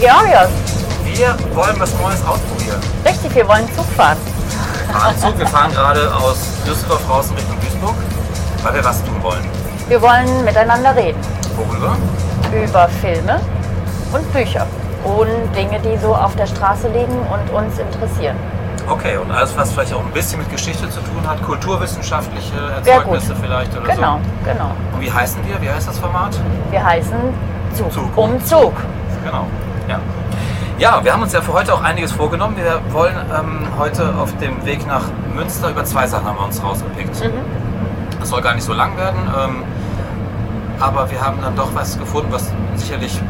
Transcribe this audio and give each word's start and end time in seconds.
Georgios. 0.00 0.48
Wir 1.04 1.34
wollen 1.54 1.80
was 1.80 1.92
Neues 1.98 2.24
ausprobieren. 2.24 2.80
Richtig, 3.04 3.34
wir 3.34 3.48
wollen 3.48 3.66
Zug 3.74 3.86
fahren. 3.96 4.16
Wir 4.86 4.94
fahren 4.94 5.18
Zug, 5.18 5.38
wir 5.38 5.46
fahren 5.46 5.72
gerade 5.72 6.14
aus 6.14 6.38
Düsseldorf 6.64 7.08
raus 7.08 7.30
in 7.30 7.36
Richtung 7.36 7.60
Duisburg, 7.60 7.94
weil 8.62 8.74
wir 8.74 8.84
was 8.84 9.04
tun 9.04 9.20
wollen. 9.22 9.44
Wir 9.88 10.00
wollen 10.00 10.44
miteinander 10.44 10.94
reden. 10.94 11.18
Worüber? 11.56 11.96
Über 12.54 12.88
Filme 13.00 13.40
und 14.12 14.32
Bücher 14.32 14.66
und 15.04 15.56
Dinge, 15.56 15.80
die 15.80 15.98
so 15.98 16.14
auf 16.14 16.36
der 16.36 16.46
Straße 16.46 16.88
liegen 16.88 17.18
und 17.32 17.50
uns 17.52 17.78
interessieren. 17.78 18.36
Okay, 18.88 19.16
und 19.16 19.30
alles, 19.32 19.56
was 19.56 19.72
vielleicht 19.72 19.92
auch 19.92 20.04
ein 20.04 20.12
bisschen 20.12 20.38
mit 20.38 20.50
Geschichte 20.50 20.88
zu 20.88 21.00
tun 21.00 21.26
hat, 21.26 21.42
kulturwissenschaftliche 21.42 22.56
Erzeugnisse 22.76 23.34
vielleicht 23.34 23.76
oder 23.76 23.94
genau, 23.94 24.18
so. 24.18 24.44
Genau, 24.44 24.68
genau. 24.70 24.70
Und 24.94 25.00
wie 25.00 25.12
heißen 25.12 25.40
wir? 25.46 25.60
Wie 25.60 25.68
heißt 25.68 25.88
das 25.88 25.98
Format? 25.98 26.38
Wir 26.70 26.84
heißen 26.84 27.18
Zug, 27.74 27.92
Zug. 27.92 28.16
um 28.16 28.42
Zug. 28.44 28.72
Genau. 29.24 29.46
Ja. 30.78 31.04
Wir 31.04 31.12
haben 31.12 31.22
uns 31.22 31.32
ja 31.32 31.40
für 31.40 31.52
heute 31.52 31.74
auch 31.74 31.82
einiges 31.82 32.12
vorgenommen. 32.12 32.56
Wir 32.56 32.80
wollen 32.92 33.16
ähm, 33.36 33.66
heute 33.78 34.14
auf 34.16 34.36
dem 34.38 34.64
Weg 34.64 34.86
nach 34.86 35.04
Münster 35.34 35.70
über 35.70 35.84
zwei 35.84 36.06
Sachen 36.06 36.26
haben 36.26 36.38
wir 36.38 36.44
uns 36.44 36.62
rausgepickt. 36.62 37.24
Mhm. 37.24 37.32
Das 38.20 38.28
soll 38.28 38.42
gar 38.42 38.54
nicht 38.54 38.64
so 38.64 38.72
lang 38.72 38.96
werden, 38.96 39.18
ähm, 39.36 39.64
aber 40.78 41.10
wir 41.10 41.20
haben 41.20 41.40
dann 41.42 41.56
doch 41.56 41.74
was 41.74 41.98
gefunden, 41.98 42.28
was 42.30 42.52
sicherlich 42.76 43.20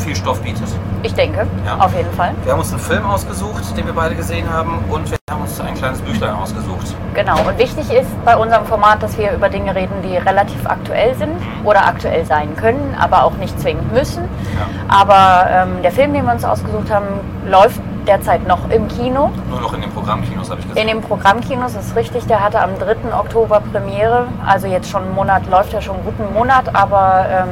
viel 0.00 0.16
Stoff 0.16 0.40
bietet. 0.40 0.68
Ich 1.02 1.14
denke, 1.14 1.46
ja. 1.64 1.78
auf 1.78 1.94
jeden 1.96 2.12
Fall. 2.12 2.34
Wir 2.44 2.52
haben 2.52 2.60
uns 2.60 2.72
einen 2.72 2.80
Film 2.80 3.06
ausgesucht, 3.06 3.76
den 3.76 3.86
wir 3.86 3.92
beide 3.92 4.14
gesehen 4.14 4.50
haben, 4.50 4.84
und 4.90 5.10
wir 5.10 5.18
haben 5.30 5.42
uns 5.42 5.60
ein 5.60 5.74
kleines 5.74 6.00
Büchlein 6.00 6.34
ausgesucht. 6.34 6.94
Genau, 7.14 7.38
und 7.40 7.58
wichtig 7.58 7.90
ist 7.90 8.24
bei 8.24 8.36
unserem 8.36 8.66
Format, 8.66 9.02
dass 9.02 9.16
wir 9.16 9.32
über 9.32 9.48
Dinge 9.48 9.74
reden, 9.74 9.94
die 10.02 10.16
relativ 10.16 10.66
aktuell 10.66 11.14
sind 11.14 11.36
oder 11.64 11.86
aktuell 11.86 12.24
sein 12.24 12.56
können, 12.56 12.96
aber 12.98 13.24
auch 13.24 13.34
nicht 13.34 13.58
zwingend 13.60 13.92
müssen. 13.92 14.24
Ja. 14.24 14.66
Aber 14.88 15.48
ähm, 15.50 15.82
der 15.82 15.92
Film, 15.92 16.12
den 16.12 16.24
wir 16.24 16.32
uns 16.32 16.44
ausgesucht 16.44 16.90
haben, 16.90 17.06
läuft 17.46 17.80
derzeit 18.06 18.46
noch 18.46 18.70
im 18.70 18.88
Kino. 18.88 19.30
Nur 19.48 19.60
noch 19.60 19.72
in 19.74 19.82
den 19.82 19.90
Programmkinos, 19.90 20.50
habe 20.50 20.60
ich 20.60 20.68
gesehen. 20.68 20.88
In 20.88 20.88
den 20.88 21.00
Programmkinos 21.00 21.74
ist 21.74 21.94
richtig. 21.96 22.26
Der 22.26 22.42
hatte 22.42 22.60
am 22.60 22.78
3. 22.78 23.14
Oktober 23.16 23.62
Premiere. 23.72 24.26
Also 24.44 24.66
jetzt 24.66 24.90
schon 24.90 25.02
einen 25.02 25.14
Monat, 25.14 25.48
läuft 25.50 25.72
ja 25.72 25.80
schon 25.80 25.96
einen 25.96 26.04
guten 26.04 26.32
Monat, 26.32 26.74
aber 26.74 27.26
ähm, 27.30 27.48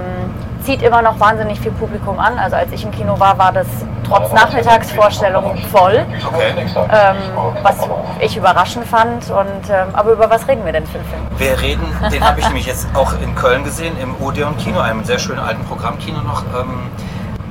zieht 0.62 0.83
immer 0.83 1.03
noch 1.03 1.19
wahnsinnig 1.20 1.61
viel 1.61 1.73
Publikum 1.73 2.19
an. 2.19 2.39
Also 2.39 2.56
als 2.56 2.73
ich 2.73 2.84
im 2.84 2.91
Kino 2.91 3.19
war, 3.19 3.39
war 3.39 3.53
das 3.53 3.67
trotz 4.06 4.33
Nachmittagsvorstellung 4.33 5.56
voll. 5.70 6.05
Okay. 6.27 6.67
Ähm, 6.91 7.17
was 7.62 7.77
ich 8.20 8.37
überraschend 8.37 8.86
fand. 8.86 9.31
Und, 9.31 9.70
ähm, 9.70 9.89
aber 9.92 10.12
über 10.12 10.31
was 10.31 10.47
reden 10.48 10.64
wir 10.64 10.73
denn 10.73 10.86
für 10.86 10.98
einen 10.98 11.09
Film? 11.09 11.23
Wir 11.39 11.61
reden, 11.61 12.11
den 12.12 12.25
habe 12.25 12.41
ich 12.41 12.47
nämlich 12.48 12.67
jetzt 12.67 12.89
auch 12.95 13.12
in 13.23 13.34
Köln 13.34 13.64
gesehen, 13.64 13.96
im 14.01 14.14
Odeon 14.20 14.57
Kino, 14.57 14.80
einem 14.80 15.05
sehr 15.05 15.19
schönen 15.19 15.41
alten 15.41 15.64
Programmkino 15.64 16.20
noch. 16.20 16.42
Ähm, 16.58 16.90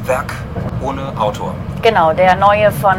Werk 0.05 0.33
ohne 0.81 1.11
Autor. 1.19 1.53
Genau, 1.81 2.13
der 2.13 2.35
neue 2.35 2.71
von 2.71 2.95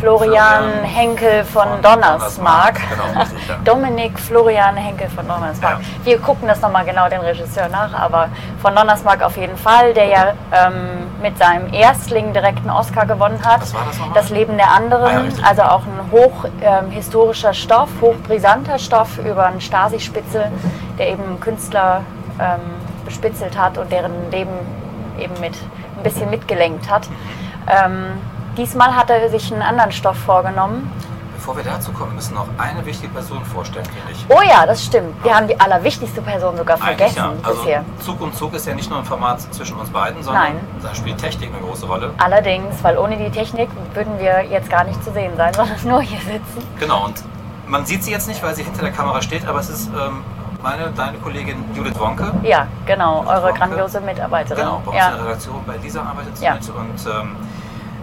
Florian 0.00 0.84
Henkel 0.84 1.44
von, 1.44 1.68
von 1.68 1.82
Donnersmarck. 1.82 2.80
Genau, 2.88 3.24
Dominik 3.64 4.18
Florian 4.18 4.76
Henkel 4.76 5.08
von 5.08 5.26
Donnersmarck. 5.26 5.80
Ja. 5.80 6.04
Wir 6.04 6.18
gucken 6.18 6.46
das 6.46 6.60
nochmal 6.60 6.84
genau 6.84 7.08
den 7.08 7.20
Regisseur 7.20 7.68
nach, 7.68 7.92
aber 7.92 8.28
von 8.62 8.74
Donnersmarck 8.74 9.22
auf 9.22 9.36
jeden 9.36 9.56
Fall, 9.56 9.94
der 9.94 10.06
ja 10.06 10.32
ähm, 10.52 11.08
mit 11.20 11.36
seinem 11.38 11.72
Erstling 11.72 12.32
direkt 12.32 12.58
einen 12.60 12.70
Oscar 12.70 13.06
gewonnen 13.06 13.40
hat. 13.44 13.62
Das 13.62 13.72
nochmal? 13.72 14.10
Das 14.14 14.30
Leben 14.30 14.56
der 14.56 14.70
anderen. 14.70 15.16
Ah, 15.16 15.40
ja, 15.40 15.48
also 15.48 15.62
auch 15.62 15.82
ein 15.82 16.10
hochhistorischer 16.12 17.48
ähm, 17.48 17.54
Stoff, 17.54 17.88
hochbrisanter 18.00 18.78
Stoff 18.78 19.18
über 19.18 19.46
einen 19.46 19.60
Stasi-Spitzel, 19.60 20.50
der 20.98 21.08
eben 21.08 21.40
Künstler 21.40 22.02
ähm, 22.38 22.60
bespitzelt 23.04 23.58
hat 23.58 23.78
und 23.78 23.90
deren 23.90 24.30
Leben 24.30 24.52
eben 25.18 25.34
mit 25.40 25.54
ein 25.96 26.02
bisschen 26.02 26.30
mitgelenkt 26.30 26.88
hat. 26.88 27.08
Ähm, 27.66 28.20
Diesmal 28.58 28.96
hat 28.96 29.08
er 29.08 29.30
sich 29.30 29.52
einen 29.52 29.62
anderen 29.62 29.92
Stoff 29.92 30.16
vorgenommen. 30.18 30.90
Bevor 31.36 31.56
wir 31.56 31.62
dazu 31.62 31.92
kommen, 31.92 32.16
müssen 32.16 32.34
noch 32.34 32.48
eine 32.58 32.84
wichtige 32.84 33.12
Person 33.12 33.44
vorstellen, 33.44 33.86
finde 33.86 34.10
ich. 34.10 34.26
Oh 34.28 34.42
ja, 34.42 34.66
das 34.66 34.84
stimmt. 34.84 35.22
Wir 35.22 35.32
haben 35.32 35.46
die 35.46 35.58
allerwichtigste 35.58 36.20
Person 36.20 36.56
sogar 36.56 36.76
vergessen 36.76 37.18
ja. 37.18 37.32
also 37.44 37.60
bisher. 37.60 37.84
Zug 38.00 38.20
um 38.20 38.34
Zug 38.34 38.52
ist 38.54 38.66
ja 38.66 38.74
nicht 38.74 38.90
nur 38.90 38.98
ein 38.98 39.04
Format 39.04 39.40
zwischen 39.54 39.76
uns 39.76 39.90
beiden, 39.90 40.24
sondern 40.24 40.42
Nein. 40.42 40.60
da 40.82 40.92
spielt 40.92 41.18
Technik 41.18 41.50
eine 41.54 41.64
große 41.64 41.86
Rolle. 41.86 42.12
Allerdings, 42.18 42.82
weil 42.82 42.98
ohne 42.98 43.16
die 43.16 43.30
Technik 43.30 43.68
würden 43.94 44.18
wir 44.18 44.42
jetzt 44.42 44.68
gar 44.68 44.82
nicht 44.82 45.02
zu 45.04 45.12
sehen 45.12 45.36
sein, 45.36 45.54
sondern 45.54 45.78
nur 45.84 46.02
hier 46.02 46.18
sitzen. 46.18 46.66
Genau, 46.80 47.04
und 47.04 47.22
man 47.68 47.86
sieht 47.86 48.02
sie 48.02 48.10
jetzt 48.10 48.26
nicht, 48.26 48.42
weil 48.42 48.56
sie 48.56 48.64
hinter 48.64 48.82
der 48.82 48.92
Kamera 48.92 49.22
steht, 49.22 49.46
aber 49.46 49.60
es 49.60 49.70
ist 49.70 49.88
ähm, 49.90 50.24
meine, 50.64 50.90
deine 50.90 51.18
Kollegin 51.18 51.64
Judith 51.74 51.98
Wonke. 52.00 52.32
Ja, 52.42 52.66
genau, 52.86 53.18
Judith 53.18 53.30
eure 53.30 53.42
Wonke. 53.44 53.58
grandiose 53.60 54.00
Mitarbeiterin. 54.00 54.64
Genau, 54.64 54.82
bei 54.84 54.90
uns 54.90 54.98
ja. 54.98 55.08
in 55.10 55.14
der 55.14 55.24
Redaktion, 55.26 55.62
bei 55.64 55.76
Lisa 55.76 56.02
arbeitet 56.02 56.36
sie 56.36 56.44
ja. 56.44 56.54
mit 56.54 56.68
und 56.68 57.06
ähm, 57.06 57.36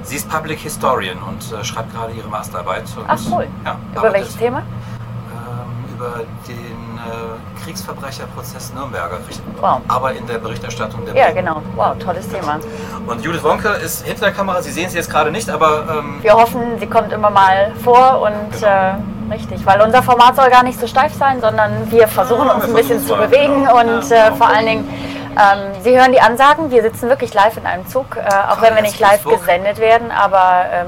Sie 0.05 0.17
ist 0.17 0.29
Public 0.29 0.59
Historian 0.59 1.17
und 1.17 1.51
äh, 1.51 1.63
schreibt 1.63 1.91
gerade 1.93 2.13
ihre 2.13 2.27
Masterarbeit. 2.27 2.83
Und, 2.95 3.05
Ach 3.07 3.19
cool. 3.31 3.47
Ja, 3.65 3.75
über 3.95 4.13
welches 4.13 4.37
Thema? 4.37 4.59
Ähm, 4.59 5.95
über 5.95 6.21
den 6.47 6.55
äh, 6.55 7.63
Kriegsverbrecherprozess 7.63 8.71
Nürnberger. 8.75 9.17
Wow. 9.59 9.81
Aber 9.87 10.13
in 10.13 10.27
der 10.27 10.37
Berichterstattung 10.37 11.05
der 11.05 11.15
Ja, 11.15 11.31
genau. 11.31 11.63
Wow, 11.75 11.97
tolles 11.97 12.29
Thema. 12.29 12.59
Und 13.07 13.23
Judith 13.23 13.43
Wonke 13.43 13.69
ist 13.69 14.05
hinter 14.05 14.25
der 14.25 14.33
Kamera. 14.33 14.61
Sie 14.61 14.71
sehen 14.71 14.91
sie 14.91 14.97
jetzt 14.97 15.09
gerade 15.09 15.31
nicht, 15.31 15.49
aber... 15.49 15.85
Ähm, 15.89 16.19
Wir 16.21 16.33
hoffen, 16.33 16.77
sie 16.79 16.87
kommt 16.87 17.11
immer 17.11 17.31
mal 17.31 17.71
vor 17.83 18.21
und... 18.21 18.59
Genau. 18.59 18.67
Äh, 18.67 18.93
Richtig, 19.31 19.65
weil 19.65 19.81
unser 19.81 20.03
Format 20.03 20.35
soll 20.35 20.51
gar 20.51 20.61
nicht 20.61 20.79
so 20.79 20.85
steif 20.85 21.11
sein, 21.15 21.41
sondern 21.41 21.89
wir 21.89 22.07
versuchen 22.07 22.47
uns 22.47 22.65
ein 22.65 22.73
bisschen 22.75 23.03
zu 23.03 23.15
bewegen 23.15 23.65
genau. 23.65 23.79
und 23.79 24.11
äh, 24.11 24.31
vor 24.33 24.47
allen 24.47 24.67
Dingen 24.67 24.87
ähm, 25.37 25.81
Sie 25.81 25.97
hören 25.97 26.11
die 26.11 26.21
Ansagen, 26.21 26.71
wir 26.71 26.81
sitzen 26.81 27.09
wirklich 27.09 27.33
live 27.33 27.57
in 27.57 27.65
einem 27.65 27.87
Zug, 27.87 28.15
äh, 28.15 28.21
auch 28.21 28.61
wenn 28.61 28.75
wir 28.75 28.81
nicht 28.81 28.99
live 28.99 29.23
gesendet 29.23 29.79
werden, 29.79 30.11
aber 30.11 30.65
ähm, 30.71 30.87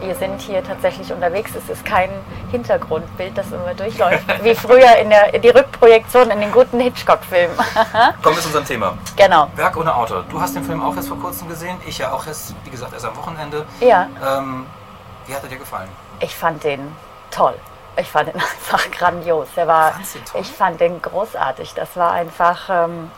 wir 0.00 0.14
sind 0.14 0.40
hier 0.40 0.64
tatsächlich 0.64 1.12
unterwegs. 1.12 1.52
Es 1.54 1.68
ist 1.68 1.84
kein 1.84 2.10
Hintergrundbild, 2.50 3.36
das 3.36 3.46
immer 3.52 3.74
durchläuft, 3.74 4.24
wie 4.42 4.54
früher 4.54 4.96
in 4.96 5.10
der 5.10 5.38
die 5.38 5.48
Rückprojektion 5.48 6.30
in 6.30 6.40
den 6.40 6.52
guten 6.52 6.80
Hitchcock-Filmen. 6.80 7.56
Kommen 8.22 8.36
wir 8.36 8.42
zu 8.42 8.48
unserem 8.48 8.64
Thema. 8.64 8.98
Genau. 9.16 9.48
Werk 9.56 9.76
ohne 9.76 9.94
Autor. 9.94 10.24
Du 10.28 10.40
hast 10.40 10.56
den 10.56 10.64
Film 10.64 10.82
auch 10.82 10.94
erst 10.96 11.08
vor 11.08 11.18
kurzem 11.18 11.48
gesehen, 11.48 11.76
ich 11.86 11.98
ja 11.98 12.12
auch 12.12 12.26
erst, 12.26 12.54
wie 12.64 12.70
gesagt, 12.70 12.92
erst 12.92 13.04
am 13.04 13.16
Wochenende. 13.16 13.64
Ja. 13.80 14.08
Ähm, 14.26 14.66
wie 15.26 15.34
hat 15.34 15.42
er 15.42 15.48
dir 15.48 15.58
gefallen? 15.58 15.88
Ich 16.20 16.34
fand 16.34 16.64
den 16.64 16.94
toll. 17.30 17.54
Ich 17.96 18.08
fand 18.08 18.28
ihn 18.28 18.40
einfach 18.40 18.90
grandios. 18.90 19.48
Der 19.56 19.66
war, 19.66 19.94
ich 20.34 20.48
fand 20.48 20.80
den 20.80 21.00
großartig. 21.00 21.74
Das 21.74 21.96
war 21.96 22.12
einfach. 22.12 22.68
Ähm, 22.68 23.10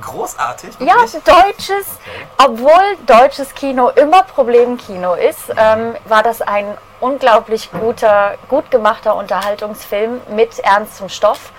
großartig. 0.00 0.76
Ja, 0.80 0.94
deutsches, 0.96 1.86
okay. 2.00 2.26
obwohl 2.38 2.96
deutsches 3.06 3.54
Kino 3.54 3.88
immer 3.90 4.22
Problemkino 4.22 5.14
ist, 5.14 5.50
ähm, 5.56 5.94
war 6.06 6.22
das 6.22 6.42
ein 6.42 6.76
unglaublich 7.00 7.70
guter, 7.72 8.34
gut 8.48 8.70
gemachter 8.70 9.14
Unterhaltungsfilm 9.16 10.20
mit 10.28 10.58
ernstem 10.60 11.08
Stoff. 11.08 11.52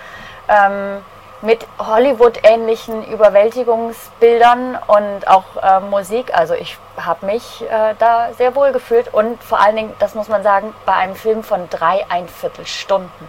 Ähm, 0.48 1.02
mit 1.42 1.66
Hollywood-ähnlichen 1.78 3.04
Überwältigungsbildern 3.04 4.78
und 4.86 5.26
auch 5.26 5.44
äh, 5.60 5.80
Musik. 5.80 6.32
Also 6.32 6.54
ich 6.54 6.78
habe 6.96 7.26
mich 7.26 7.62
äh, 7.62 7.94
da 7.98 8.32
sehr 8.38 8.54
wohl 8.54 8.72
gefühlt 8.72 9.12
und 9.12 9.42
vor 9.42 9.60
allen 9.60 9.76
Dingen, 9.76 9.94
das 9.98 10.14
muss 10.14 10.28
man 10.28 10.44
sagen, 10.44 10.72
bei 10.86 10.92
einem 10.92 11.16
Film 11.16 11.42
von 11.42 11.68
drei 11.68 12.06
Stunden. 12.64 13.28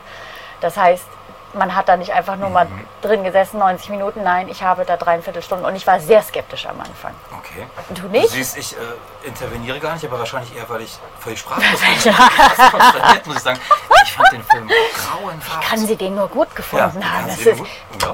Das 0.62 0.78
heißt, 0.78 1.06
man 1.54 1.76
hat 1.76 1.88
da 1.88 1.98
nicht 1.98 2.12
einfach 2.14 2.36
nur 2.36 2.50
mal 2.50 2.66
mhm. 2.66 2.86
drin 3.02 3.24
gesessen, 3.24 3.60
90 3.60 3.90
Minuten. 3.90 4.24
Nein, 4.24 4.48
ich 4.48 4.64
habe 4.64 4.86
da 4.86 4.98
dreiviertel 4.98 5.42
Stunden 5.42 5.66
und 5.66 5.76
ich 5.76 5.86
war 5.86 6.00
sehr 6.00 6.22
skeptisch 6.22 6.66
am 6.66 6.80
Anfang. 6.80 7.14
Okay. 7.38 7.68
Und 7.90 8.00
du 8.00 8.08
nicht? 8.08 8.26
Du 8.26 8.30
siehst, 8.30 8.58
ich 8.58 8.74
äh, 8.74 9.28
interveniere 9.28 9.80
gar 9.80 9.94
nicht, 9.94 10.06
aber 10.06 10.20
wahrscheinlich 10.20 10.56
eher, 10.56 10.68
weil 10.70 10.82
ich 10.82 10.98
völlig 11.20 11.40
sprachlos 11.40 11.80
bin. 12.04 12.14
ja. 12.14 12.70
konsterniert, 12.70 13.28
muss 13.28 13.36
ich 13.38 13.44
sagen. 13.44 13.60
Ich 14.04 14.14
fand 14.14 14.32
den 14.32 14.44
Film 14.44 14.70
grauenhaft. 14.96 15.64
Ich 15.64 15.70
kann 15.70 15.80
sie 15.80 15.96
den 15.96 16.16
nur 16.16 16.28
gut 16.28 16.56
gefunden 16.56 17.02
ja, 17.02 17.12
haben. 17.12 17.28
Das 17.28 17.40
ist, 17.40 17.62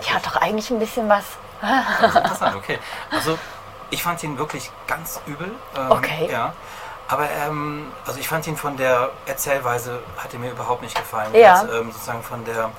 ich 0.02 0.14
hatte 0.14 0.30
doch 0.30 0.38
eigentlich 0.38 0.70
ein 0.70 0.80
bisschen 0.80 1.10
was. 1.10 1.24
das 1.62 2.10
ist 2.12 2.16
interessant, 2.16 2.56
okay. 2.56 2.80
Also, 3.12 3.38
ich 3.90 4.04
fand 4.04 4.24
ihn 4.24 4.38
wirklich 4.38 4.72
ganz 4.88 5.20
übel. 5.26 5.52
Ähm, 5.76 5.92
okay. 5.92 6.30
Ja. 6.32 6.54
Aber 7.08 7.28
ähm, 7.32 7.92
also 8.06 8.20
ich 8.20 8.28
fand 8.28 8.46
ihn 8.46 8.56
von 8.56 8.78
der 8.78 9.10
Erzählweise, 9.26 10.00
hat 10.18 10.32
er 10.32 10.40
mir 10.40 10.52
überhaupt 10.52 10.84
nicht 10.84 10.96
gefallen. 10.96 11.34
Ja. 11.34 11.64
Jetzt, 11.64 11.74
ähm, 11.74 11.92
sozusagen 11.92 12.22
von 12.22 12.46
der 12.46 12.70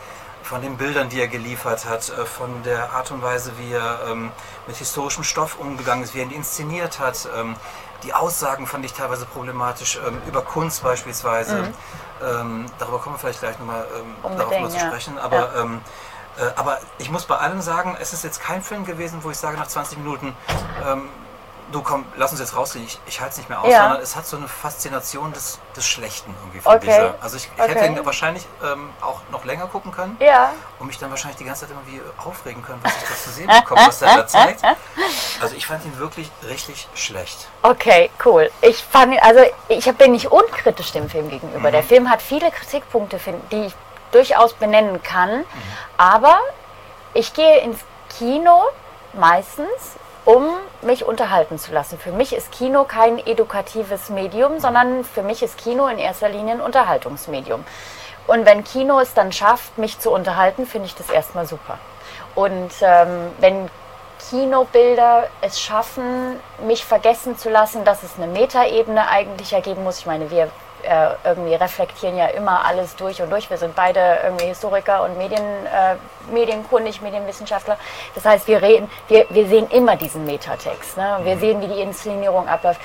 von 0.50 0.62
den 0.62 0.76
Bildern, 0.76 1.08
die 1.08 1.20
er 1.20 1.29
geliefert 1.29 1.85
hat, 1.85 2.08
äh, 2.08 2.26
von 2.26 2.64
der 2.64 2.93
Art 2.93 3.12
und 3.12 3.23
Weise, 3.23 3.52
wie 3.58 3.73
er 3.73 4.00
ähm, 4.11 4.32
mit 4.67 4.76
historischem 4.76 5.23
Stoff 5.23 5.61
umgegangen 5.61 6.02
ist, 6.02 6.12
wie 6.12 6.19
er 6.19 6.25
ihn 6.25 6.32
inszeniert 6.32 6.99
hat. 6.99 7.29
Ähm, 7.37 7.55
die 8.02 8.12
Aussagen 8.14 8.67
fand 8.67 8.85
ich 8.85 8.93
teilweise 8.93 9.26
problematisch, 9.26 10.00
ähm, 10.05 10.20
über 10.26 10.43
Kunst 10.43 10.82
beispielsweise. 10.82 11.73
Ähm, 12.20 12.67
darüber 12.81 12.99
kommen 12.99 13.14
wir 13.14 13.20
vielleicht 13.20 13.38
gleich 13.38 13.61
nochmal 13.61 13.87
ähm, 13.94 14.17
darauf 14.23 14.38
Unbedingt, 14.38 14.62
mal 14.62 14.70
zu 14.70 14.76
ja. 14.79 14.87
sprechen. 14.88 15.19
Aber, 15.20 15.55
ähm, 15.55 15.81
äh, 16.37 16.50
aber 16.56 16.81
ich 16.99 17.12
muss 17.12 17.26
bei 17.26 17.37
allem 17.37 17.61
sagen, 17.61 17.97
es 18.00 18.12
ist 18.12 18.25
jetzt 18.25 18.43
kein 18.43 18.61
Film 18.61 18.85
gewesen, 18.85 19.20
wo 19.23 19.31
ich 19.31 19.37
sage 19.37 19.56
nach 19.56 19.69
20 19.69 19.99
Minuten, 19.99 20.35
ähm, 20.85 21.08
du 21.72 21.82
komm, 21.82 22.05
lass 22.17 22.31
uns 22.32 22.40
jetzt 22.40 22.56
rausgehen, 22.56 22.84
ich, 22.84 22.99
ich 23.06 23.20
halte 23.20 23.32
es 23.32 23.38
nicht 23.38 23.49
mehr 23.49 23.61
aus, 23.61 23.69
Ja. 23.70 23.82
sondern 23.82 24.00
es 24.02 24.17
hat 24.17 24.26
so 24.26 24.37
eine 24.37 24.49
Faszination 24.49 25.32
des, 25.32 25.58
des 25.76 25.87
Schlechten 25.87 26.34
irgendwie 26.40 26.61
von 26.61 26.75
Okay. 26.76 26.87
dieser. 26.87 27.14
Also 27.20 27.37
ich, 27.37 27.44
ich 27.55 27.62
hätte 27.62 27.76
Okay. 27.78 27.87
ihn 27.87 28.05
wahrscheinlich 28.06 28.46
ähm, 28.64 28.90
auch 29.00 29.20
noch 29.31 29.44
länger 29.44 29.67
gucken 29.67 29.93
können 29.93 30.17
Ja. 30.20 30.52
und 30.78 30.87
mich 30.88 30.99
dann 30.99 31.11
wahrscheinlich 31.11 31.37
die 31.38 31.44
ganze 31.44 31.62
Zeit 31.67 31.70
irgendwie 31.70 32.00
aufregen 32.25 32.62
können, 32.62 32.81
was 32.82 32.93
ich 32.96 33.08
da 33.08 33.14
zu 33.14 33.31
sehen 33.31 33.46
bekomme, 33.46 33.81
was 33.87 33.99
der 34.00 34.17
da 34.17 34.26
zeigt. 34.26 34.62
Also 35.40 35.55
ich 35.55 35.67
fand 35.67 35.84
ihn 35.84 35.96
wirklich 35.99 36.31
richtig 36.49 36.88
schlecht. 36.94 37.49
Okay, 37.62 38.11
cool. 38.25 38.50
Ich 38.62 38.82
fand, 38.82 39.14
ihn- 39.14 39.20
also 39.20 39.40
ich 39.69 39.84
bin 39.96 40.12
nicht 40.12 40.31
unkritisch 40.31 40.93
dem 40.93 41.08
Film 41.08 41.28
gegenüber. 41.31 41.70
Der 41.70 41.82
Film 41.82 42.11
hat 42.11 42.20
viele 42.23 42.50
Kritikpunkte, 42.50 43.19
die 43.52 43.66
ich 43.66 43.75
durchaus 44.12 44.55
benennen 44.55 45.02
kann. 45.02 45.44
Aber 45.96 46.38
ich 47.14 47.32
gehe 47.32 47.58
ins 47.61 47.78
Kino 48.19 48.64
meistens, 49.12 49.69
um 50.25 50.46
mich 50.82 51.05
unterhalten 51.05 51.58
zu 51.58 51.72
lassen. 51.72 51.99
Für 51.99 52.12
mich 52.12 52.34
ist 52.34 52.52
Kino 52.52 52.84
kein 52.84 53.19
edukatives 53.19 54.11
Medium, 54.11 54.61
sondern 54.61 55.05
für 55.05 55.22
mich 55.22 55.43
ist 55.43 55.58
Kino 55.58 55.87
in 55.87 55.99
erster 55.99 56.28
Linie 56.28 56.55
ein 56.55 56.61
Unterhaltungsmedium. 56.61 57.64
Und 58.26 58.46
wenn 58.46 58.64
Kino 58.64 59.00
es 59.00 59.14
dann 59.14 59.32
schafft, 59.32 59.78
mich 59.78 59.99
zu 59.99 60.11
unterhalten, 60.11 60.67
finde 60.67 60.87
ich 60.87 60.94
das 60.94 61.11
erstmal 61.11 61.46
super. 61.46 61.78
Und 62.34 62.70
ähm, 62.81 63.32
wenn 63.40 63.69
Kinobilder 64.28 65.28
es 65.40 65.61
schaffen, 65.61 66.38
mich 66.64 66.84
vergessen 66.84 67.37
zu 67.37 67.49
lassen, 67.50 67.84
dass 67.84 68.02
es 68.02 68.16
eine 68.16 68.26
Metaebene 68.26 69.08
eigentlich 69.08 69.52
ergeben 69.52 69.82
muss. 69.82 70.00
Ich 70.00 70.06
meine, 70.06 70.31
wir 70.31 70.50
äh, 70.84 71.10
irgendwie 71.24 71.54
reflektieren 71.54 72.16
ja 72.16 72.26
immer 72.26 72.64
alles 72.64 72.96
durch 72.96 73.20
und 73.22 73.30
durch. 73.30 73.48
Wir 73.50 73.56
sind 73.56 73.74
beide 73.74 74.18
irgendwie 74.24 74.46
Historiker 74.46 75.04
und 75.04 75.16
Medien, 75.18 75.42
äh, 75.42 75.96
medienkundig, 76.32 77.00
Medienwissenschaftler. 77.02 77.76
Das 78.14 78.24
heißt, 78.24 78.46
wir 78.48 78.62
reden, 78.62 78.90
wir, 79.08 79.26
wir 79.30 79.46
sehen 79.46 79.68
immer 79.70 79.96
diesen 79.96 80.24
Metatext. 80.24 80.96
Ne? 80.96 81.18
Wir 81.22 81.38
sehen, 81.38 81.60
wie 81.60 81.68
die 81.68 81.80
Inszenierung 81.80 82.48
abläuft. 82.48 82.80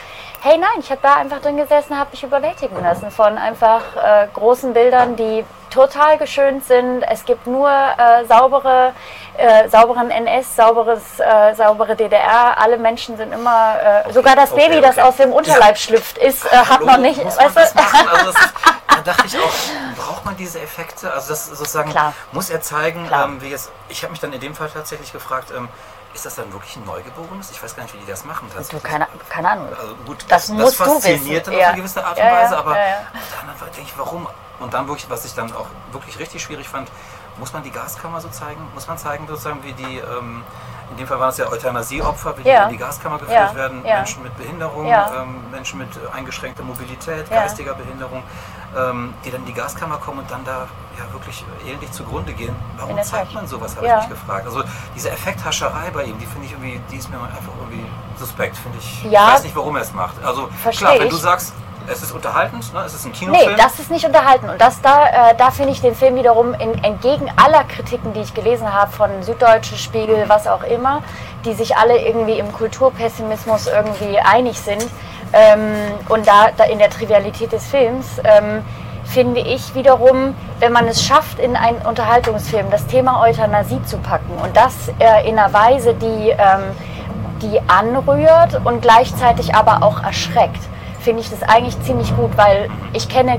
Hey, 0.48 0.60
nein, 0.60 0.80
ich 0.80 0.92
habe 0.92 1.02
da 1.02 1.16
einfach 1.16 1.42
drin 1.42 1.58
gesessen, 1.58 1.98
habe 1.98 2.12
mich 2.12 2.22
überwältigen 2.22 2.80
lassen 2.80 3.10
von 3.10 3.36
einfach 3.36 3.82
äh, 3.96 4.28
großen 4.32 4.76
Bildern, 4.76 5.16
die 5.16 5.44
total 5.72 6.20
geschönt 6.20 6.64
sind. 6.68 7.02
Es 7.02 7.26
gibt 7.26 7.48
nur 7.48 7.68
äh, 7.68 8.24
saubere, 8.28 8.94
äh, 9.38 9.68
sauberen 9.70 10.12
NS, 10.12 10.56
sauberes, 10.56 11.02
äh, 11.20 11.56
saubere 11.56 11.96
DDR. 11.96 12.60
Alle 12.60 12.78
Menschen 12.78 13.18
sind 13.18 13.34
immer, 13.34 14.04
äh, 14.06 14.14
sogar 14.14 14.36
das 14.36 14.52
okay, 14.52 14.70
Baby, 14.70 14.82
das 14.82 15.00
okay. 15.00 15.08
aus 15.08 15.16
dem 15.16 15.34
Unterleib 15.34 15.80
schlüpft, 15.80 16.20
ist, 16.20 16.46
äh, 16.46 16.50
hat 16.56 16.78
Hallo, 16.78 16.86
noch 16.92 16.98
nicht, 16.98 17.24
muss 17.24 17.38
man 17.38 17.46
weißt 17.48 17.58
das 17.58 17.74
du? 17.74 17.80
Also 18.12 18.32
das 18.32 18.36
da 18.88 19.02
dachte 19.02 19.26
ich 19.26 19.40
auch, 19.40 19.52
braucht 19.98 20.26
man 20.26 20.38
diese 20.38 20.62
Effekte? 20.62 21.12
Also 21.12 21.30
das 21.30 21.48
sozusagen, 21.48 21.90
Klar. 21.90 22.14
muss 22.34 22.52
er 22.52 22.62
zeigen, 22.62 23.10
ähm, 23.12 23.42
wie 23.42 23.50
jetzt, 23.50 23.72
ich 23.90 24.04
habe 24.04 24.12
mich 24.12 24.20
dann 24.20 24.32
in 24.32 24.40
dem 24.40 24.54
Fall 24.54 24.70
tatsächlich 24.70 25.12
gefragt, 25.12 25.52
ähm, 25.58 25.70
ist 26.16 26.26
das 26.26 26.36
dann 26.36 26.52
wirklich 26.52 26.76
ein 26.78 26.86
Neugeborenes? 26.86 27.52
Ich 27.52 27.62
weiß 27.62 27.76
gar 27.76 27.84
nicht, 27.84 27.94
wie 27.94 28.00
die 28.00 28.06
das 28.06 28.24
machen. 28.26 28.48
Du, 28.50 28.56
tatsächlich. 28.56 28.84
keine, 28.84 29.08
keine 29.30 29.50
Ahnung. 29.50 29.68
Also 29.70 29.96
gut, 30.06 30.26
Das 30.30 30.48
das, 30.48 30.50
musst 30.50 30.80
das 30.80 30.88
du 30.88 30.94
fasziniert 30.94 31.22
wissen, 31.26 31.44
dann 31.46 31.54
auf 31.56 31.60
ja. 31.62 31.68
eine 31.68 31.78
gewisse 31.78 32.06
Art 32.06 32.18
und 32.18 32.24
Ja, 32.24 32.30
ja, 32.30 32.42
Weise, 32.44 32.58
aber 32.58 32.78
ja, 32.78 32.86
ja. 32.88 32.98
dann 33.60 33.72
denke 33.76 33.82
ich, 33.82 33.98
warum? 33.98 34.28
Und 34.60 34.74
dann 34.74 34.88
wirklich, 34.88 35.10
was 35.10 35.26
ich 35.26 35.36
dann 35.36 35.54
auch 35.54 35.68
wirklich 35.92 36.18
richtig 36.18 36.42
schwierig 36.42 36.70
fand, 36.70 36.90
muss 37.38 37.54
man 37.54 37.64
die 37.64 37.72
Gaskammer 37.72 38.22
so 38.22 38.30
zeigen? 38.30 38.62
Muss 38.74 38.88
man 38.88 38.98
zeigen, 38.98 39.28
sozusagen, 39.28 39.64
wie 39.64 39.74
die, 39.74 39.98
ähm, 39.98 40.44
in 40.92 40.98
dem 40.98 41.08
Fall 41.08 41.20
waren 41.20 41.30
es 41.30 41.38
ja 41.38 41.48
Euthanasieopfer, 41.48 42.38
wie 42.38 42.48
Ja. 42.48 42.60
die 42.68 42.74
in 42.74 42.78
die 42.78 42.84
Gaskammer 42.84 43.18
geführt 43.18 43.36
Ja, 43.52 43.56
werden, 43.56 43.84
ja. 43.86 43.96
Menschen 43.98 44.24
mit 44.24 44.38
Behinderung, 44.38 44.86
Ja. 44.88 45.12
ähm, 45.24 45.44
Menschen 45.52 45.80
mit 45.80 45.90
äh, 45.98 46.16
eingeschränkter 46.16 46.64
Mobilität, 46.64 47.30
Ja. 47.30 47.42
geistiger 47.42 47.74
Behinderung, 47.74 48.24
ähm, 48.78 49.14
die 49.24 49.32
dann 49.32 49.42
in 49.42 49.48
die 49.48 49.54
Gaskammer 49.54 49.98
kommen 49.98 50.20
und 50.20 50.30
dann 50.32 50.44
da 50.46 50.68
ja 50.98 51.12
wirklich 51.12 51.44
elendlich 51.66 51.92
zugrunde 51.92 52.32
gehen. 52.34 52.56
Warum 52.78 53.02
zeigt 53.04 53.34
man 53.34 53.48
sowas, 53.48 53.76
habe 53.76 53.86
Ja. 53.88 54.00
ich 54.02 54.08
mich 54.10 54.18
gefragt. 54.20 54.46
Also 54.46 54.64
diese 54.96 55.10
Effekthascherei 55.10 55.90
bei 55.92 56.04
ihm, 56.04 56.18
die 56.20 56.26
finde 56.26 56.46
ich 56.46 56.52
irgendwie, 56.54 56.80
die 56.92 56.98
ist 56.98 57.10
mir 57.10 57.18
einfach 57.18 57.52
irgendwie 57.60 57.86
suspekt, 58.18 58.56
finde 58.56 58.78
ich. 58.78 59.04
Ja. 59.06 59.28
Ich 59.30 59.34
weiß 59.36 59.44
nicht, 59.44 59.56
warum 59.56 59.76
er 59.76 59.82
es 59.82 59.92
macht. 59.94 60.24
Also 60.24 60.48
Versteh 60.62 60.86
klar, 60.86 61.00
wenn 61.00 61.10
du 61.10 61.16
ich. 61.16 61.22
sagst, 61.22 61.54
es 61.92 62.02
ist 62.02 62.12
unterhaltend, 62.12 62.74
ne? 62.74 62.84
es 62.86 62.94
ist 62.94 63.06
ein 63.06 63.14
Kinofilm. 63.14 63.52
Nee, 63.52 63.58
das 63.58 63.80
ist 63.80 63.92
nicht 63.92 64.06
unterhalten. 64.06 64.50
Und 64.50 64.60
das 64.60 64.82
da, 64.82 65.08
äh, 65.08 65.36
da 65.38 65.52
finde 65.52 65.72
ich 65.72 65.82
den 65.82 65.96
Film 65.96 66.16
wiederum 66.16 66.54
in, 66.54 66.84
entgegen 66.84 67.32
aller 67.36 67.64
Kritiken, 67.64 68.14
die 68.14 68.22
ich 68.22 68.34
gelesen 68.34 68.74
habe, 68.74 68.92
von 68.92 69.10
Süddeutsche 69.22 69.78
Spiegel, 69.78 70.26
was 70.28 70.48
auch 70.48 70.64
immer, 70.64 71.04
die 71.46 71.54
sich 71.54 71.78
alle 71.78 71.98
irgendwie 72.00 72.40
im 72.40 72.52
Kulturpessimismus 72.52 73.68
irgendwie 73.68 74.20
einig 74.20 74.60
sind 74.60 74.86
ähm, 75.34 75.74
und 76.10 76.28
da, 76.28 76.50
da 76.56 76.64
in 76.66 76.80
der 76.80 76.90
Trivialität 76.90 77.52
des 77.52 77.66
Films, 77.68 78.22
ähm, 78.24 78.64
finde 79.04 79.42
ich 79.42 79.76
wiederum, 79.76 80.34
wenn 80.60 80.72
man 80.72 80.88
es 80.88 81.04
schafft, 81.04 81.40
in 81.40 81.56
einen 81.56 81.78
Unterhaltungsfilm 81.80 82.70
das 82.72 82.86
Thema 82.88 83.22
Euthanasie 83.22 83.84
zu 83.84 83.98
packen 83.98 84.34
und 84.42 84.56
das 84.56 84.74
äh, 85.00 85.30
in 85.30 85.38
einer 85.38 85.54
Weise, 85.54 85.94
die, 85.94 86.30
ähm, 86.30 86.64
die 87.42 87.62
anrührt 87.68 88.66
und 88.66 88.82
gleichzeitig 88.82 89.54
aber 89.54 89.84
auch 89.84 90.02
erschreckt, 90.02 90.62
finde 91.06 91.22
ich 91.22 91.30
das 91.30 91.44
eigentlich 91.44 91.80
ziemlich 91.84 92.14
gut, 92.18 92.36
weil 92.36 92.68
ich 92.92 93.08
kenne 93.08 93.38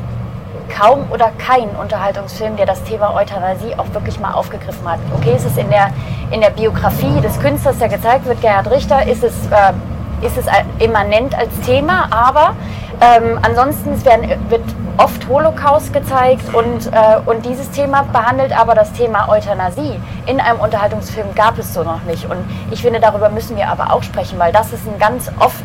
kaum 0.68 1.10
oder 1.10 1.32
keinen 1.36 1.70
Unterhaltungsfilm, 1.70 2.56
der 2.56 2.64
das 2.64 2.82
Thema 2.84 3.14
Euthanasie 3.14 3.74
auch 3.76 3.92
wirklich 3.92 4.20
mal 4.20 4.32
aufgegriffen 4.32 4.88
hat. 4.88 5.00
Okay, 5.16 5.34
ist 5.34 5.44
es 5.44 5.56
in 5.56 5.68
der, 5.68 5.90
in 6.30 6.40
der 6.40 6.50
Biografie 6.50 7.20
des 7.20 7.38
Künstlers, 7.40 7.78
der 7.78 7.88
gezeigt 7.88 8.24
wird, 8.26 8.40
Gerhard 8.40 8.70
Richter, 8.70 9.06
ist 9.06 9.24
es, 9.24 9.34
äh, 9.46 10.24
ist 10.24 10.38
es 10.38 10.46
immanent 10.78 11.36
als 11.36 11.50
Thema, 11.62 12.06
aber 12.10 12.54
ähm, 13.00 13.38
ansonsten 13.42 14.02
werden, 14.04 14.30
wird 14.48 14.62
oft 14.96 15.28
Holocaust 15.28 15.92
gezeigt 15.92 16.54
und, 16.54 16.86
äh, 16.86 17.18
und 17.26 17.44
dieses 17.44 17.70
Thema 17.72 18.04
behandelt 18.04 18.56
aber 18.56 18.74
das 18.74 18.92
Thema 18.92 19.28
Euthanasie. 19.28 20.00
In 20.26 20.40
einem 20.40 20.60
Unterhaltungsfilm 20.60 21.34
gab 21.34 21.58
es 21.58 21.74
so 21.74 21.82
noch 21.82 22.04
nicht 22.04 22.30
und 22.30 22.38
ich 22.70 22.80
finde, 22.80 23.00
darüber 23.00 23.28
müssen 23.28 23.56
wir 23.56 23.68
aber 23.68 23.92
auch 23.92 24.04
sprechen, 24.04 24.38
weil 24.38 24.52
das 24.52 24.72
ist 24.72 24.86
ein 24.86 24.98
ganz 24.98 25.30
oft 25.40 25.64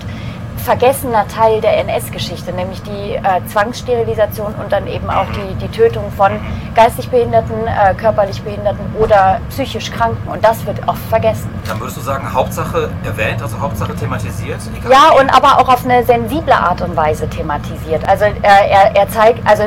vergessener 0.62 1.28
Teil 1.28 1.62
der 1.62 1.78
NS-Geschichte, 1.80 2.54
nämlich 2.54 2.82
die 2.84 3.16
äh, 3.16 3.22
Zwangssterilisation 3.52 4.54
und 4.56 4.72
dann 4.72 4.88
eben 4.88 5.10
auch 5.10 5.26
die, 5.36 5.56
die 5.56 5.68
Tötung 5.70 6.12
von 6.16 6.32
geistig 6.76 7.10
Behinderten, 7.10 7.68
äh, 7.68 7.94
körperlich 7.96 8.42
Behinderten 8.42 8.86
oder 9.00 9.40
psychisch 9.50 9.92
Kranken. 9.92 10.28
Und 10.28 10.44
das 10.44 10.66
wird 10.66 10.88
oft 10.88 11.02
vergessen. 11.10 11.50
Dann 11.68 11.80
würdest 11.80 11.98
du 11.98 12.02
sagen, 12.02 12.32
Hauptsache 12.34 12.90
erwähnt, 13.04 13.42
also 13.42 13.60
Hauptsache 13.60 13.96
thematisiert? 13.96 14.60
Ja, 14.90 15.20
und 15.20 15.30
aber 15.30 15.60
auch 15.60 15.68
auf 15.68 15.84
eine 15.86 16.04
sensible 16.04 16.54
Art 16.54 16.82
und 16.82 16.96
Weise 16.96 17.28
thematisiert. 17.28 18.08
Also 18.08 18.26
äh, 18.26 18.40
er, 18.44 18.96
er 18.96 19.10
zeigt, 19.10 19.46
also 19.48 19.64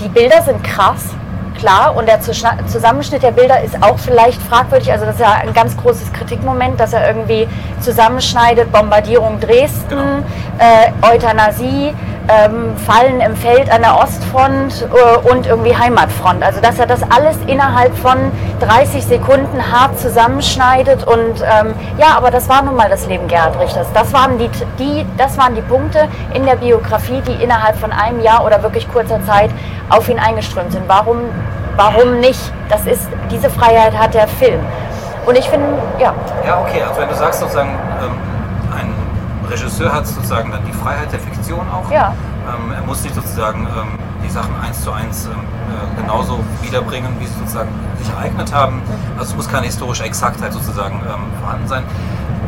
die 0.00 0.08
Bilder 0.08 0.42
sind 0.42 0.62
krass, 0.64 1.10
klar, 1.58 1.94
und 1.96 2.06
der 2.06 2.20
Zusammenschnitt 2.20 3.22
der 3.22 3.32
Bilder 3.32 3.62
ist 3.62 3.82
auch 3.82 3.98
vielleicht 3.98 4.40
fragwürdig. 4.42 4.90
Also 4.90 5.04
das 5.04 5.16
ist 5.16 5.20
ja 5.20 5.32
ein 5.32 5.52
ganz 5.52 5.76
großes 5.76 6.12
Kritikmoment, 6.12 6.80
dass 6.80 6.92
er 6.92 7.06
irgendwie 7.06 7.46
zusammenschneidet, 7.80 8.72
Bombardierung 8.72 9.40
Dresden, 9.40 10.24
äh, 10.58 10.92
Euthanasie, 11.06 11.94
ähm, 12.28 12.76
Fallen 12.76 13.20
im 13.20 13.34
Feld 13.36 13.70
an 13.70 13.82
der 13.82 13.98
Ostfront 13.98 14.86
äh, 14.92 15.30
und 15.30 15.46
irgendwie 15.46 15.76
Heimatfront. 15.76 16.42
Also 16.42 16.60
dass 16.60 16.78
er 16.78 16.86
das 16.86 17.00
alles 17.10 17.36
innerhalb 17.46 17.96
von 17.96 18.16
30 18.60 19.04
Sekunden 19.04 19.60
hart 19.72 19.98
zusammenschneidet 19.98 21.04
und 21.04 21.42
ähm, 21.42 21.74
ja, 21.98 22.16
aber 22.16 22.30
das 22.30 22.48
war 22.48 22.62
nun 22.62 22.76
mal 22.76 22.88
das 22.88 23.06
Leben 23.06 23.28
Gerhard 23.28 23.58
Richters. 23.58 23.86
Das 23.94 24.12
waren 24.12 24.38
die, 24.38 24.50
die, 24.78 25.06
das 25.16 25.38
waren 25.38 25.54
die 25.54 25.62
Punkte 25.62 26.08
in 26.34 26.44
der 26.44 26.56
Biografie, 26.56 27.22
die 27.26 27.42
innerhalb 27.42 27.76
von 27.76 27.92
einem 27.92 28.20
Jahr 28.20 28.44
oder 28.44 28.62
wirklich 28.62 28.90
kurzer 28.92 29.24
Zeit 29.24 29.50
auf 29.88 30.08
ihn 30.08 30.18
eingeströmt 30.18 30.72
sind. 30.72 30.84
Warum, 30.86 31.18
warum 31.76 32.20
nicht? 32.20 32.40
Das 32.68 32.86
ist, 32.86 33.08
diese 33.30 33.48
Freiheit 33.50 33.96
hat 33.98 34.14
der 34.14 34.28
Film. 34.28 34.60
Und 35.26 35.36
ich 35.36 35.48
finde, 35.48 35.66
ja, 35.98 36.14
Ja, 36.46 36.60
okay, 36.60 36.82
also 36.82 37.00
wenn 37.00 37.08
du 37.08 37.14
sagst 37.14 37.40
sozusagen, 37.40 37.70
ähm, 38.02 38.12
Regisseur 39.50 39.92
hat 39.92 40.06
sozusagen 40.06 40.50
dann 40.50 40.64
die 40.66 40.72
Freiheit 40.72 41.12
der 41.12 41.20
Fiktion 41.20 41.66
auch. 41.70 41.90
Ja. 41.90 42.14
Ähm, 42.48 42.72
er 42.72 42.82
muss 42.82 43.02
sich 43.02 43.12
sozusagen 43.12 43.60
ähm, 43.66 43.98
die 44.24 44.30
Sachen 44.30 44.54
eins 44.60 44.82
zu 44.82 44.92
eins 44.92 45.26
ähm, 45.26 45.32
äh, 45.32 46.00
genauso 46.00 46.40
wiederbringen, 46.62 47.10
wie 47.18 47.26
sie 47.26 47.34
sozusagen 47.38 47.68
sich 47.98 48.08
ereignet 48.10 48.52
haben. 48.54 48.82
Also 49.18 49.30
es 49.32 49.36
muss 49.36 49.48
keine 49.48 49.66
historische 49.66 50.04
Exaktheit 50.04 50.52
sozusagen 50.52 51.00
ähm, 51.06 51.24
vorhanden 51.42 51.68
sein. 51.68 51.82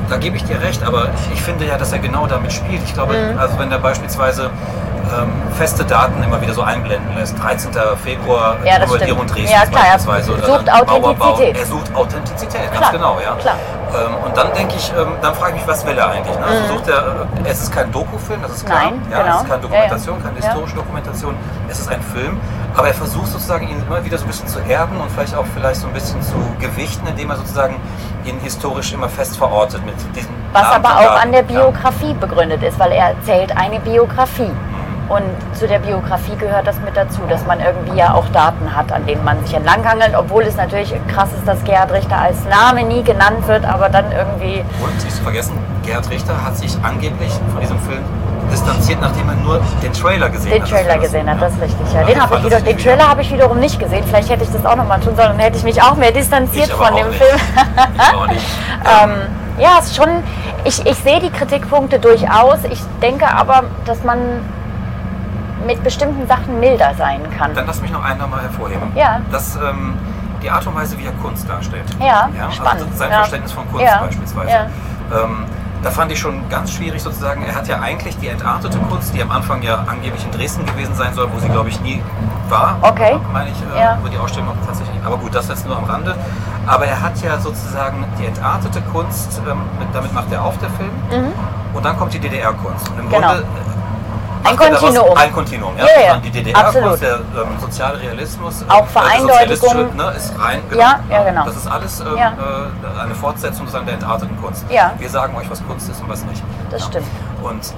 Da 0.08 0.16
gebe 0.16 0.36
ich 0.36 0.44
dir 0.44 0.60
recht, 0.60 0.82
aber 0.82 1.08
ich 1.32 1.40
finde 1.40 1.66
ja, 1.66 1.76
dass 1.78 1.92
er 1.92 2.00
genau 2.00 2.26
damit 2.26 2.52
spielt. 2.52 2.82
Ich 2.84 2.94
glaube, 2.94 3.14
Mhm. 3.14 3.38
also 3.38 3.58
wenn 3.58 3.70
er 3.70 3.78
beispielsweise 3.78 4.50
ähm, 5.18 5.30
feste 5.56 5.84
Daten 5.84 6.22
immer 6.22 6.40
wieder 6.40 6.52
so 6.54 6.62
einblenden 6.62 7.14
lässt. 7.16 7.38
13. 7.42 7.70
Februar, 8.02 8.56
Ja, 8.64 8.78
das 8.78 8.88
Bombardierung. 8.88 9.26
Dresden 9.26 9.52
Ja, 9.52 9.66
klar, 9.66 9.84
er 9.86 9.98
beispielsweise. 9.98 10.32
oder 10.34 10.46
sucht. 10.46 10.70
Authentizität. 10.72 11.56
Er 11.58 11.66
sucht 11.66 11.94
Authentizität, 11.94 12.70
Klar, 12.70 12.80
ganz 12.80 12.92
genau. 12.92 13.18
Ja. 13.24 13.34
klar. 13.36 13.54
Ähm, 13.92 14.14
und 14.24 14.36
dann 14.36 14.52
denke 14.54 14.76
ich, 14.76 14.92
ähm, 14.96 15.14
dann 15.20 15.34
frage 15.34 15.54
ich 15.56 15.60
mich, 15.60 15.66
was 15.68 15.84
will 15.84 15.98
er 15.98 16.10
eigentlich? 16.10 16.38
Ne? 16.38 16.44
Also 16.44 16.74
sucht 16.74 16.88
er, 16.88 16.98
äh, 17.44 17.48
es 17.48 17.60
ist 17.62 17.72
kein 17.72 17.90
Dokufilm, 17.90 18.40
das 18.42 18.52
ist 18.52 18.66
klar. 18.66 18.78
Mhm. 18.78 18.84
Nein, 18.84 19.02
ja, 19.10 19.22
genau. 19.22 19.34
Es 19.36 19.42
ist 19.42 19.48
keine 19.48 19.62
Dokumentation, 19.62 20.16
Ja, 20.18 20.24
keine 20.24 20.36
historische 20.36 20.76
Dokumentation. 20.76 21.34
Es 21.68 21.80
ist 21.80 21.88
ein 21.90 22.02
Film. 22.02 22.40
Aber 22.76 22.86
er 22.86 22.94
versucht 22.94 23.26
sozusagen, 23.26 23.66
ihn 23.68 23.82
immer 23.84 24.04
wieder 24.04 24.16
so 24.16 24.24
ein 24.24 24.28
bisschen 24.28 24.46
zu 24.46 24.60
erden 24.60 24.96
und 25.00 25.10
vielleicht 25.10 25.34
auch 25.34 25.44
vielleicht 25.54 25.80
so 25.80 25.88
ein 25.88 25.92
bisschen 25.92 26.22
zu 26.22 26.36
gewichten, 26.60 27.04
indem 27.08 27.30
er 27.30 27.36
sozusagen 27.36 27.74
ihn 28.24 28.38
historisch 28.38 28.92
immer 28.92 29.08
fest 29.08 29.36
verortet 29.36 29.84
mit 29.84 29.94
diesen 30.14 30.30
Was 30.52 30.62
Namen 30.62 30.84
aber 30.84 31.00
auch 31.00 31.20
an 31.20 31.32
der. 31.32 31.40
Biografie 31.42 32.14
begründet 32.14 32.62
ist, 32.62 32.78
weil 32.78 32.92
er 32.92 33.08
erzählt 33.10 33.56
eine 33.56 33.80
Biografie. 33.80 34.52
Und 35.10 35.22
zu 35.58 35.66
der 35.66 35.80
Biografie 35.80 36.36
gehört 36.36 36.66
das 36.68 36.76
mit 36.84 36.96
dazu, 36.96 37.20
dass 37.28 37.44
man 37.44 37.58
irgendwie 37.60 37.98
ja 37.98 38.14
auch 38.14 38.26
Daten 38.28 38.74
hat, 38.76 38.92
an 38.92 39.04
denen 39.06 39.24
man 39.24 39.44
sich 39.44 39.54
entlanghangelt, 39.54 40.14
obwohl 40.16 40.44
es 40.44 40.54
natürlich 40.56 40.94
krass 41.12 41.28
ist, 41.36 41.46
dass 41.48 41.62
Gerhard 41.64 41.90
Richter 41.92 42.16
als 42.16 42.36
Name 42.44 42.84
nie 42.84 43.02
genannt 43.02 43.46
wird, 43.48 43.64
aber 43.64 43.88
dann 43.88 44.04
irgendwie. 44.12 44.64
Und 44.80 44.94
nicht 45.04 45.10
zu 45.16 45.22
vergessen, 45.22 45.58
Gerhard 45.84 46.08
Richter 46.10 46.44
hat 46.44 46.56
sich 46.56 46.76
angeblich 46.84 47.32
von 47.52 47.60
diesem 47.60 47.78
Film 47.80 47.98
distanziert, 48.52 49.00
nachdem 49.00 49.28
er 49.28 49.34
nur 49.34 49.60
den 49.82 49.92
Trailer 49.92 50.28
gesehen 50.28 50.52
Den 50.52 50.62
hat. 50.62 50.70
Trailer 50.70 50.94
Das- 50.94 51.02
gesehen 51.02 51.28
hat, 51.30 51.42
das 51.42 51.52
ist 51.54 51.60
richtig. 51.62 51.92
Ja. 51.92 52.00
Ja, 52.02 52.06
Den, 52.06 52.16
hab 52.20 52.24
ich 52.26 52.30
fand 52.32 52.44
wieder, 52.46 52.60
den 52.60 52.78
Trailer 52.78 53.08
habe 53.08 53.22
ich 53.22 53.32
wiederum 53.32 53.58
nicht 53.58 53.78
gesehen. 53.80 54.04
Vielleicht 54.06 54.30
hätte 54.30 54.44
ich 54.44 54.50
das 54.52 54.64
auch 54.64 54.76
nochmal 54.76 55.00
tun 55.00 55.16
sollen, 55.16 55.30
dann 55.30 55.38
hätte 55.40 55.56
ich 55.58 55.64
mich 55.64 55.82
auch 55.82 55.96
mehr 55.96 56.12
distanziert 56.12 56.70
von 56.70 56.94
dem 56.94 57.08
nicht. 57.08 57.18
Film. 57.20 57.36
Ich 57.96 58.14
auch 58.16 58.26
nicht. 58.28 58.46
Ähm, 59.02 59.10
ja, 59.58 59.70
es 59.80 59.86
ist 59.86 59.96
schon. 59.96 60.08
Ich, 60.64 60.86
ich 60.86 60.96
sehe 60.98 61.18
die 61.20 61.30
Kritikpunkte 61.30 61.98
durchaus. 61.98 62.58
Ich 62.70 62.80
denke 63.02 63.26
aber, 63.28 63.64
dass 63.86 64.02
man 64.04 64.18
mit 65.66 65.82
bestimmten 65.82 66.26
Sachen 66.26 66.58
milder 66.60 66.94
sein 66.96 67.20
kann. 67.36 67.54
Dann 67.54 67.66
lass 67.66 67.80
mich 67.80 67.90
noch 67.90 68.04
einen 68.04 68.18
nochmal 68.20 68.42
hervorheben. 68.42 68.92
Ja. 68.94 69.20
Das, 69.30 69.56
ähm, 69.56 69.94
die 70.42 70.50
Art 70.50 70.66
und 70.66 70.74
Weise, 70.74 70.98
wie 70.98 71.04
er 71.06 71.12
Kunst 71.12 71.48
darstellt. 71.48 71.84
Ja, 72.00 72.28
Also 72.46 72.52
spannend. 72.62 72.96
sein 72.96 73.10
Ja. 73.10 73.16
Verständnis 73.18 73.52
von 73.52 73.68
Kunst 73.70 73.84
Ja. 73.86 73.98
beispielsweise. 74.00 74.50
Ja. 74.50 74.66
Ähm, 75.24 75.44
da 75.82 75.90
fand 75.90 76.12
ich 76.12 76.18
schon 76.18 76.46
ganz 76.50 76.72
schwierig 76.72 77.02
sozusagen. 77.02 77.42
Er 77.44 77.54
hat 77.54 77.66
ja 77.68 77.78
eigentlich 77.80 78.16
die 78.18 78.28
entartete 78.28 78.78
Kunst, 78.90 79.14
die 79.14 79.22
am 79.22 79.30
Anfang 79.30 79.62
ja 79.62 79.84
angeblich 79.86 80.24
in 80.24 80.30
Dresden 80.30 80.64
gewesen 80.66 80.94
sein 80.94 81.12
soll, 81.14 81.28
wo 81.32 81.38
sie 81.38 81.48
glaube 81.48 81.68
ich 81.70 81.80
nie 81.80 82.02
war. 82.48 82.76
Okay. 82.82 83.16
Meine 83.32 83.50
ich, 83.50 83.56
äh, 83.74 83.80
Ja. 83.80 83.96
über 83.98 84.08
die 84.08 84.18
Ausstellung 84.18 84.48
tatsächlich. 84.66 84.98
Aber 85.04 85.16
gut, 85.18 85.34
das 85.34 85.48
jetzt 85.48 85.66
nur 85.66 85.76
am 85.76 85.84
Rande. 85.84 86.14
Aber 86.66 86.84
er 86.86 87.00
hat 87.00 87.20
ja 87.22 87.38
sozusagen 87.38 88.04
die 88.18 88.26
entartete 88.26 88.80
Kunst, 88.92 89.40
ähm, 89.48 89.58
mit, 89.78 89.88
damit 89.94 90.12
macht 90.12 90.30
er 90.32 90.44
auf 90.44 90.56
der 90.58 90.68
Film. 90.70 90.90
Und 91.72 91.84
dann 91.84 91.96
kommt 91.96 92.12
die 92.12 92.18
DDR-Kunst. 92.18 92.88
Und 92.90 92.98
im 92.98 93.04
Mhm. 93.06 93.10
Genau. 93.10 93.28
Grunde 93.28 93.44
Ein 94.44 94.56
Kontinuum. 94.56 95.16
Ein 95.16 95.32
Kontinuum, 95.32 95.76
ja. 95.78 95.84
Ja, 95.84 96.06
ja. 96.06 96.16
Die 96.16 96.30
DDR-Kunst, 96.30 97.02
der 97.02 97.14
ähm, 97.16 97.58
soziale 97.60 98.00
Realismus, 98.00 98.64
Auch 98.68 98.74
äh, 98.74 98.78
der 98.78 98.86
Vereindeutigung. 98.86 99.96
Ne, 99.96 100.12
ist 100.16 100.32
rein, 100.38 100.62
Ja, 100.76 101.00
ja, 101.10 101.22
genau. 101.24 101.44
Das 101.44 101.56
ist 101.56 101.66
alles 101.66 102.00
ähm, 102.00 102.16
Ja. 102.16 102.32
äh, 102.32 103.00
eine 103.00 103.14
Fortsetzung 103.14 103.66
sozusagen 103.66 103.86
der 103.86 103.94
entarteten 103.94 104.40
Kunst. 104.40 104.64
Ja. 104.70 104.92
Wir 104.98 105.08
sagen 105.08 105.36
euch, 105.36 105.50
was 105.50 105.64
Kunst 105.66 105.88
ist 105.88 106.00
und 106.02 106.08
was 106.08 106.24
nicht. 106.24 106.42
Das 106.70 106.84
stimmt. 106.86 107.06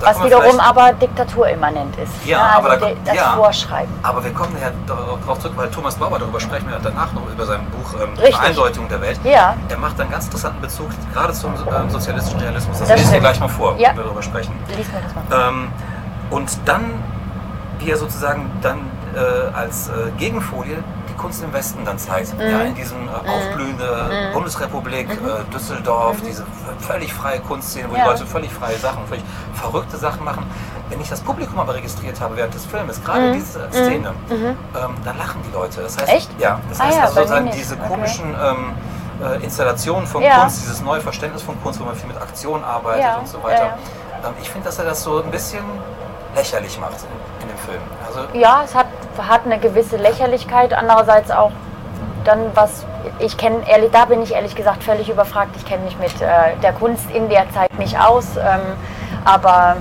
Was 0.00 0.22
wiederum 0.24 0.58
aber 0.58 0.92
diktaturimmanent 0.94 1.96
ist. 1.96 2.12
Ja, 2.26 2.56
also 2.56 2.68
aber 2.68 2.76
da- 2.78 2.90
das. 3.04 3.16
Vorschreiben. 3.36 3.92
Aber 4.02 4.24
wir 4.24 4.32
kommen 4.32 4.56
ja 4.60 4.70
darauf 4.88 5.38
zurück, 5.38 5.54
weil 5.56 5.70
Thomas 5.70 5.94
Bauer, 5.94 6.18
darüber 6.18 6.40
sprechen 6.40 6.68
wir 6.68 6.78
danach 6.82 7.12
noch 7.12 7.22
über 7.30 7.46
sein 7.46 7.64
Buch 7.70 7.94
ähm. 8.02 8.16
Vereindeutigung 8.32 8.88
der 8.88 9.00
Welt. 9.00 9.20
Ja. 9.22 9.54
Er 9.68 9.78
macht 9.78 10.00
einen 10.00 10.10
ganz 10.10 10.24
interessanten 10.24 10.60
Bezug 10.60 10.88
gerade 11.14 11.32
zum 11.32 11.54
ähm, 11.54 11.88
sozialistischen 11.90 12.40
Realismus. 12.40 12.80
Das, 12.80 12.88
Das 12.88 12.96
lese 12.98 13.02
ich 13.02 13.20
dir 13.22 13.28
stimmt. 13.28 13.38
gleich 13.38 13.40
mal 13.40 13.48
vor, 13.48 13.74
wenn 13.74 13.80
wir 13.96 14.02
darüber 14.02 14.22
sprechen. 14.22 14.52
Lies 14.76 14.88
mir 14.88 15.00
das 15.00 15.14
mal. 15.30 15.52
Und 16.32 16.50
dann, 16.64 16.84
wie 17.78 17.90
er 17.90 17.96
sozusagen 17.96 18.50
dann 18.62 18.78
äh, 19.14 19.54
als 19.54 19.88
äh, 19.88 20.10
Gegenfolie 20.18 20.78
die 21.08 21.14
Kunst 21.14 21.42
im 21.44 21.52
Westen 21.52 21.84
dann 21.84 21.98
zeigt. 21.98 22.34
Mhm. 22.38 22.40
Ja, 22.50 22.60
in 22.62 22.74
diesem 22.74 22.96
äh, 23.06 23.28
aufblühende 23.28 24.30
Bundesrepublik, 24.32 25.08
äh, 25.10 25.52
Düsseldorf, 25.52 26.16
diese 26.26 26.42
v- 26.42 26.48
völlig 26.92 27.12
freie 27.12 27.40
Kunstszene, 27.40 27.86
wo 27.88 27.92
Mhm. 27.92 27.96
Ja. 27.98 28.04
die 28.04 28.10
Leute 28.10 28.26
völlig 28.26 28.50
freie 28.52 28.78
Sachen, 28.78 29.06
völlig 29.06 29.24
verrückte 29.54 29.96
Sachen 29.98 30.24
machen. 30.24 30.44
Wenn 30.88 31.00
ich 31.00 31.08
das 31.10 31.20
Publikum 31.20 31.58
aber 31.58 31.74
registriert 31.74 32.20
habe 32.20 32.36
während 32.36 32.54
des 32.54 32.64
Filmes, 32.66 33.02
gerade 33.04 33.32
diese 33.32 33.66
Szene, 33.70 34.12
ähm, 34.30 34.56
dann 35.04 35.18
lachen 35.18 35.40
die 35.46 35.52
Leute. 35.54 35.82
Das 35.82 35.96
heißt, 35.98 36.08
Mhm. 36.10 36.16
Echt? 36.16 36.30
Ja, 36.40 36.60
das 36.68 36.80
Ah 36.80 36.84
heißt 36.84 36.96
ja, 36.96 37.02
also 37.04 37.14
sozusagen 37.16 37.50
diese 37.50 37.74
Okay. 37.74 37.88
komischen 37.88 38.24
ähm, 38.42 38.72
äh, 39.22 39.44
Installationen 39.44 40.06
von 40.06 40.22
Ja. 40.22 40.40
Kunst, 40.40 40.62
dieses 40.62 40.80
neue 40.82 41.00
Verständnis 41.00 41.42
von 41.42 41.60
Kunst, 41.62 41.78
wo 41.80 41.84
man 41.84 41.94
viel 41.94 42.08
mit 42.08 42.16
Aktion 42.16 42.62
arbeitet 42.64 43.18
und 43.20 43.28
so 43.28 43.42
weiter. 43.42 43.76
Ähm, 44.24 44.32
ich 44.40 44.48
finde, 44.50 44.66
dass 44.66 44.78
er 44.78 44.84
das 44.86 45.02
so 45.02 45.22
ein 45.22 45.30
bisschen 45.30 45.64
lächerlich 46.34 46.78
macht 46.78 46.96
in, 47.42 47.48
dem 47.48 47.58
Film. 47.58 47.80
Also, 48.06 48.38
Ja, 48.38 48.62
es 48.64 48.74
hat, 48.74 48.86
hat 49.18 49.42
eine 49.44 49.58
gewisse 49.58 49.96
Lächerlichkeit, 49.96 50.72
andererseits 50.72 51.30
auch 51.30 51.52
dann 52.24 52.38
was, 52.54 52.84
ich 53.18 53.36
kenne, 53.36 53.68
ehrlich, 53.68 53.90
da 53.92 54.04
bin 54.04 54.22
ich 54.22 54.32
ehrlich 54.32 54.54
gesagt 54.54 54.84
völlig 54.84 55.08
überfragt, 55.08 55.56
ich 55.56 55.64
kenne 55.66 55.84
mich 55.84 55.98
mit 55.98 56.20
äh, 56.20 56.56
der 56.62 56.72
Kunst 56.72 57.10
in 57.12 57.28
der 57.28 57.50
Zeit 57.50 57.76
nicht 57.78 57.98
aus, 57.98 58.36
ähm, 58.36 58.60
aber 59.24 59.76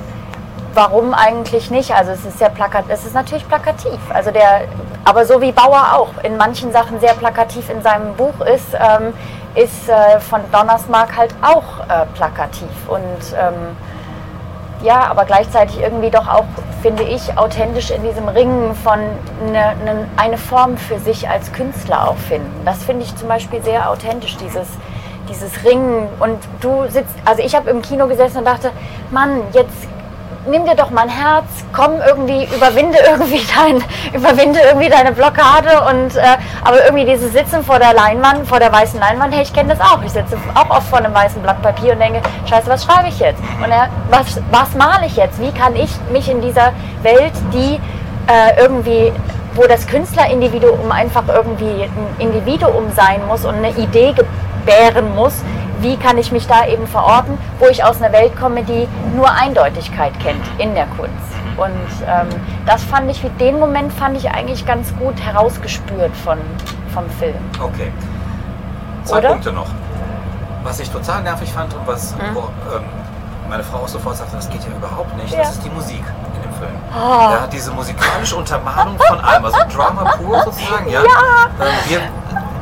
warum 0.74 1.13
eigentlich 1.13 1.70
nicht? 1.70 1.93
Also 1.93 2.12
es 2.12 2.25
ist 2.25 2.39
sehr 2.39 2.50
plakat, 2.50 2.86
es 2.89 3.05
ist 3.05 3.13
natürlich 3.13 3.48
plakativ, 3.48 4.00
also 4.13 4.31
der, 4.31 4.67
aber 5.05 5.25
so 5.25 5.41
wie 5.41 5.51
Bauer 5.51 5.93
auch 5.96 6.24
in 6.24 6.38
manchen 6.38 6.72
Sachen 6.72 7.00
sehr 7.00 7.13
plakativ 7.13 7.70
in 7.70 7.81
seinem 7.81 8.15
Buch 8.15 8.39
ist, 8.41 8.74
ähm, 8.74 9.13
ist 9.55 9.89
äh, 9.89 10.20
von 10.20 10.39
Donnersmarck 10.51 11.15
halt 11.17 11.36
auch 11.41 11.79
äh, 11.88 12.05
plakativ 12.15 12.70
und 12.88 13.36
ähm, 13.36 13.75
ja, 14.83 15.09
aber 15.09 15.25
gleichzeitig 15.25 15.79
irgendwie 15.79 16.09
doch 16.09 16.27
auch, 16.27 16.45
finde 16.81 17.03
ich, 17.03 17.38
authentisch 17.38 17.91
in 17.91 18.03
diesem 18.03 18.27
Ringen 18.27 18.75
von 18.75 19.00
ne, 19.51 19.75
ne, 19.85 20.07
eine 20.17 20.38
Form 20.38 20.77
für 20.77 21.00
sich 21.00 21.29
als 21.29 21.51
Künstler 21.53 22.09
auch 22.09 22.17
finden. 22.17 22.65
Das 22.65 22.83
finde 22.83 23.05
ich 23.05 23.15
zum 23.15 23.27
Beispiel 23.27 23.61
sehr 23.63 23.89
authentisch, 23.89 24.38
dieses, 24.38 24.67
dieses 25.29 25.63
Ringen. 25.63 26.07
Und 26.19 26.38
du 26.61 26.85
sitzt, 26.89 27.13
also 27.25 27.41
ich 27.43 27.55
habe 27.55 27.69
im 27.69 27.81
Kino 27.81 28.07
gesessen 28.07 28.39
und 28.39 28.45
dachte, 28.45 28.71
Mann, 29.11 29.41
jetzt 29.53 29.88
nimm 30.48 30.65
dir 30.65 30.75
doch 30.75 30.89
mal 30.89 31.03
ein 31.03 31.10
Herz, 31.10 31.45
komm 31.74 31.91
irgendwie, 32.05 32.45
überwinde 32.55 32.98
irgendwie 33.07 33.41
dein, 33.55 33.83
überwinde 34.13 34.60
irgendwie 34.60 34.89
deine 34.89 35.12
Blockade 35.12 35.81
und 35.89 36.15
äh, 36.15 36.38
aber 36.63 36.83
irgendwie 36.83 37.05
dieses 37.05 37.31
Sitzen 37.31 37.63
vor 37.63 37.79
der 37.79 37.93
Leinwand, 37.93 38.48
vor 38.48 38.60
der 38.60 38.71
weißen 38.71 39.00
Leinwand, 39.00 39.33
hey, 39.33 39.43
ich 39.43 39.53
kenne 39.53 39.75
das 39.75 39.81
auch. 39.81 40.01
Ich 40.03 40.12
sitze 40.12 40.38
auch 40.55 40.69
oft 40.69 40.88
vor 40.88 41.00
einem 41.00 41.13
weißen 41.13 41.41
Blatt 41.41 41.62
Papier 41.62 41.93
und 41.93 42.00
denke, 42.00 42.21
scheiße, 42.50 42.69
was 42.69 42.83
schreibe 42.83 43.10
ich 43.10 43.19
jetzt? 43.19 43.41
Und 43.63 43.71
er, 43.71 43.89
was, 44.10 44.39
was 44.51 44.74
male 44.75 45.05
ich 45.05 45.15
jetzt? 45.15 45.39
Wie 45.39 45.51
kann 45.51 45.75
ich 45.75 45.91
mich 46.12 46.29
in 46.29 46.41
dieser 46.41 46.74
Welt, 47.03 47.33
die 47.53 47.79
äh, 48.27 48.60
irgendwie 48.60 49.12
wo 49.55 49.63
das 49.67 49.86
Künstlerindividuum 49.88 50.91
einfach 50.91 51.24
irgendwie 51.27 51.83
ein 51.83 52.07
Individuum 52.19 52.91
sein 52.95 53.19
muss 53.27 53.45
und 53.45 53.55
eine 53.55 53.71
Idee 53.71 54.13
gebären 54.13 55.13
muss, 55.15 55.43
wie 55.81 55.97
kann 55.97 56.17
ich 56.17 56.31
mich 56.31 56.47
da 56.47 56.65
eben 56.65 56.88
verorten, 56.88 57.38
wo 57.59 57.67
ich 57.67 57.83
aus 57.83 58.01
einer 58.01 58.13
Welt 58.13 58.38
komme, 58.39 58.63
die 58.63 58.88
nur 59.15 59.29
Eindeutigkeit 59.29 60.13
kennt 60.19 60.43
in 60.57 60.73
der 60.75 60.85
Kunst. 60.88 61.11
Und 61.57 61.71
ähm, 62.07 62.27
das 62.65 62.83
fand 62.83 63.09
ich, 63.11 63.21
den 63.39 63.59
Moment 63.59 63.91
fand 63.93 64.17
ich 64.17 64.29
eigentlich 64.31 64.65
ganz 64.65 64.95
gut 64.97 65.19
herausgespürt 65.19 66.15
von, 66.17 66.38
vom 66.93 67.09
Film. 67.19 67.35
okay. 67.61 67.91
Zwei 69.03 69.17
Oder? 69.17 69.29
Punkte 69.29 69.51
noch. 69.51 69.67
Was 70.63 70.79
ich 70.79 70.89
total 70.91 71.23
nervig 71.23 71.51
fand 71.51 71.73
und 71.73 71.88
was 71.88 72.13
wo, 72.35 72.41
ähm, 72.75 72.83
meine 73.50 73.63
Frau 73.63 73.79
auch 73.79 73.88
sofort 73.88 74.15
sagte, 74.15 74.35
das 74.35 74.47
geht 74.50 74.63
ja 74.63 74.69
überhaupt 74.69 75.15
nicht, 75.17 75.33
Ja. 75.33 75.39
das 75.39 75.53
ist 75.53 75.63
die 75.65 75.71
Musik 75.71 76.03
in 76.35 76.41
dem 76.43 76.53
Film. 76.53 76.75
Oh. 76.95 77.31
Ja, 77.33 77.47
diese 77.51 77.71
musikalische 77.71 78.35
Untermalung 78.35 78.95
von 79.00 79.19
allem, 79.19 79.43
also 79.45 79.57
Drama 79.75 80.11
pur 80.17 80.43
sozusagen. 80.43 80.88
Ja. 80.89 81.00
Ähm, 81.01 81.65
wir, 81.88 82.00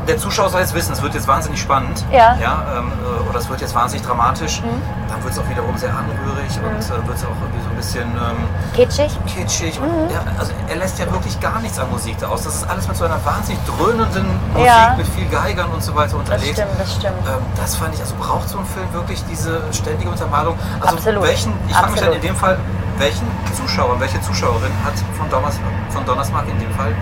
der 0.10 0.18
Zuschauer 0.18 0.50
soll 0.50 0.62
jetzt 0.62 0.74
wissen, 0.74 0.94
es 0.94 1.02
wird 1.02 1.14
jetzt 1.14 1.28
wahnsinnig 1.28 1.62
spannend. 1.62 2.04
Ja. 2.12 2.34
Mhm. 2.34 2.42
ähm, 2.78 2.92
äh, 3.26 3.30
oder 3.30 3.40
es 3.40 3.48
wird 3.50 3.62
jetzt 3.62 3.76
wahnsinnig 3.76 4.06
dramatisch. 4.06 4.62
Dann 5.08 5.24
wird 5.24 5.34
es 5.34 5.40
auch 5.40 5.50
wiederum 5.50 5.78
sehr 5.78 5.92
anrührig 5.92 6.50
und 6.58 6.82
äh, 6.82 7.08
wird 7.08 7.18
es 7.18 7.24
auch 7.26 7.38
irgendwie 7.42 7.64
so 7.64 7.70
ein 7.70 7.76
bisschen 7.76 8.08
ähm, 8.10 8.38
Kitschig? 8.74 9.12
kitschig. 9.28 9.80
Mhm. 9.80 9.86
Und, 9.86 10.12
ja, 10.12 10.22
also 10.40 10.52
er 10.68 10.76
lässt 10.78 10.98
ja 11.00 11.10
wirklich 11.12 11.40
gar 11.40 11.60
nichts 11.62 11.78
an 11.80 11.90
Musik 11.92 12.18
da 12.20 12.28
aus. 12.28 12.44
Das 12.44 12.56
ist 12.56 12.70
alles 12.70 12.88
mit 12.88 12.98
so 12.98 13.06
einer 13.06 13.24
wahnsinnig 13.24 13.62
dröhnenden 13.66 14.26
Musik, 14.54 14.66
Ja. 14.68 14.96
mit 14.98 15.08
viel 15.08 15.28
Geigern 15.30 15.70
und 15.70 15.84
so 15.84 15.94
weiter 15.96 16.18
Das 16.18 16.20
unterlegt. 16.20 16.54
stimmt, 16.58 16.72
das 16.80 16.96
stimmt. 16.96 17.28
Ähm, 17.28 17.44
das 17.56 17.76
fand 17.76 17.94
ich, 17.94 18.02
also 18.02 18.16
braucht 18.16 18.50
so 18.50 18.58
ein 18.60 18.66
Film 18.66 18.92
wirklich 18.94 19.24
diese 19.30 19.62
ständige 19.72 20.10
Untermalung? 20.10 20.58
Also 20.82 20.96
Absolut. 20.96 21.24
welchen, 21.24 21.54
ich 21.68 21.76
frage 21.76 21.92
mich 21.92 22.02
dann 22.02 22.14
in 22.14 22.22
dem 22.22 22.36
Fall, 22.36 22.58
welchen 22.98 23.28
Zuschauer, 23.56 24.00
welche 24.00 24.20
Zuschauerin 24.22 24.72
hat 24.84 24.94
von, 25.18 25.30
Donners, 25.30 25.60
von 25.90 26.04
Donnersmark 26.06 26.48
in 26.50 26.60
dem 26.60 26.72
Fall 26.74 26.94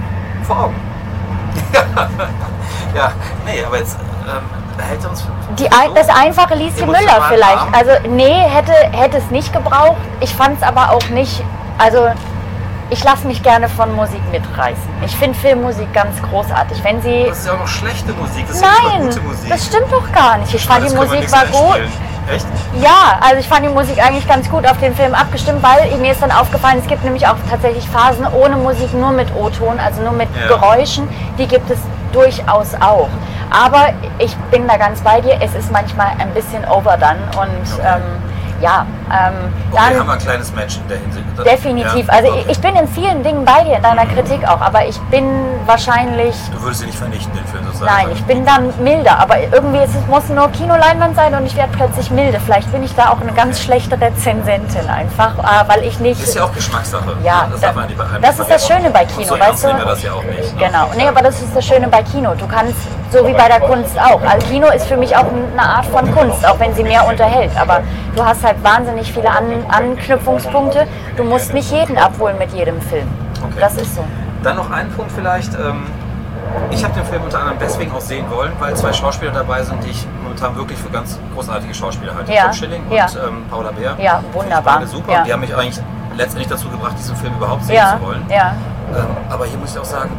vor 0.44 0.66
Augen? 0.66 0.76
ja, 2.96 3.12
nee, 3.46 3.64
aber 3.66 3.78
jetzt 3.78 3.98
ähm, 4.28 4.84
hält 4.88 5.04
er 5.04 5.10
uns... 5.10 5.24
Die, 5.58 5.72
ein- 5.72 5.94
das 5.96 6.10
einfache 6.10 6.56
Lieschen 6.56 6.88
Müller 6.88 7.22
vielleicht. 7.30 7.58
warm. 7.58 7.74
Also 7.74 7.92
nee, 8.10 8.34
hätte, 8.48 8.74
hätte 8.92 9.18
es 9.18 9.30
nicht 9.32 9.52
gebraucht. 9.54 9.98
Ich 10.20 10.34
fand 10.34 10.58
es 10.58 10.64
aber 10.68 10.92
auch 10.92 11.10
nicht, 11.10 11.44
also 11.78 12.08
ich 12.90 13.04
lasse 13.04 13.28
mich 13.28 13.44
gerne 13.44 13.68
von 13.68 13.94
Musik 13.96 14.22
mitreißen. 14.32 14.82
Ich 15.06 15.16
finde 15.16 15.38
Filmmusik 15.38 15.92
ganz 15.94 16.22
großartig. 16.22 16.84
Wenn 16.84 17.02
sie... 17.02 17.26
Das 17.28 17.40
ist 17.40 17.48
ja 17.48 17.54
auch 17.54 17.60
noch 17.60 17.68
schlechte 17.68 18.14
Musik, 18.14 18.46
das 18.48 18.58
ist 18.58 18.62
ja 18.64 18.70
Nein, 18.92 19.08
gute 19.08 19.20
Musik. 19.22 19.50
das 19.50 19.66
stimmt 19.66 19.92
doch 19.92 20.12
gar 20.14 20.38
nicht. 20.38 20.54
Ich 20.54 20.66
fand, 20.66 20.90
die 20.90 20.96
Musik 20.96 21.30
war 21.32 21.46
gut. 21.48 21.76
einspielen. 21.76 22.07
Echt? 22.30 22.46
Ja, 22.82 23.20
also 23.22 23.38
ich 23.38 23.48
fand 23.48 23.64
die 23.66 23.70
Musik 23.70 24.04
eigentlich 24.04 24.28
ganz 24.28 24.50
gut 24.50 24.68
auf 24.70 24.78
den 24.80 24.94
Film 24.96 25.14
abgestimmt, 25.14 25.64
weil 25.64 25.96
mir 25.98 26.12
ist 26.12 26.22
dann 26.22 26.32
aufgefallen, 26.32 26.80
es 26.80 26.88
gibt 26.88 27.04
nämlich 27.04 27.26
auch 27.28 27.36
tatsächlich 27.50 27.88
Phasen 27.88 28.28
ohne 28.28 28.56
Musik, 28.58 28.94
nur 28.94 29.12
mit 29.12 29.34
O-Ton, 29.36 29.80
also 29.80 30.02
nur 30.02 30.12
mit 30.12 30.28
Ja. 30.40 30.48
Geräuschen. 30.48 31.08
Die 31.38 31.48
gibt 31.48 31.70
es 31.70 31.80
durchaus 32.12 32.74
auch. 32.80 33.10
Aber 33.50 33.90
ich 34.20 34.36
bin 34.52 34.68
da 34.68 34.76
ganz 34.78 35.00
bei 35.02 35.22
dir, 35.22 35.38
es 35.42 35.56
ist 35.56 35.72
manchmal 35.72 36.08
ein 36.20 36.34
bisschen 36.34 36.66
overdone 36.66 37.20
und 37.40 37.80
ähm, 37.82 38.02
ja, 38.62 38.86
ähm, 39.12 39.34
Okay, 39.72 39.80
haben 39.82 39.92
wir 39.94 39.98
dann 40.00 40.10
ein 40.10 40.20
kleines 40.20 40.54
Match 40.54 40.78
in 40.78 40.88
der 40.88 40.98
Hinsicht. 40.98 41.26
definitiv. 41.46 42.08
Ja, 42.08 42.14
Also 42.14 42.32
okay. 42.32 42.46
ich, 42.50 42.60
bin 42.60 42.76
in 42.76 42.88
vielen 42.88 43.22
Dingen 43.24 43.46
bei 43.46 43.64
dir, 43.64 43.78
in 43.78 43.84
deiner 43.84 44.06
Kritik 44.06 44.48
auch, 44.48 44.60
aber 44.62 44.86
ich 44.86 44.98
bin 45.12 45.26
wahrscheinlich 45.66 46.36
Du 46.52 46.62
würdest 46.62 46.82
ihn 46.82 46.88
nicht 46.88 46.98
vernichten, 46.98 47.34
den 47.34 47.46
Film 47.46 47.66
sozusagen. 47.66 47.92
Nein, 47.96 48.08
ich 48.14 48.24
bin 48.26 48.46
dann 48.46 48.74
milder, 48.84 49.20
aber 49.20 49.40
irgendwie 49.40 49.78
es, 49.80 49.92
muss 50.08 50.28
nur 50.30 50.50
Kinoleinwand 50.52 51.16
sein 51.16 51.34
und 51.36 51.46
ich 51.46 51.56
werde 51.56 51.72
plötzlich 51.76 52.10
milde. 52.12 52.40
Vielleicht 52.40 52.72
bin 52.72 52.84
ich 52.84 52.96
da 52.96 53.10
auch 53.12 53.22
eine 53.22 53.34
ganz 53.34 53.60
schlechte 53.62 54.00
Rezensentin 54.00 54.90
einfach, 54.90 55.38
äh, 55.38 55.68
weil 55.68 55.84
ich 55.84 56.00
nicht. 56.00 56.22
Ist 56.22 56.36
ja 56.36 56.46
auch 56.46 56.54
Geschmackssache. 56.54 57.16
Ja, 57.24 57.48
das, 57.52 57.62
da- 57.62 57.74
das 58.22 58.40
ist 58.40 58.50
das 58.50 58.68
Schöne 58.68 58.90
bei 58.90 59.06
Kino, 59.06 59.28
So 59.28 59.40
weißt 59.40 59.64
du? 59.66 59.68
wir 59.78 59.86
das 59.86 60.04
ja 60.04 60.14
auch 60.14 60.24
nicht. 60.24 60.56
ne? 60.56 60.66
Genau, 60.68 60.90
nee, 60.96 61.08
aber 61.08 61.22
das 61.22 61.42
ist 61.42 61.56
das 61.56 61.66
Schöne 61.66 61.88
bei 61.88 62.02
Kino. 62.04 62.34
Du 62.36 62.48
kannst, 62.48 62.76
so 63.12 63.26
wie 63.26 63.34
bei 63.34 63.48
der 63.48 63.60
Kunst 63.62 63.98
auch. 64.00 64.22
Also 64.22 64.48
Kino 64.48 64.68
ist 64.68 64.86
für 64.86 64.98
mich 64.98 65.16
auch 65.16 65.26
eine 65.26 65.62
Art 65.62 65.86
von 65.86 66.14
Kunst, 66.14 66.46
auch 66.48 66.60
wenn 66.60 66.74
sie 66.74 66.84
mehr 66.84 67.08
unterhält. 67.08 67.52
Aber 67.60 67.82
du 68.16 68.24
hast 68.24 68.44
halt 68.46 68.62
wahnsinnig 68.64 69.12
viele 69.12 69.30
An 69.30 69.46
Anknüpfungspunkte. 69.70 70.88
Du 71.16 71.24
musst 71.24 71.54
nicht 71.54 71.72
jeden 71.72 71.98
abholen 71.98 72.38
mit 72.38 72.52
jedem 72.54 72.82
Film. 72.82 73.08
Okay. 73.44 73.60
Das 73.60 73.76
ist 73.76 73.96
so. 73.96 74.04
Dann 74.44 74.56
noch 74.58 74.70
ein 74.72 74.90
Punkt 74.92 75.12
vielleicht. 75.12 75.54
Ähm, 75.56 75.86
ich 76.72 76.84
habe 76.84 76.94
den 76.94 77.06
Film 77.06 77.24
unter 77.24 77.40
anderem 77.40 77.58
deswegen 77.60 77.92
auch 77.92 78.02
sehen 78.02 78.26
wollen, 78.30 78.52
weil 78.60 78.76
zwei 78.76 78.94
Schauspieler 78.94 79.32
dabei 79.32 79.64
sind, 79.64 79.84
die 79.84 79.90
ich 79.90 80.06
momentan 80.24 80.56
wirklich 80.56 80.78
für 80.78 80.90
ganz 80.90 81.20
großartige 81.36 81.74
Schauspieler 81.74 82.16
halte. 82.16 82.32
Ja, 82.34 82.44
Tom 82.46 82.54
Schilling 82.54 82.84
ja. 82.90 83.06
und 83.06 83.16
ähm, 83.16 83.46
Paula 83.50 83.72
Bär. 83.72 83.96
Ja, 84.00 84.24
wunderbar. 84.32 84.76
beide 84.76 84.88
super. 84.88 85.12
Ja. 85.12 85.24
Die 85.24 85.34
haben 85.34 85.42
mich 85.42 85.56
eigentlich 85.56 85.80
letztendlich 86.16 86.48
dazu 86.48 86.70
gebracht, 86.70 86.96
diesen 86.98 87.16
Film 87.16 87.34
überhaupt 87.36 87.64
sehen 87.66 87.76
Ja, 87.76 87.98
zu 88.00 88.06
wollen. 88.08 88.26
ja. 88.30 88.54
Ähm, 88.96 89.06
aber 89.30 89.46
hier 89.46 89.58
muss 89.58 89.74
ich 89.74 89.80
auch 89.80 89.86
sagen, 89.86 90.12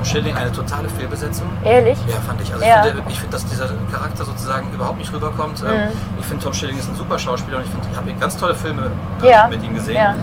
Tom 0.00 0.06
Schilling 0.06 0.34
eine 0.34 0.50
totale 0.50 0.88
Fehlbesetzung. 0.88 1.46
Ehrlich? 1.62 1.98
Ja, 2.08 2.16
fand 2.26 2.40
ich. 2.40 2.50
Also 2.50 2.64
Ja. 2.64 2.86
ich 2.86 2.92
finde, 2.94 3.10
ich 3.10 3.20
finde, 3.20 3.36
dass 3.36 3.44
dieser 3.44 3.68
Charakter 3.92 4.24
sozusagen 4.24 4.72
überhaupt 4.72 4.96
nicht 4.96 5.12
rüberkommt. 5.12 5.62
Ähm, 5.62 5.90
Ich 6.18 6.24
finde, 6.24 6.42
Tom 6.42 6.54
Schilling 6.54 6.78
ist 6.78 6.88
ein 6.88 6.96
super 6.96 7.18
Schauspieler 7.18 7.58
und 7.58 7.64
ich, 7.64 7.70
finde, 7.70 7.86
ich 7.92 7.96
habe 7.98 8.10
ganz 8.14 8.34
tolle 8.38 8.54
Filme 8.54 8.90
Ja. 9.22 9.46
mit 9.48 9.62
ihm 9.62 9.74
gesehen. 9.74 9.96
Ja. 9.96 10.14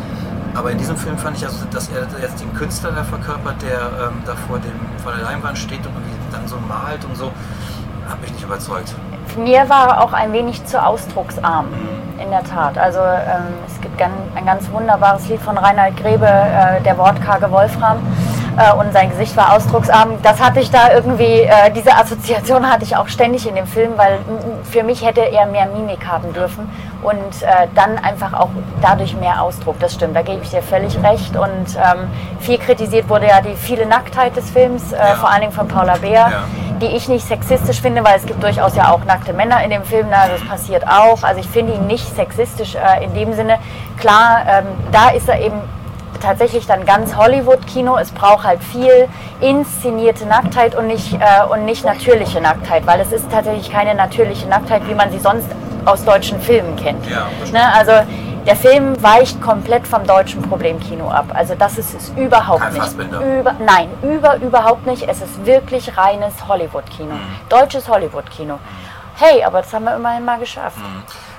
Aber 0.55 0.71
in 0.71 0.79
diesem 0.79 0.97
Film 0.97 1.15
fand 1.19 1.37
ich 1.37 1.45
also, 1.45 1.63
dass 1.71 1.89
er 1.89 2.07
jetzt 2.19 2.41
den 2.41 2.51
Künstler 2.55 2.91
da 2.91 3.03
verkörpert, 3.03 3.61
der 3.61 3.77
ähm, 4.07 4.23
da 4.25 4.33
vor, 4.47 4.57
dem, 4.57 4.73
vor 5.03 5.11
der 5.13 5.23
Leinwand 5.25 5.59
steht 5.59 5.85
und 5.85 5.93
dann 6.31 6.47
so 6.47 6.55
malt 6.67 7.05
und 7.05 7.15
so, 7.15 7.31
hat 8.09 8.19
mich 8.19 8.31
nicht 8.31 8.43
überzeugt. 8.43 8.95
Mir 9.37 9.69
war 9.69 9.89
er 9.89 10.03
auch 10.03 10.13
ein 10.13 10.33
wenig 10.33 10.65
zu 10.65 10.83
ausdrucksarm, 10.83 11.67
in 12.17 12.31
der 12.31 12.43
Tat. 12.43 12.79
Also 12.79 12.97
ähm, 13.01 13.53
es 13.67 13.79
gibt 13.79 14.01
ein 14.01 14.45
ganz 14.47 14.67
wunderbares 14.71 15.27
Lied 15.29 15.39
von 15.41 15.55
Reinhard 15.55 15.95
Grebe, 15.97 16.25
äh, 16.25 16.81
der 16.81 16.97
wortkarge 16.97 17.51
Wolfram. 17.51 17.97
Äh, 18.57 18.73
und 18.73 18.91
sein 18.91 19.09
Gesicht 19.11 19.37
war 19.37 19.53
ausdrucksarm. 19.55 20.21
Das 20.23 20.41
hatte 20.41 20.59
ich 20.59 20.71
da 20.71 20.91
irgendwie, 20.91 21.41
äh, 21.41 21.71
diese 21.75 21.93
Assoziation 21.95 22.69
hatte 22.69 22.83
ich 22.83 22.95
auch 22.97 23.07
ständig 23.07 23.47
in 23.47 23.55
dem 23.55 23.67
Film, 23.67 23.91
weil 23.97 24.17
für 24.63 24.83
mich 24.83 25.05
hätte 25.05 25.21
er 25.21 25.45
mehr 25.45 25.67
Mimik 25.67 26.07
haben 26.07 26.33
dürfen 26.33 26.67
und 27.03 27.43
äh, 27.43 27.67
dann 27.75 27.97
einfach 27.99 28.33
auch 28.33 28.49
dadurch 28.81 29.15
mehr 29.15 29.41
Ausdruck. 29.43 29.79
Das 29.79 29.93
stimmt, 29.93 30.15
da 30.15 30.23
gebe 30.23 30.41
ich 30.41 30.49
dir 30.49 30.63
völlig 30.63 30.97
recht. 31.03 31.35
Und 31.35 31.75
ähm, 31.75 32.09
viel 32.39 32.57
kritisiert 32.57 33.07
wurde 33.09 33.27
ja 33.27 33.41
die 33.41 33.55
viele 33.55 33.85
Nacktheit 33.85 34.35
des 34.35 34.49
Films, 34.49 34.91
äh, 34.91 34.97
Ja. 34.97 35.15
vor 35.15 35.29
allen 35.29 35.41
Dingen 35.41 35.53
von 35.53 35.67
Paula 35.67 35.97
Beer 35.97 36.27
Ja. 36.31 36.43
die 36.81 36.87
ich 36.95 37.07
nicht 37.09 37.27
sexistisch 37.27 37.81
finde, 37.81 38.03
weil 38.03 38.17
es 38.17 38.25
gibt 38.25 38.41
durchaus 38.43 38.75
ja 38.75 38.91
auch 38.91 39.03
nackte 39.05 39.33
Männer 39.33 39.63
in 39.63 39.69
dem 39.71 39.83
Film, 39.83 40.07
na, 40.11 40.27
das 40.27 40.47
passiert 40.47 40.87
auch. 40.87 41.23
Also 41.23 41.39
ich 41.39 41.47
finde 41.47 41.73
ihn 41.73 41.87
nicht 41.87 42.15
sexistisch 42.15 42.75
äh, 42.75 43.03
in 43.03 43.13
dem 43.15 43.33
Sinne. 43.33 43.57
Klar, 43.99 44.41
ähm, 44.47 44.65
da 44.91 45.09
ist 45.09 45.27
er 45.29 45.39
eben 45.41 45.59
tatsächlich 46.19 46.67
dann 46.67 46.85
ganz 46.85 47.15
Hollywood-Kino. 47.15 47.97
Es 47.97 48.11
braucht 48.11 48.45
halt 48.45 48.63
viel 48.63 49.07
inszenierte 49.41 50.25
Nacktheit 50.25 50.75
und 50.75 50.87
nicht, 50.87 51.13
äh, 51.13 51.45
und 51.49 51.65
nicht 51.65 51.85
natürliche 51.85 52.41
Nacktheit, 52.41 52.85
weil 52.85 52.99
es 52.99 53.11
ist 53.11 53.31
tatsächlich 53.31 53.71
keine 53.71 53.95
natürliche 53.95 54.47
Nacktheit, 54.47 54.87
wie 54.87 54.95
man 54.95 55.11
sie 55.11 55.19
sonst 55.19 55.47
aus 55.85 56.03
deutschen 56.03 56.39
Filmen 56.41 56.75
kennt. 56.75 57.05
Ja, 57.07 57.27
ne? 57.51 57.73
Also 57.73 57.91
der 58.45 58.55
Film 58.55 59.01
weicht 59.03 59.41
komplett 59.41 59.85
vom 59.85 60.05
deutschen 60.07 60.41
Problemkino 60.41 61.09
ab. 61.09 61.25
Also 61.33 61.53
das 61.55 61.77
ist 61.77 61.93
es 61.93 62.09
überhaupt 62.15 62.61
Kein 62.61 62.73
nicht. 62.73 62.95
Über, 63.39 63.53
nein, 63.59 63.89
über, 64.01 64.37
überhaupt 64.37 64.87
nicht. 64.87 65.03
Es 65.03 65.21
ist 65.21 65.45
wirklich 65.45 65.97
reines 65.97 66.33
Hollywood-Kino. 66.47 67.13
Mhm. 67.13 67.49
Deutsches 67.49 67.89
Hollywood-Kino. 67.89 68.57
Hey, 69.15 69.43
aber 69.43 69.61
das 69.61 69.73
haben 69.73 69.83
wir 69.83 69.95
immerhin 69.95 70.23
mal 70.23 70.39
geschafft. 70.39 70.77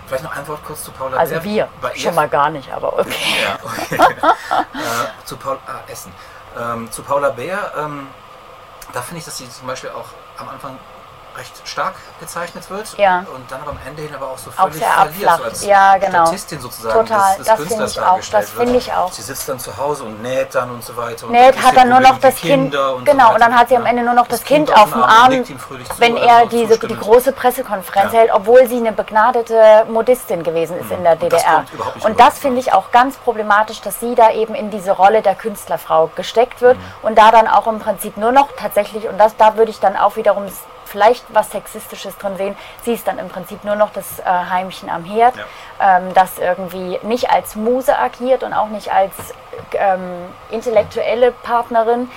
Vielleicht 0.08 0.24
noch 0.24 0.34
ein 0.34 0.48
Wort 0.48 0.64
kurz 0.64 0.84
zu 0.84 0.90
Paula 0.90 1.18
Also 1.18 1.34
Bär. 1.34 1.44
wir, 1.44 1.68
schon 1.94 2.14
mal 2.14 2.28
gar 2.28 2.48
nicht, 2.48 2.72
aber 2.72 2.98
okay. 2.98 3.12
Ja, 3.44 3.58
okay. 3.62 3.96
äh, 4.74 5.26
zu 5.26 5.36
Paul, 5.36 5.58
ah, 5.66 5.80
Essen. 5.86 6.12
Ähm, 6.58 6.90
zu 6.90 7.02
Paula 7.02 7.28
Bär, 7.28 7.72
ähm, 7.76 8.08
da 8.94 9.02
finde 9.02 9.18
ich, 9.18 9.26
dass 9.26 9.36
sie 9.36 9.50
zum 9.50 9.66
Beispiel 9.66 9.90
auch 9.90 10.06
am 10.38 10.48
Anfang 10.48 10.78
recht 11.38 11.66
stark 11.68 11.94
gezeichnet 12.20 12.68
wird 12.68 12.98
Ja. 12.98 13.24
und 13.34 13.50
dann 13.50 13.60
aber 13.62 13.70
am 13.70 13.78
Ende 13.86 14.02
hin 14.02 14.14
aber 14.14 14.26
auch 14.30 14.38
so 14.38 14.50
Auch 14.50 14.64
völlig 14.64 14.78
sehr 14.78 14.88
verliert, 14.90 15.36
so 15.38 15.44
als 15.44 15.64
Ja, 15.64 15.96
genau. 15.98 16.26
Statistin 16.26 16.60
sozusagen 16.60 17.06
Total, 17.06 17.28
des, 17.28 17.36
des 17.38 17.46
das 17.46 17.56
Künstlers 17.56 17.92
finde 17.94 18.02
ich 18.02 18.02
auch, 18.02 18.30
das 18.30 18.50
finde 18.50 18.76
ich 18.78 18.92
auch. 18.92 19.12
Sie 19.12 19.22
sitzt 19.22 19.48
dann 19.48 19.58
zu 19.58 19.76
Hause 19.76 20.04
und 20.04 20.22
näht 20.22 20.54
dann 20.54 20.70
und 20.70 20.84
so 20.84 20.96
weiter. 20.96 21.26
Näht 21.28 21.60
hat 21.62 21.76
dann 21.76 21.88
nur 21.88 22.00
noch 22.00 22.18
das 22.18 22.34
Kind, 22.36 22.74
und 22.74 23.04
genau, 23.04 23.28
so 23.28 23.34
und 23.34 23.40
dann 23.40 23.58
hat 23.58 23.68
sie 23.68 23.76
am. 23.76 23.86
Ende 23.86 24.02
nur 24.02 24.14
noch 24.14 24.26
das, 24.26 24.42
Kind 24.44 24.70
auf 24.74 24.92
dem 24.92 25.02
Arm, 25.02 25.44
zu, 25.44 25.54
wenn 25.98 26.16
er 26.18 26.42
auch 26.42 26.48
diese, 26.48 26.78
die 26.78 26.96
große 26.96 27.32
Pressekonferenz 27.32 28.12
Ja. 28.12 28.18
hält, 28.18 28.30
obwohl 28.34 28.66
sie 28.68 28.76
eine 28.76 28.92
begnadete 28.92 29.86
Modistin 29.88 30.42
gewesen 30.42 30.78
ist 30.78 30.90
in 30.90 31.02
der 31.04 31.12
Und 31.12 31.32
das 31.32 31.42
DDR. 31.42 31.60
nicht 31.94 32.04
Und 32.04 32.20
das 32.20 32.38
finde 32.38 32.60
ich 32.60 32.72
auch 32.72 32.90
ganz 32.90 33.16
problematisch, 33.16 33.80
dass 33.80 33.98
sie 34.00 34.14
da 34.14 34.30
eben 34.32 34.54
in 34.54 34.70
diese 34.70 34.90
Rolle 34.92 35.22
der 35.22 35.34
Künstlerfrau 35.36 36.10
gesteckt 36.16 36.60
wird 36.60 36.76
Mhm. 36.76 36.82
und 37.02 37.16
da 37.18 37.30
dann 37.30 37.48
auch 37.48 37.66
im 37.66 37.78
Prinzip 37.78 38.16
nur 38.16 38.32
noch 38.32 38.48
tatsächlich, 38.58 39.08
und 39.08 39.16
das, 39.18 39.36
da 39.36 39.56
würde 39.56 39.70
ich 39.70 39.80
dann 39.80 39.96
auch 39.96 40.16
wiederum 40.16 40.46
vielleicht 40.88 41.24
was 41.28 41.50
Sexistisches 41.50 42.16
drin 42.18 42.36
sehen, 42.36 42.56
sie 42.82 42.94
ist 42.94 43.06
dann 43.06 43.18
im 43.18 43.28
Prinzip 43.28 43.64
nur 43.64 43.76
noch 43.76 43.92
das 43.92 44.18
äh, 44.20 44.24
Heimchen 44.24 44.90
am 44.90 45.04
Herd, 45.04 45.34
ähm, 45.80 46.14
das 46.14 46.38
irgendwie 46.38 46.98
nicht 47.02 47.30
als 47.30 47.54
Muse 47.54 47.96
agiert 47.98 48.42
und 48.42 48.52
auch 48.52 48.68
nicht 48.68 48.92
als 48.92 49.12
ähm, 49.74 50.26
intellektuelle 50.50 51.32
Partnerin, 51.32 52.10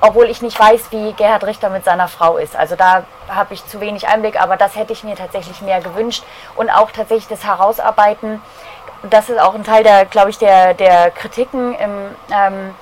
obwohl 0.00 0.26
ich 0.26 0.42
nicht 0.42 0.58
weiß, 0.58 0.90
wie 0.90 1.12
Gerhard 1.12 1.44
Richter 1.44 1.70
mit 1.70 1.84
seiner 1.84 2.08
Frau 2.08 2.36
ist. 2.36 2.56
Also 2.56 2.76
da 2.76 3.04
habe 3.28 3.54
ich 3.54 3.66
zu 3.66 3.80
wenig 3.80 4.08
Einblick, 4.08 4.40
aber 4.40 4.56
das 4.56 4.76
hätte 4.76 4.92
ich 4.92 5.04
mir 5.04 5.16
tatsächlich 5.16 5.62
mehr 5.62 5.80
gewünscht 5.80 6.24
und 6.54 6.70
auch 6.70 6.90
tatsächlich 6.90 7.28
das 7.28 7.44
Herausarbeiten. 7.44 8.40
Das 9.02 9.28
ist 9.28 9.40
auch 9.40 9.54
ein 9.54 9.64
Teil 9.64 9.82
der, 9.82 10.04
glaube 10.06 10.30
ich, 10.30 10.38
der, 10.38 10.74
der 10.74 11.10
Kritiken 11.10 11.74
im 11.74 12.16
ähm, 12.30 12.74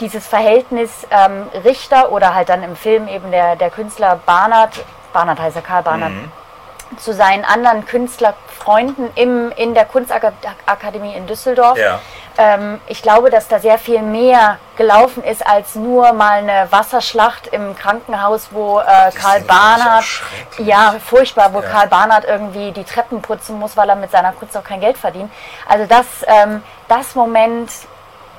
dieses 0.00 0.26
Verhältnis 0.26 0.90
ähm, 1.10 1.48
Richter 1.64 2.12
oder 2.12 2.34
halt 2.34 2.48
dann 2.48 2.62
im 2.62 2.76
Film 2.76 3.08
eben 3.08 3.30
der, 3.30 3.56
der 3.56 3.70
Künstler 3.70 4.20
Barnard, 4.26 4.84
Barnard 5.12 5.40
heißt 5.40 5.56
er 5.56 5.62
Karl 5.62 5.82
Barnard, 5.82 6.12
zu 6.96 7.12
seinen 7.12 7.44
anderen 7.44 7.84
Künstlerfreunden 7.84 9.10
im, 9.14 9.52
in 9.52 9.74
der 9.74 9.84
Kunstakademie 9.84 11.14
in 11.14 11.26
Düsseldorf. 11.26 11.76
Ja. 11.76 12.00
Ähm, 12.38 12.80
ich 12.86 13.02
glaube, 13.02 13.30
dass 13.30 13.48
da 13.48 13.58
sehr 13.58 13.78
viel 13.78 14.00
mehr 14.00 14.58
gelaufen 14.76 15.22
ist 15.24 15.46
als 15.46 15.74
nur 15.74 16.12
mal 16.12 16.38
eine 16.38 16.68
Wasserschlacht 16.70 17.48
im 17.48 17.76
Krankenhaus, 17.76 18.48
wo 18.52 18.78
äh, 18.78 18.84
Karl 19.12 19.40
so 19.40 19.46
Barnard, 19.48 20.04
ja 20.58 20.94
furchtbar, 21.04 21.52
wo 21.52 21.60
Ja. 21.60 21.68
Karl 21.68 21.88
Barnard 21.88 22.24
irgendwie 22.24 22.72
die 22.72 22.84
Treppen 22.84 23.20
putzen 23.20 23.58
muss, 23.58 23.76
weil 23.76 23.88
er 23.88 23.96
mit 23.96 24.10
seiner 24.10 24.32
Kunst 24.32 24.56
auch 24.56 24.64
kein 24.64 24.80
Geld 24.80 24.96
verdient. 24.96 25.30
Also 25.68 25.84
das, 25.86 26.06
ähm, 26.26 26.62
das 26.86 27.14
Moment, 27.14 27.70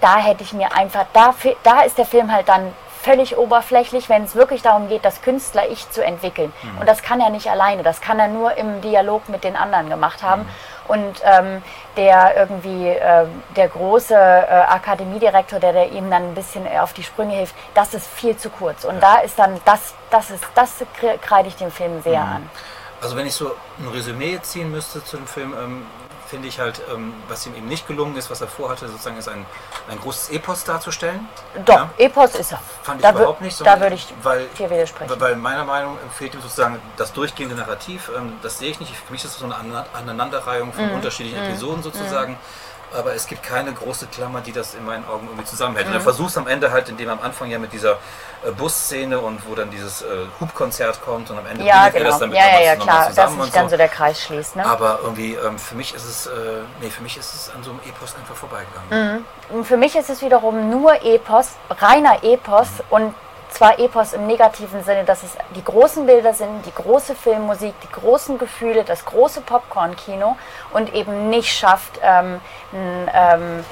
da 0.01 0.17
hätte 0.17 0.43
ich 0.43 0.53
mir 0.53 0.73
einfach, 0.75 1.05
da, 1.13 1.33
da 1.63 1.81
ist 1.81 1.97
der 1.97 2.05
Film 2.05 2.31
halt 2.31 2.47
dann 2.49 2.73
völlig 3.01 3.37
oberflächlich, 3.37 4.09
wenn 4.09 4.23
es 4.25 4.35
wirklich 4.35 4.61
darum 4.61 4.89
geht, 4.89 5.05
das 5.05 5.21
Künstler-Ich 5.21 5.89
zu 5.89 6.03
entwickeln. 6.03 6.51
Mhm. 6.61 6.79
Und 6.81 6.89
das 6.89 7.01
kann 7.01 7.21
er 7.21 7.29
nicht 7.29 7.49
alleine, 7.49 7.81
das 7.81 8.01
kann 8.01 8.19
er 8.19 8.27
nur 8.27 8.57
im 8.57 8.81
Dialog 8.81 9.29
mit 9.29 9.45
den 9.45 9.55
anderen 9.55 9.89
gemacht 9.89 10.21
haben. 10.21 10.41
Mhm. 10.41 10.47
Und 10.89 11.21
ähm, 11.23 11.61
der 11.95 12.35
irgendwie, 12.35 12.89
äh, 12.89 13.25
der 13.55 13.67
große 13.69 14.15
äh, 14.15 14.17
Akademiedirektor, 14.67 15.59
der, 15.59 15.71
der 15.71 15.91
ihm 15.91 16.09
dann 16.09 16.29
ein 16.29 16.35
bisschen 16.35 16.65
auf 16.79 16.93
die 16.93 17.03
Sprünge 17.03 17.35
hilft, 17.35 17.55
das 17.73 17.93
ist 17.93 18.07
viel 18.07 18.35
zu 18.35 18.49
kurz. 18.49 18.83
Und 18.83 19.01
da 19.01 19.19
ist 19.19 19.37
dann, 19.39 19.61
das, 19.65 19.93
das 20.09 20.31
ist, 20.31 20.43
das 20.55 20.71
kre- 20.99 21.17
kreide 21.19 21.47
ich 21.47 21.55
dem 21.55 21.71
Film 21.71 22.01
sehr 22.01 22.19
Mhm. 22.19 22.31
an. 22.35 22.49
Also 23.01 23.15
wenn 23.15 23.27
ich 23.27 23.33
so 23.33 23.51
ein 23.77 23.87
Resümee 23.93 24.39
ziehen 24.41 24.71
müsste 24.71 25.01
zu 25.05 25.15
dem 25.17 25.27
Film, 25.27 25.53
ähm, 25.57 25.85
finde 26.29 26.47
ich 26.47 26.59
halt, 26.59 26.81
ähm, 26.93 27.13
was 27.27 27.45
ihm 27.47 27.55
eben 27.55 27.67
nicht 27.67 27.87
gelungen 27.87 28.15
ist, 28.15 28.29
was 28.29 28.41
er 28.41 28.47
vorhatte, 28.47 28.87
sozusagen 28.87 29.17
ist 29.17 29.27
ein, 29.27 29.45
ein 29.89 29.99
großes 29.99 30.29
Epos 30.29 30.63
darzustellen. 30.63 31.27
Doch, 31.65 31.75
Ja. 31.75 31.89
Epos 31.97 32.35
ist 32.35 32.51
er. 32.51 32.59
Fand 32.83 32.99
ich 32.99 33.03
da 33.03 33.09
wür- 33.09 33.15
überhaupt 33.17 33.41
nicht. 33.41 33.53
Da 33.59 33.63
sondern- 33.65 33.81
würde 33.81 33.95
ich 33.95 34.07
weil, 34.21 34.45
dir 34.57 34.69
widersprechen. 34.69 35.19
Weil 35.19 35.35
meiner 35.35 35.65
Meinung 35.65 35.95
nach 36.05 36.13
fehlt 36.13 36.33
ihm 36.35 36.41
sozusagen 36.41 36.79
das 36.97 37.11
durchgehende 37.13 37.55
Narrativ. 37.55 38.11
Ähm, 38.15 38.33
das 38.43 38.59
sehe 38.59 38.69
ich 38.69 38.79
nicht. 38.79 38.95
Für 38.95 39.11
mich 39.11 39.23
ist 39.25 39.31
es 39.31 39.39
so 39.39 39.45
eine 39.45 39.55
Aneinanderreihung 39.93 40.71
von 40.73 40.91
unterschiedlichen 40.91 41.43
Episoden 41.43 41.81
sozusagen. 41.83 42.37
Aber 42.93 43.13
es 43.13 43.27
gibt 43.27 43.43
keine 43.43 43.71
große 43.71 44.07
Klammer, 44.07 44.41
die 44.41 44.51
das 44.51 44.73
in 44.73 44.85
meinen 44.85 45.05
Augen 45.07 45.27
irgendwie 45.27 45.45
zusammenhält. 45.45 45.87
Mhm. 45.87 45.93
Und 45.93 45.99
er 45.99 46.03
versucht 46.03 46.37
am 46.37 46.47
Ende 46.47 46.71
halt, 46.71 46.89
indem 46.89 47.09
er 47.09 47.13
am 47.13 47.21
Anfang 47.21 47.49
ja 47.49 47.59
mit 47.59 47.73
dieser 47.73 47.97
äh, 48.45 48.51
Busszene 48.51 49.19
und 49.19 49.47
wo 49.47 49.55
dann 49.55 49.69
dieses 49.69 50.01
äh, 50.01 50.05
Hubkonzert 50.39 51.01
kommt 51.03 51.29
und 51.29 51.37
am 51.37 51.45
Ende 51.45 51.63
ja, 51.63 51.89
genau. 51.89 52.05
er 52.05 52.09
das 52.11 52.19
dann 52.19 52.31
ja, 52.31 52.47
ja, 52.47 52.61
ja, 52.61 52.75
klar, 52.75 53.11
dass 53.13 53.33
sich 53.33 53.51
dann 53.51 53.69
so. 53.69 53.77
der 53.77 53.89
Kreis 53.89 54.21
schließt. 54.21 54.55
Ne? 54.55 54.65
Aber 54.65 54.99
irgendwie, 55.03 55.33
ähm, 55.33 55.57
für 55.59 55.75
mich 55.75 55.93
ist 55.93 56.05
es, 56.05 56.27
äh, 56.27 56.31
nee, 56.81 56.89
für 56.89 57.03
mich 57.03 57.17
ist 57.17 57.33
es 57.33 57.51
an 57.53 57.63
so 57.63 57.71
einem 57.71 57.79
Epos 57.87 58.15
einfach 58.15 58.35
vorbeigegangen. 58.35 59.25
Mhm. 59.51 59.65
Für 59.65 59.77
mich 59.77 59.95
ist 59.95 60.09
es 60.09 60.21
wiederum 60.21 60.69
nur 60.69 61.03
Epos, 61.03 61.49
reiner 61.69 62.23
Epos 62.23 62.67
mhm. 62.67 62.83
und 62.89 63.15
zwar 63.59 63.77
Epos 63.77 64.13
im 64.13 64.25
negativen 64.25 64.81
Sinne, 64.85 65.03
dass 65.03 65.21
es 65.21 65.31
die 65.53 65.61
großen 65.61 66.05
Bilder 66.05 66.33
sind, 66.33 66.65
die 66.65 66.73
große 66.73 67.13
Filmmusik, 67.13 67.73
die 67.83 67.91
großen 67.91 68.37
Gefühle, 68.37 68.85
das 68.85 69.03
große 69.03 69.41
Popcorn-Kino 69.41 70.37
und 70.71 70.93
eben 70.95 71.29
nicht 71.29 71.49
schafft, 71.49 71.99
ähm, 72.01 72.39
ähm, 72.73 73.65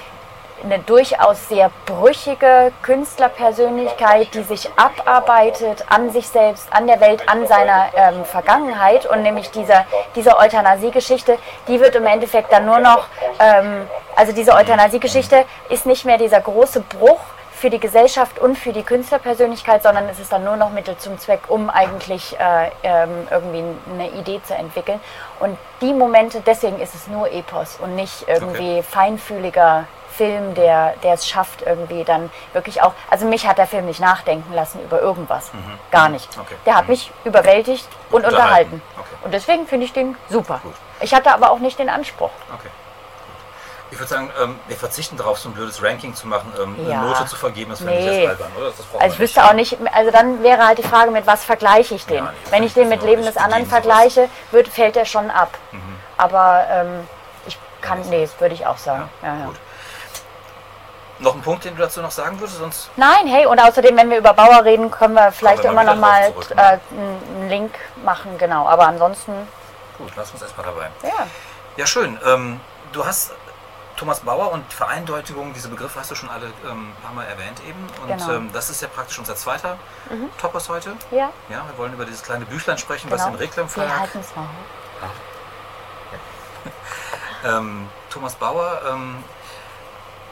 eine 0.61 0.79
durchaus 0.79 1.47
sehr 1.47 1.71
brüchige 1.85 2.73
Künstlerpersönlichkeit, 2.81 4.33
die 4.33 4.43
sich 4.43 4.69
abarbeitet 4.75 5.85
an 5.87 6.09
sich 6.09 6.27
selbst, 6.27 6.67
an 6.73 6.85
der 6.87 6.99
Welt, 6.99 7.29
an 7.29 7.47
seiner 7.47 7.85
ähm, 7.95 8.25
Vergangenheit. 8.25 9.05
Und 9.05 9.21
nämlich 9.21 9.51
diese, 9.51 9.85
diese 10.17 10.37
Euthanasie-Geschichte, 10.37 11.37
die 11.69 11.79
wird 11.79 11.95
im 11.95 12.07
Endeffekt 12.07 12.51
dann 12.51 12.65
nur 12.65 12.79
noch, 12.79 13.05
ähm, 13.39 13.87
also 14.17 14.33
diese 14.33 14.53
Euthanasie-Geschichte 14.53 15.45
ist 15.69 15.85
nicht 15.85 16.03
mehr 16.03 16.17
dieser 16.17 16.41
große 16.41 16.81
Bruch, 16.81 17.21
für 17.57 17.69
die 17.71 17.79
Gesellschaft 17.79 18.37
und 18.39 18.57
für 18.57 18.71
die 18.71 18.83
Künstlerpersönlichkeit, 18.83 19.81
sondern 19.81 20.07
es 20.09 20.19
ist 20.19 20.31
dann 20.31 20.43
nur 20.43 20.55
noch 20.57 20.69
Mittel 20.69 20.95
zum 20.97 21.17
Zweck, 21.17 21.41
um 21.47 21.69
eigentlich 21.69 22.37
äh, 22.39 22.69
ähm, 22.83 23.27
irgendwie 23.31 23.63
eine 23.91 24.11
Idee 24.11 24.39
zu 24.43 24.53
entwickeln. 24.53 24.99
Und 25.39 25.57
die 25.81 25.93
Momente, 25.93 26.41
deswegen 26.45 26.79
ist 26.79 26.93
es 26.93 27.07
nur 27.07 27.31
Epos 27.31 27.77
und 27.81 27.95
nicht 27.95 28.27
irgendwie 28.27 28.79
okay. 28.79 28.83
feinfühliger 28.83 29.85
Film, 30.11 30.53
der, 30.55 30.93
der 31.03 31.13
es 31.13 31.27
schafft, 31.27 31.63
irgendwie 31.63 32.03
dann 32.03 32.31
wirklich 32.53 32.81
auch. 32.81 32.93
Also 33.09 33.25
mich 33.25 33.47
hat 33.47 33.57
der 33.57 33.67
Film 33.67 33.85
nicht 33.85 33.99
nachdenken 33.99 34.53
lassen 34.53 34.79
über 34.83 35.01
irgendwas. 35.01 35.51
Mhm. 35.53 35.79
Gar 35.91 36.09
nicht. 36.09 36.29
Okay. 36.39 36.55
Der 36.65 36.75
hat 36.75 36.85
mhm. 36.85 36.91
mich 36.91 37.11
überwältigt 37.23 37.87
und, 38.09 38.25
unterhalten. 38.25 38.73
unterhalten. 38.73 38.81
Okay. 38.97 39.15
Und 39.23 39.33
deswegen 39.33 39.67
finde 39.67 39.85
ich 39.85 39.93
den 39.93 40.15
super. 40.29 40.59
Gut. 40.63 40.73
Ich 41.01 41.13
hatte 41.13 41.31
aber 41.31 41.51
auch 41.51 41.59
nicht 41.59 41.77
den 41.77 41.89
Anspruch. 41.89 42.31
Okay. 42.53 42.69
Ich 43.89 43.97
würde 43.97 44.09
sagen, 44.09 44.29
ähm, 44.41 44.59
wir 44.67 44.75
verzichten 44.75 45.15
darauf, 45.15 45.39
so 45.39 45.49
ein 45.49 45.53
blödes 45.53 45.81
Ranking 45.81 46.13
zu 46.13 46.27
machen, 46.27 46.51
ähm, 46.61 46.75
ja. 46.87 46.99
eine 46.99 47.09
Note 47.09 47.25
zu 47.25 47.35
vergeben, 47.37 47.69
das 47.69 47.79
finde 47.79 47.93
nee. 47.93 48.23
ich 48.23 48.29
albern, 48.29 48.51
oder? 48.57 48.73
also 48.99 49.13
ich 49.13 49.19
wüsste 49.19 49.45
auch 49.45 49.53
nicht, 49.53 49.77
also 49.93 50.11
dann 50.11 50.43
wäre 50.43 50.67
halt 50.67 50.77
die 50.77 50.83
Frage, 50.83 51.11
mit 51.11 51.25
was 51.25 51.45
vergleiche 51.45 51.95
ich 51.95 52.05
den? 52.05 52.17
Ja, 52.17 52.23
nee, 52.23 52.51
Wenn 52.51 52.63
ich 52.63 52.73
den 52.73 52.89
mit 52.89 53.01
Leben 53.01 53.23
des 53.23 53.37
anderen 53.37 53.65
vergleiche, 53.65 54.29
wird, 54.51 54.67
fällt 54.67 54.95
der 54.95 55.05
schon 55.05 55.31
ab. 55.31 55.57
Mhm. 55.71 55.79
Aber 56.17 56.65
ähm, 56.69 57.07
ich 57.45 57.57
kann, 57.81 58.01
nee, 58.09 58.27
würde 58.39 58.55
ich 58.55 58.65
auch 58.65 58.77
sagen. 58.77 59.09
Ja, 59.21 59.29
ja, 59.29 59.49
noch 61.19 61.35
ein 61.35 61.41
Punkt, 61.41 61.65
den 61.65 61.75
du 61.75 61.81
dazu 61.81 62.01
noch 62.01 62.11
sagen 62.11 62.39
würdest? 62.39 62.59
Sonst 62.59 62.89
Nein, 62.95 63.27
hey, 63.27 63.45
und 63.45 63.59
außerdem, 63.59 63.95
wenn 63.97 64.09
wir 64.09 64.17
über 64.17 64.33
Bauer 64.33 64.63
reden, 64.63 64.91
können 64.91 65.15
wir 65.15 65.31
vielleicht 65.31 65.65
immer 65.65 65.83
noch 65.83 65.95
mal 65.95 66.31
zurück, 66.31 66.55
ne? 66.55 66.61
äh, 66.61 66.95
einen 66.95 67.49
Link 67.49 67.73
machen, 68.03 68.37
genau. 68.37 68.67
Aber 68.67 68.87
ansonsten. 68.87 69.33
Gut, 69.97 70.11
lass 70.15 70.31
uns 70.31 70.41
erstmal 70.41 70.65
dabei. 70.65 70.89
Ja. 71.03 71.27
Ja, 71.75 71.85
schön. 71.85 72.19
Ähm, 72.25 72.59
du 72.91 73.05
hast 73.05 73.31
Thomas 73.97 74.19
Bauer 74.19 74.51
und 74.51 74.71
Vereindeutigung, 74.71 75.53
diese 75.53 75.69
Begriffe 75.69 75.99
hast 75.99 76.11
du 76.11 76.15
schon 76.15 76.29
alle 76.29 76.45
ähm, 76.69 76.89
ein 76.89 77.03
paar 77.03 77.13
Mal 77.13 77.25
erwähnt 77.25 77.59
eben. 77.67 77.79
Und 78.01 78.07
genau. 78.07 78.31
ähm, 78.31 78.49
das 78.53 78.69
ist 78.69 78.81
ja 78.81 78.87
praktisch 78.87 79.17
unser 79.17 79.35
zweiter 79.35 79.77
mhm. 80.09 80.29
Topos 80.39 80.69
heute. 80.69 80.93
Ja. 81.09 81.31
Ja, 81.49 81.65
wir 81.67 81.77
wollen 81.77 81.93
über 81.93 82.05
dieses 82.05 82.21
kleine 82.21 82.45
Büchlein 82.45 82.77
sprechen, 82.77 83.09
genau. 83.09 83.21
was 83.21 83.27
im 83.27 83.35
Reklam 83.35 83.67
Verlag. 83.67 83.91
Wir 83.91 83.99
halten 83.99 84.19
es 84.19 84.35
mal 84.35 84.43
hoch. 84.43 85.09
ähm, 87.57 87.89
Thomas 88.11 88.35
Bauer 88.35 88.81
ähm, 88.87 89.23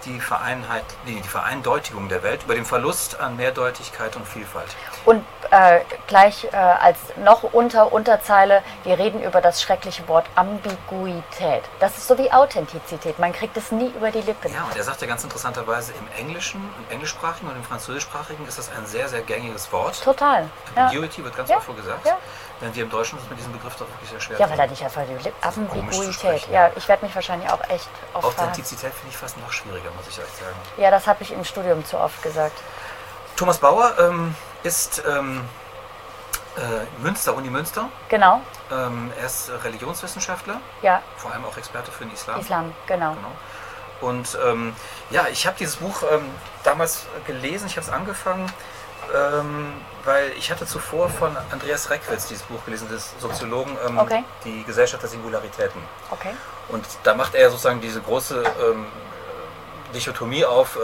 die, 0.05 0.19
Vereinheit, 0.19 0.85
die, 1.07 1.19
die 1.19 1.27
Vereindeutigung 1.27 2.07
der 2.07 2.21
Welt, 2.21 2.43
über 2.43 2.53
den 2.53 2.65
Verlust 2.65 3.19
an 3.19 3.35
Mehrdeutigkeit 3.35 4.15
und 4.15 4.27
Vielfalt. 4.27 4.75
Und 5.05 5.25
äh, 5.51 5.79
gleich 6.07 6.45
äh, 6.45 6.55
als 6.55 6.97
noch 7.23 7.43
unter 7.43 7.91
Unterzeile, 7.91 8.61
wir 8.83 8.97
reden 8.97 9.23
über 9.23 9.41
das 9.41 9.61
schreckliche 9.61 10.07
Wort 10.07 10.25
Ambiguität. 10.35 11.63
Das 11.79 11.97
ist 11.97 12.07
so 12.07 12.17
wie 12.17 12.31
Authentizität, 12.31 13.19
man 13.19 13.33
kriegt 13.33 13.55
es 13.57 13.71
nie 13.71 13.87
über 13.89 14.11
die 14.11 14.21
Lippen. 14.21 14.53
Ja, 14.53 14.65
und 14.65 14.75
er 14.75 14.83
sagt 14.83 15.01
ja 15.01 15.07
ganz 15.07 15.23
interessanterweise, 15.23 15.93
im 15.93 16.19
Englischen, 16.19 16.61
im 16.61 16.93
Englischsprachigen 16.93 17.49
und 17.49 17.55
im 17.55 17.63
Französischsprachigen 17.63 18.47
ist 18.47 18.57
das 18.57 18.69
ein 18.77 18.85
sehr, 18.85 19.07
sehr 19.09 19.21
gängiges 19.21 19.71
Wort. 19.71 20.01
Total. 20.03 20.49
Ambiguity 20.75 21.21
ja. 21.21 21.25
wird 21.25 21.37
ganz 21.37 21.49
ja. 21.49 21.57
oft 21.57 21.75
gesagt. 21.75 22.05
Ja. 22.05 22.17
Während 22.59 22.75
wir 22.75 22.83
im 22.83 22.89
Deutschen 22.89 23.19
uns 23.19 23.29
mit 23.29 23.37
diesem 23.37 23.51
Begriff 23.51 23.75
doch 23.75 23.87
wirklich 23.87 24.09
sehr 24.09 24.19
schwer 24.21 24.39
Ja, 24.39 24.49
weil 24.49 24.59
er 24.59 24.67
nicht 24.67 24.81
einfach 24.81 25.01
die 25.03 25.23
Lippen. 25.23 25.33
Ambiguität. 25.41 26.47
Ja, 26.49 26.71
ich 26.75 26.87
werde 26.87 27.05
mich 27.05 27.13
wahrscheinlich 27.13 27.49
auch 27.49 27.61
echt 27.69 27.89
oft 28.13 28.25
Authentizität 28.25 28.93
finde 28.93 29.09
ich 29.09 29.17
fast 29.17 29.37
noch 29.39 29.51
schwieriger, 29.51 29.89
muss 29.97 30.07
ich 30.07 30.19
euch 30.19 30.25
sagen. 30.25 30.55
Ja, 30.77 30.89
das 30.89 31.05
habe 31.05 31.21
ich 31.23 31.31
im 31.31 31.43
Studium 31.43 31.83
zu 31.85 31.99
oft 31.99 32.21
gesagt. 32.23 32.57
Thomas 33.35 33.57
Bauer 33.57 33.93
ähm, 33.99 34.35
ist 34.65 35.03
ähm, 35.07 35.41
äh, 36.57 37.01
Münster, 37.03 37.35
Uni 37.35 37.49
Münster. 37.49 37.89
Genau. 38.09 38.41
Ähm, 38.71 39.11
er 39.19 39.25
ist 39.25 39.51
Religionswissenschaftler. 39.63 40.59
Ja. 40.81 41.01
Vor 41.17 41.31
allem 41.31 41.45
auch 41.45 41.55
Experte 41.57 41.91
für 41.91 42.03
den 42.05 42.13
Islam. 42.13 42.39
Islam, 42.39 42.73
genau. 42.87 43.13
genau. 43.13 43.31
Und 44.01 44.37
ähm, 44.45 44.75
ja, 45.11 45.27
ich 45.31 45.45
habe 45.45 45.55
dieses 45.57 45.77
Buch 45.77 46.03
ähm, 46.11 46.25
damals 46.63 47.05
gelesen, 47.27 47.67
ich 47.67 47.77
habe 47.77 47.85
es 47.85 47.93
angefangen, 47.93 48.51
ähm, 49.13 49.73
weil 50.03 50.31
ich 50.37 50.51
hatte 50.51 50.65
zuvor 50.65 51.09
von 51.09 51.35
Andreas 51.51 51.89
Reckwitz 51.89 52.27
dieses 52.27 52.43
Buch 52.43 52.63
gelesen, 52.65 52.89
des 52.89 53.13
Soziologen, 53.19 53.77
ähm, 53.87 53.99
okay. 53.99 54.23
die 54.43 54.63
Gesellschaft 54.63 55.03
der 55.03 55.09
Singularitäten. 55.09 55.81
Okay. 56.09 56.33
Und 56.69 56.85
da 57.03 57.13
macht 57.13 57.35
er 57.35 57.49
sozusagen 57.51 57.79
diese 57.79 58.01
große 58.01 58.43
Dichotomie 59.93 60.43
auf, 60.43 60.79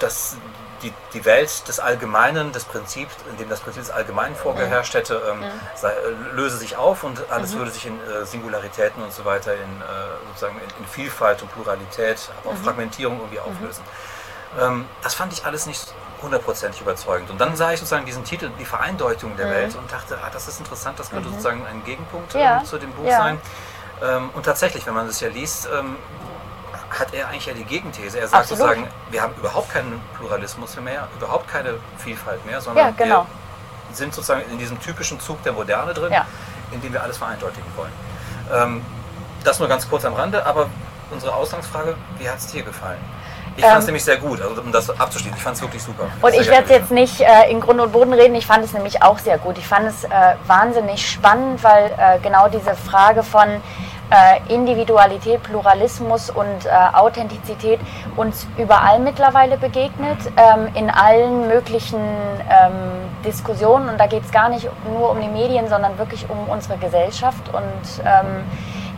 dass 0.00 0.36
die, 0.84 0.92
die 1.12 1.24
Welt 1.24 1.66
des 1.66 1.80
Allgemeinen, 1.80 2.52
des 2.52 2.64
Prinzips, 2.64 3.14
in 3.30 3.36
dem 3.38 3.48
das 3.48 3.60
Prinzip 3.60 3.82
des 3.82 3.90
Allgemeinen 3.90 4.36
vorgeherrscht 4.36 4.94
mhm. 4.94 4.98
hätte, 4.98 5.22
ähm, 5.30 5.40
mhm. 5.40 5.44
sei, 5.74 5.90
äh, 5.90 6.34
löse 6.34 6.58
sich 6.58 6.76
auf 6.76 7.02
und 7.02 7.30
alles 7.30 7.54
mhm. 7.54 7.58
würde 7.58 7.70
sich 7.70 7.86
in 7.86 7.98
äh, 8.00 8.24
Singularitäten 8.24 9.02
und 9.02 9.12
so 9.12 9.24
weiter, 9.24 9.54
in, 9.54 9.60
äh, 9.60 9.84
sozusagen 10.28 10.56
in, 10.56 10.82
in, 10.84 10.88
Vielfalt 10.88 11.42
und 11.42 11.52
Pluralität, 11.52 12.30
aber 12.40 12.50
auch 12.50 12.58
mhm. 12.58 12.64
Fragmentierung 12.64 13.18
irgendwie 13.18 13.38
mhm. 13.38 13.52
auflösen. 13.52 13.82
Ähm, 14.60 14.86
das 15.02 15.14
fand 15.14 15.32
ich 15.32 15.44
alles 15.44 15.66
nicht 15.66 15.92
hundertprozentig 16.22 16.80
überzeugend. 16.80 17.30
Und 17.30 17.40
dann 17.40 17.56
sah 17.56 17.72
ich 17.72 17.80
sozusagen 17.80 18.06
diesen 18.06 18.24
Titel, 18.24 18.50
die 18.58 18.64
Vereindeutung 18.64 19.36
der 19.36 19.46
mhm. 19.46 19.50
Welt, 19.50 19.76
und 19.76 19.90
dachte, 19.90 20.18
ah, 20.22 20.30
das 20.32 20.48
ist 20.48 20.58
interessant, 20.60 20.98
das 20.98 21.10
könnte 21.10 21.28
sozusagen 21.30 21.66
ein 21.66 21.82
Gegenpunkt 21.84 22.34
ja. 22.34 22.58
ähm, 22.58 22.64
zu 22.64 22.78
dem 22.78 22.92
Buch 22.92 23.06
ja. 23.06 23.18
sein. 23.18 23.40
Ähm, 24.02 24.30
und 24.34 24.44
tatsächlich, 24.44 24.86
wenn 24.86 24.94
man 24.94 25.06
das 25.06 25.20
ja 25.20 25.28
liest, 25.28 25.68
ähm, 25.72 25.96
hat 26.98 27.12
er 27.12 27.28
eigentlich 27.28 27.46
ja 27.46 27.54
die 27.54 27.64
Gegenthese. 27.64 28.18
Er 28.18 28.28
sagt 28.28 28.42
Absolut. 28.42 28.62
sozusagen, 28.62 28.88
wir 29.10 29.22
haben 29.22 29.34
überhaupt 29.36 29.70
keinen 29.70 30.00
Pluralismus 30.16 30.76
mehr, 30.80 31.08
überhaupt 31.16 31.48
keine 31.48 31.74
Vielfalt 31.98 32.44
mehr, 32.46 32.60
sondern 32.60 32.86
ja, 32.86 32.92
genau. 32.96 33.26
wir 33.88 33.96
sind 33.96 34.14
sozusagen 34.14 34.42
in 34.50 34.58
diesem 34.58 34.80
typischen 34.80 35.20
Zug 35.20 35.42
der 35.42 35.52
Moderne 35.52 35.94
drin, 35.94 36.12
ja. 36.12 36.26
in 36.72 36.80
dem 36.80 36.92
wir 36.92 37.02
alles 37.02 37.18
vereindeutigen 37.18 37.70
wollen. 37.76 37.92
Ähm, 38.52 38.82
das 39.42 39.58
nur 39.58 39.68
ganz 39.68 39.88
kurz 39.88 40.04
am 40.04 40.14
Rande, 40.14 40.44
aber 40.46 40.68
unsere 41.10 41.34
Ausgangsfrage, 41.34 41.94
wie 42.18 42.28
hat 42.28 42.38
es 42.38 42.46
dir 42.46 42.62
gefallen? 42.62 42.98
Ich 43.56 43.64
fand 43.64 43.78
es 43.78 43.84
ähm, 43.84 43.86
nämlich 43.86 44.04
sehr 44.04 44.16
gut, 44.16 44.40
also 44.40 44.60
um 44.60 44.72
das 44.72 44.90
abzuschließen. 44.90 45.36
Ich 45.36 45.42
fand 45.42 45.56
es 45.56 45.62
wirklich 45.62 45.82
super. 45.82 46.08
Und 46.20 46.34
ich 46.34 46.48
werde 46.48 46.72
jetzt 46.72 46.90
nicht 46.90 47.20
äh, 47.20 47.50
in 47.50 47.60
Grund 47.60 47.80
und 47.80 47.92
Boden 47.92 48.12
reden, 48.12 48.34
ich 48.34 48.46
fand 48.46 48.64
es 48.64 48.72
nämlich 48.72 49.02
auch 49.02 49.18
sehr 49.18 49.38
gut. 49.38 49.58
Ich 49.58 49.66
fand 49.66 49.86
es 49.86 50.04
äh, 50.04 50.08
wahnsinnig 50.46 51.08
spannend, 51.08 51.62
weil 51.62 51.92
äh, 51.96 52.18
genau 52.20 52.48
diese 52.48 52.74
Frage 52.74 53.22
von 53.22 53.60
äh, 54.10 54.52
Individualität, 54.52 55.42
Pluralismus 55.42 56.30
und 56.30 56.66
äh, 56.66 56.70
Authentizität 56.94 57.80
uns 58.16 58.46
überall 58.58 58.98
mittlerweile 58.98 59.56
begegnet, 59.56 60.18
ähm, 60.36 60.68
in 60.74 60.90
allen 60.90 61.48
möglichen 61.48 62.00
ähm, 62.00 62.72
Diskussionen. 63.24 63.88
Und 63.88 63.98
da 63.98 64.06
geht 64.06 64.24
es 64.24 64.30
gar 64.30 64.48
nicht 64.48 64.68
nur 64.92 65.10
um 65.10 65.20
die 65.20 65.28
Medien, 65.28 65.68
sondern 65.68 65.98
wirklich 65.98 66.28
um 66.28 66.48
unsere 66.48 66.78
Gesellschaft 66.78 67.48
und 67.52 68.04
ähm, 68.04 68.44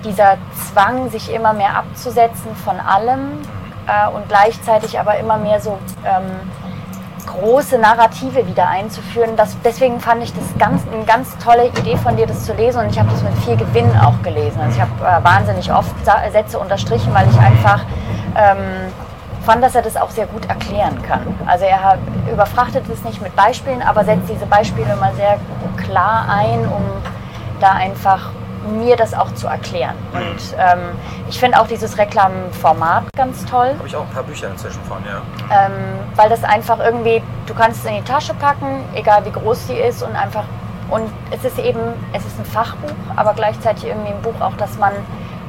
dieser 0.04 0.36
Zwang, 0.70 1.10
sich 1.10 1.32
immer 1.32 1.52
mehr 1.52 1.76
abzusetzen 1.76 2.54
von 2.64 2.78
allem 2.78 3.40
äh, 3.86 4.08
und 4.08 4.28
gleichzeitig 4.28 4.98
aber 4.98 5.18
immer 5.18 5.36
mehr 5.38 5.60
so 5.60 5.78
ähm, 6.04 6.30
große 7.40 7.78
Narrative 7.78 8.46
wieder 8.46 8.68
einzuführen. 8.68 9.36
Das, 9.36 9.56
deswegen 9.64 10.00
fand 10.00 10.22
ich 10.22 10.32
das 10.32 10.44
ganz, 10.58 10.82
eine 10.92 11.04
ganz 11.04 11.36
tolle 11.38 11.68
Idee 11.68 11.96
von 11.96 12.16
dir, 12.16 12.26
das 12.26 12.44
zu 12.44 12.52
lesen. 12.54 12.80
Und 12.80 12.90
ich 12.90 12.98
habe 12.98 13.10
das 13.10 13.22
mit 13.22 13.34
viel 13.44 13.56
Gewinn 13.56 13.90
auch 13.98 14.20
gelesen. 14.22 14.60
Also 14.60 14.76
ich 14.76 14.80
habe 14.80 14.92
äh, 15.00 15.24
wahnsinnig 15.24 15.72
oft 15.72 15.94
Sätze 16.32 16.58
unterstrichen, 16.58 17.12
weil 17.14 17.28
ich 17.30 17.38
einfach 17.38 17.84
ähm, 18.36 18.92
fand, 19.44 19.62
dass 19.62 19.74
er 19.74 19.82
das 19.82 19.96
auch 19.96 20.10
sehr 20.10 20.26
gut 20.26 20.46
erklären 20.48 21.00
kann. 21.02 21.22
Also 21.46 21.64
er 21.64 21.98
überfrachtet 22.30 22.84
es 22.92 23.04
nicht 23.04 23.22
mit 23.22 23.34
Beispielen, 23.36 23.80
aber 23.80 24.04
setzt 24.04 24.28
diese 24.28 24.46
Beispiele 24.46 24.92
immer 24.92 25.12
sehr 25.14 25.38
klar 25.76 26.26
ein, 26.28 26.60
um 26.66 26.82
da 27.60 27.70
einfach 27.70 28.30
mir 28.66 28.96
das 28.96 29.14
auch 29.14 29.32
zu 29.34 29.46
erklären. 29.46 29.94
Und 30.12 30.54
ähm, 30.58 30.80
ich 31.28 31.38
finde 31.38 31.60
auch 31.60 31.66
dieses 31.66 31.96
Reklamformat 31.98 33.04
ganz 33.16 33.44
toll. 33.44 33.74
Habe 33.78 33.86
ich 33.86 33.96
auch 33.96 34.02
ein 34.02 34.10
paar 34.10 34.22
Bücher 34.22 34.48
inzwischen 34.50 34.82
von, 34.84 34.98
ja. 35.04 35.22
Ähm, 35.50 35.72
weil 36.14 36.28
das 36.28 36.44
einfach 36.44 36.78
irgendwie, 36.78 37.22
du 37.46 37.54
kannst 37.54 37.80
es 37.84 37.90
in 37.90 37.96
die 37.96 38.02
Tasche 38.02 38.34
packen, 38.34 38.84
egal 38.94 39.24
wie 39.24 39.30
groß 39.32 39.68
sie 39.68 39.74
ist 39.76 40.02
und 40.02 40.14
einfach, 40.14 40.44
und 40.90 41.10
es 41.30 41.44
ist 41.44 41.58
eben, 41.58 41.80
es 42.12 42.24
ist 42.24 42.38
ein 42.38 42.44
Fachbuch, 42.44 42.90
aber 43.16 43.34
gleichzeitig 43.34 43.86
irgendwie 43.86 44.12
ein 44.12 44.22
Buch 44.22 44.40
auch, 44.40 44.54
das 44.56 44.76
man 44.78 44.92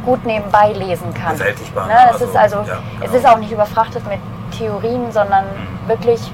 gut 0.05 0.25
nebenbei 0.25 0.71
lesen 0.73 1.13
kann. 1.13 1.37
Bewältigbar. 1.37 1.87
Ne? 1.87 1.93
Es 2.15 2.21
ist 2.21 2.35
also, 2.35 2.57
ja, 2.57 2.79
es 3.01 3.11
genau. 3.11 3.17
ist 3.17 3.25
auch 3.27 3.37
nicht 3.37 3.51
überfrachtet 3.51 4.07
mit 4.07 4.19
Theorien, 4.57 5.11
sondern 5.11 5.43
Mhm. 5.43 5.89
wirklich 5.89 6.31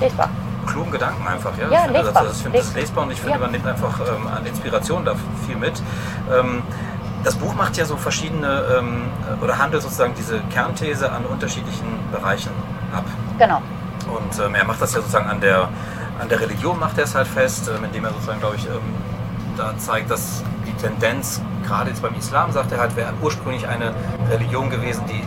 lesbar. 0.00 0.28
Klugen 0.66 0.90
Gedanken 0.92 1.26
einfach. 1.26 1.52
Ja, 1.58 1.68
Ja, 1.68 1.78
ich 1.78 1.84
finde, 1.84 2.00
lesbar. 2.02 2.24
Das, 2.24 2.36
ich 2.36 2.42
finde 2.42 2.58
das 2.58 2.66
Les- 2.68 2.74
lesbar 2.76 3.04
und 3.04 3.10
ich 3.10 3.18
finde, 3.20 3.34
Ja. 3.34 3.38
man 3.40 3.50
nimmt 3.52 3.66
einfach 3.66 4.00
ähm, 4.00 4.26
an 4.28 4.46
Inspiration 4.46 5.04
da 5.04 5.14
viel 5.46 5.56
mit. 5.56 5.82
Ähm, 6.32 6.62
das 7.24 7.36
Buch 7.36 7.54
macht 7.54 7.76
ja 7.76 7.84
so 7.84 7.96
verschiedene 7.96 8.64
ähm, 8.78 9.04
oder 9.40 9.58
handelt 9.58 9.82
sozusagen 9.82 10.14
diese 10.16 10.40
Kernthese 10.52 11.10
an 11.12 11.24
unterschiedlichen 11.24 11.86
Bereichen 12.10 12.50
ab. 12.94 13.04
Genau. 13.38 13.62
Und 14.12 14.44
ähm, 14.44 14.54
er 14.56 14.64
macht 14.64 14.82
das 14.82 14.92
ja 14.94 15.00
sozusagen 15.00 15.28
an 15.30 15.40
der, 15.40 15.68
an 16.20 16.28
der 16.28 16.40
Religion, 16.40 16.78
macht 16.80 16.98
er 16.98 17.04
es 17.04 17.14
halt 17.14 17.28
fest, 17.28 17.68
ähm, 17.74 17.84
indem 17.84 18.04
er 18.04 18.10
sozusagen, 18.12 18.40
glaube 18.40 18.56
ich, 18.56 18.66
ähm, 18.66 18.80
da 19.56 19.72
zeigt, 19.78 20.10
dass 20.10 20.42
die 20.66 20.72
Tendenz, 20.74 21.40
gerade 21.66 21.90
jetzt 21.90 22.02
beim 22.02 22.14
Islam, 22.16 22.50
sagt 22.52 22.72
er 22.72 22.78
halt, 22.80 22.96
wäre 22.96 23.12
ursprünglich 23.22 23.68
eine 23.68 23.92
Religion 24.30 24.68
gewesen, 24.70 25.02
die 25.08 25.22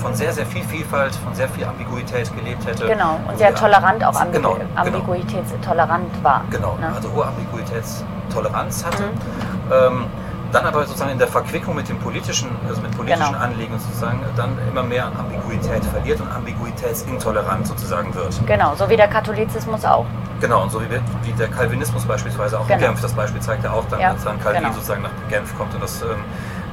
von 0.00 0.14
sehr, 0.14 0.32
sehr 0.32 0.46
viel 0.46 0.64
Vielfalt, 0.64 1.14
von 1.14 1.34
sehr 1.34 1.48
viel 1.48 1.64
Ambiguität 1.64 2.34
gelebt 2.36 2.66
hätte. 2.66 2.86
Genau. 2.86 3.18
Und 3.28 3.38
sehr 3.38 3.50
Ja. 3.50 3.56
tolerant, 3.56 4.02
auch 4.04 4.18
ambigu 4.20 4.42
Genau, 4.42 4.54
genau. 4.84 4.98
ambiguitätstolerant 4.98 6.24
war. 6.24 6.42
Genau, 6.50 6.76
Ne? 6.80 6.92
also 6.94 7.12
hohe 7.12 7.26
Ambiguitätstoleranz 7.26 8.84
hatte. 8.84 9.02
Mhm. 9.04 9.72
Ähm, 9.72 10.06
dann 10.52 10.66
aber 10.66 10.84
sozusagen 10.84 11.12
in 11.12 11.18
der 11.18 11.28
Verquickung 11.28 11.76
mit 11.76 11.88
dem 11.88 11.98
politischen, 12.00 12.48
also 12.68 12.80
mit 12.80 12.90
politischen 12.96 13.24
Genau. 13.32 13.38
Anliegen 13.38 13.78
sozusagen, 13.78 14.18
dann 14.36 14.58
immer 14.68 14.82
mehr 14.82 15.06
an 15.06 15.12
Ambiguität 15.16 15.84
verliert 15.84 16.20
und 16.20 16.28
ambiguitätsintolerant 16.32 17.68
sozusagen 17.68 18.12
wird. 18.16 18.34
Genau, 18.46 18.74
so 18.74 18.88
wie 18.88 18.96
der 18.96 19.06
Katholizismus 19.06 19.84
auch. 19.84 20.06
Genau, 20.40 20.62
und 20.64 20.72
so 20.72 20.80
wie, 20.80 20.86
wie 21.22 21.32
der 21.34 21.46
Calvinismus 21.48 22.04
beispielsweise 22.04 22.58
auch 22.58 22.62
in 22.68 22.78
Genau. 22.78 22.88
Genf, 22.88 23.00
das 23.00 23.12
Beispiel 23.12 23.40
zeigt 23.40 23.62
er 23.64 23.74
auch 23.74 23.84
dann, 23.90 24.00
Ja, 24.00 24.10
als 24.10 24.24
dann 24.24 24.40
Calvin 24.42 24.62
genau. 24.62 24.74
sozusagen 24.74 25.02
nach 25.02 25.10
Genf 25.28 25.56
kommt 25.56 25.72
und 25.74 25.82
das, 25.84 26.02
ähm, 26.02 26.24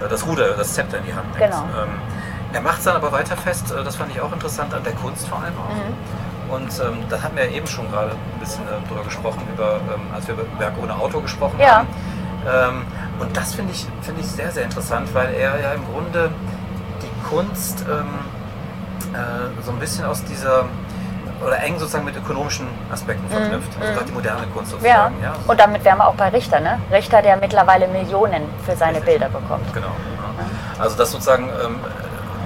das 0.10 0.26
Ruder, 0.26 0.54
das 0.58 0.74
Zepter 0.74 0.98
in 0.98 1.04
die 1.06 1.14
Hand 1.14 1.26
nimmt. 1.38 1.38
Genau. 1.46 1.64
Ähm, 1.80 1.90
er 2.54 2.62
macht 2.62 2.80
es 2.80 2.84
dann 2.86 2.96
aber 2.96 3.12
weiter 3.12 3.36
fest, 3.38 3.72
äh, 3.72 3.84
das 3.84 3.96
fand 3.96 4.12
ich 4.12 4.22
auch 4.22 4.32
interessant, 4.32 4.74
an 4.74 4.84
der 4.84 4.94
Kunst 4.94 5.28
vor 5.28 5.40
allem 5.40 5.54
auch. 5.58 5.74
Mhm. 5.74 6.54
Und 6.54 6.80
ähm, 6.80 7.04
da 7.10 7.22
hatten 7.22 7.36
wir 7.36 7.46
ja 7.46 7.52
eben 7.52 7.68
schon 7.68 7.92
gerade 7.92 8.12
ein 8.12 8.40
bisschen 8.40 8.64
äh, 8.64 8.88
drüber 8.88 9.04
gesprochen, 9.04 9.42
über, 9.54 9.80
ähm, 9.94 10.02
als 10.16 10.28
wir 10.28 10.36
über 10.36 10.44
Werk 10.60 10.74
ohne 10.82 10.96
Auto 10.96 11.20
gesprochen 11.20 11.60
Ja. 11.60 11.80
haben. 11.80 11.88
Ähm, 12.48 12.86
und 13.20 13.36
das 13.36 13.54
finde 13.56 13.74
ich, 13.74 13.86
finde 14.02 14.22
ich 14.22 14.28
sehr, 14.28 14.52
sehr 14.52 14.64
interessant, 14.64 15.14
weil 15.14 15.34
er 15.34 15.60
ja 15.60 15.74
im 15.74 15.84
Grunde 15.92 16.30
die 17.02 17.28
Kunst 17.30 17.84
ähm, 17.90 18.08
äh, 19.14 19.62
so 19.62 19.72
ein 19.72 19.80
bisschen 19.80 20.06
aus 20.06 20.24
dieser, 20.24 20.66
oder 21.46 21.60
eng 21.64 21.78
sozusagen 21.80 22.06
mit 22.06 22.16
ökonomischen 22.16 22.68
Aspekten 22.92 23.28
verknüpft. 23.30 23.70
Also 23.80 23.92
mhm. 23.92 23.96
gerade 23.96 24.06
die 24.08 24.14
moderne 24.14 24.48
Kunst 24.48 24.72
Ja. 24.72 24.78
sozusagen. 24.80 25.16
Ja. 25.22 25.34
Und 25.48 25.60
damit 25.60 25.84
wären 25.84 25.98
wir 25.98 26.08
auch 26.08 26.16
bei 26.16 26.30
Richter, 26.30 26.62
ne? 26.62 26.80
Richter, 26.92 27.22
der 27.22 27.36
mittlerweile 27.38 27.88
Millionen 27.90 28.44
für 28.66 28.76
seine. 28.78 29.02
Bilder 29.02 29.28
bekommt. 29.28 29.74
Genau. 29.74 29.88
Ja. 29.88 30.82
Also 30.84 30.96
das 30.96 31.12
sozusagen, 31.12 31.50
ähm, 31.64 31.76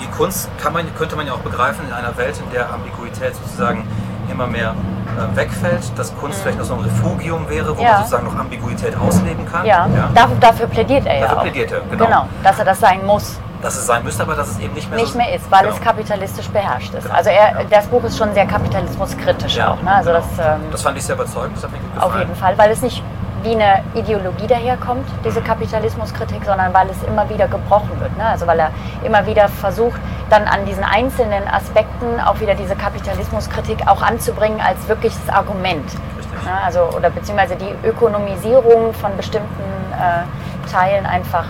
die 0.01 0.07
Kunst 0.07 0.49
kann 0.61 0.73
man, 0.73 0.83
könnte 0.95 1.15
man 1.15 1.27
ja 1.27 1.33
auch 1.33 1.39
begreifen 1.39 1.85
in 1.87 1.93
einer 1.93 2.15
Welt, 2.17 2.35
in 2.43 2.51
der 2.51 2.71
Ambiguität 2.73 3.35
sozusagen 3.35 3.87
immer 4.31 4.47
mehr 4.47 4.73
äh, 5.17 5.35
wegfällt, 5.35 5.91
dass 5.97 6.15
Kunst 6.17 6.41
vielleicht 6.41 6.57
noch 6.59 6.65
so 6.65 6.73
ein 6.73 6.79
Refugium 6.81 7.47
wäre, 7.49 7.69
wo 7.69 7.81
Mhm. 7.81 7.85
Ja. 7.85 7.91
man 7.93 7.97
sozusagen 8.03 8.25
noch 8.25 8.37
Ambiguität 8.39 8.95
ausleben 8.97 9.45
kann. 9.51 9.65
Ja, 9.65 9.87
Dafür, 10.15 10.35
dafür 10.39 10.67
plädiert 10.67 11.05
er 11.05 11.15
ja 11.15 11.21
Dafür 11.21 11.37
auch. 11.37 11.41
plädiert 11.43 11.71
er, 11.71 11.81
genau. 11.81 12.05
genau, 12.05 12.25
dass 12.43 12.59
er 12.59 12.65
das 12.65 12.79
sein 12.79 13.05
muss, 13.05 13.39
Dass 13.61 13.75
es 13.75 13.85
sein 13.85 14.03
müsste, 14.03 14.23
aber 14.23 14.33
dass 14.35 14.49
es 14.49 14.59
eben 14.59 14.73
nicht 14.73 14.89
mehr 14.89 14.97
nicht 14.99 15.11
so 15.11 15.17
mehr 15.19 15.35
ist, 15.35 15.51
weil 15.51 15.63
genau. 15.63 15.75
es 15.75 15.81
kapitalistisch 15.81 16.49
beherrscht 16.49 16.93
ist. 16.95 17.03
Genau. 17.03 17.15
Also 17.15 17.29
er, 17.29 17.61
Ja. 17.61 17.63
das 17.69 17.85
Buch 17.87 18.03
ist 18.05 18.17
schon 18.17 18.33
sehr 18.33 18.45
kapitalismuskritisch 18.47 19.55
Ja, 19.57 19.71
auch. 19.73 19.81
Ne? 19.83 19.91
Also 19.93 20.11
genau. 20.11 20.23
das, 20.37 20.45
ähm, 20.55 20.61
das 20.71 20.81
fand 20.81 20.97
ich 20.97 21.03
sehr 21.05 21.15
überzeugend, 21.15 21.55
das 21.57 21.63
hat 21.65 21.71
mir 21.71 21.77
gut 21.79 21.89
auf 21.97 22.05
gefallen. 22.05 22.27
jeden 22.27 22.35
Fall, 22.39 22.57
weil 22.57 22.71
es 22.71 22.81
nicht 22.81 23.03
wie 23.43 23.51
eine 23.55 23.83
Ideologie 23.95 24.47
daherkommt, 24.47 25.07
diese 25.25 25.41
Kapitalismuskritik, 25.41 26.43
sondern 26.45 26.73
weil 26.73 26.89
es 26.89 27.01
immer 27.03 27.29
wieder 27.29 27.47
gebrochen 27.47 27.99
wird. 27.99 28.15
Ne? 28.17 28.25
Also 28.25 28.47
weil 28.47 28.59
er 28.59 28.71
immer 29.03 29.25
wieder 29.25 29.47
versucht, 29.47 29.99
dann 30.29 30.43
an 30.43 30.65
diesen 30.65 30.83
einzelnen 30.83 31.47
Aspekten 31.47 32.19
auch 32.25 32.39
wieder 32.39 32.55
diese 32.55 32.75
Kapitalismuskritik 32.75 33.87
auch 33.87 34.01
anzubringen 34.01 34.61
als 34.61 34.87
wirkliches 34.87 35.27
Argument. 35.29 35.85
Richtig. 36.17 36.43
Ne? 36.43 36.51
Also, 36.65 36.81
oder 36.95 37.09
beziehungsweise 37.09 37.55
die 37.55 37.87
Ökonomisierung 37.87 38.93
von 38.93 39.15
bestimmten 39.17 39.63
äh, 39.93 40.69
Teilen 40.71 41.05
einfach. 41.05 41.45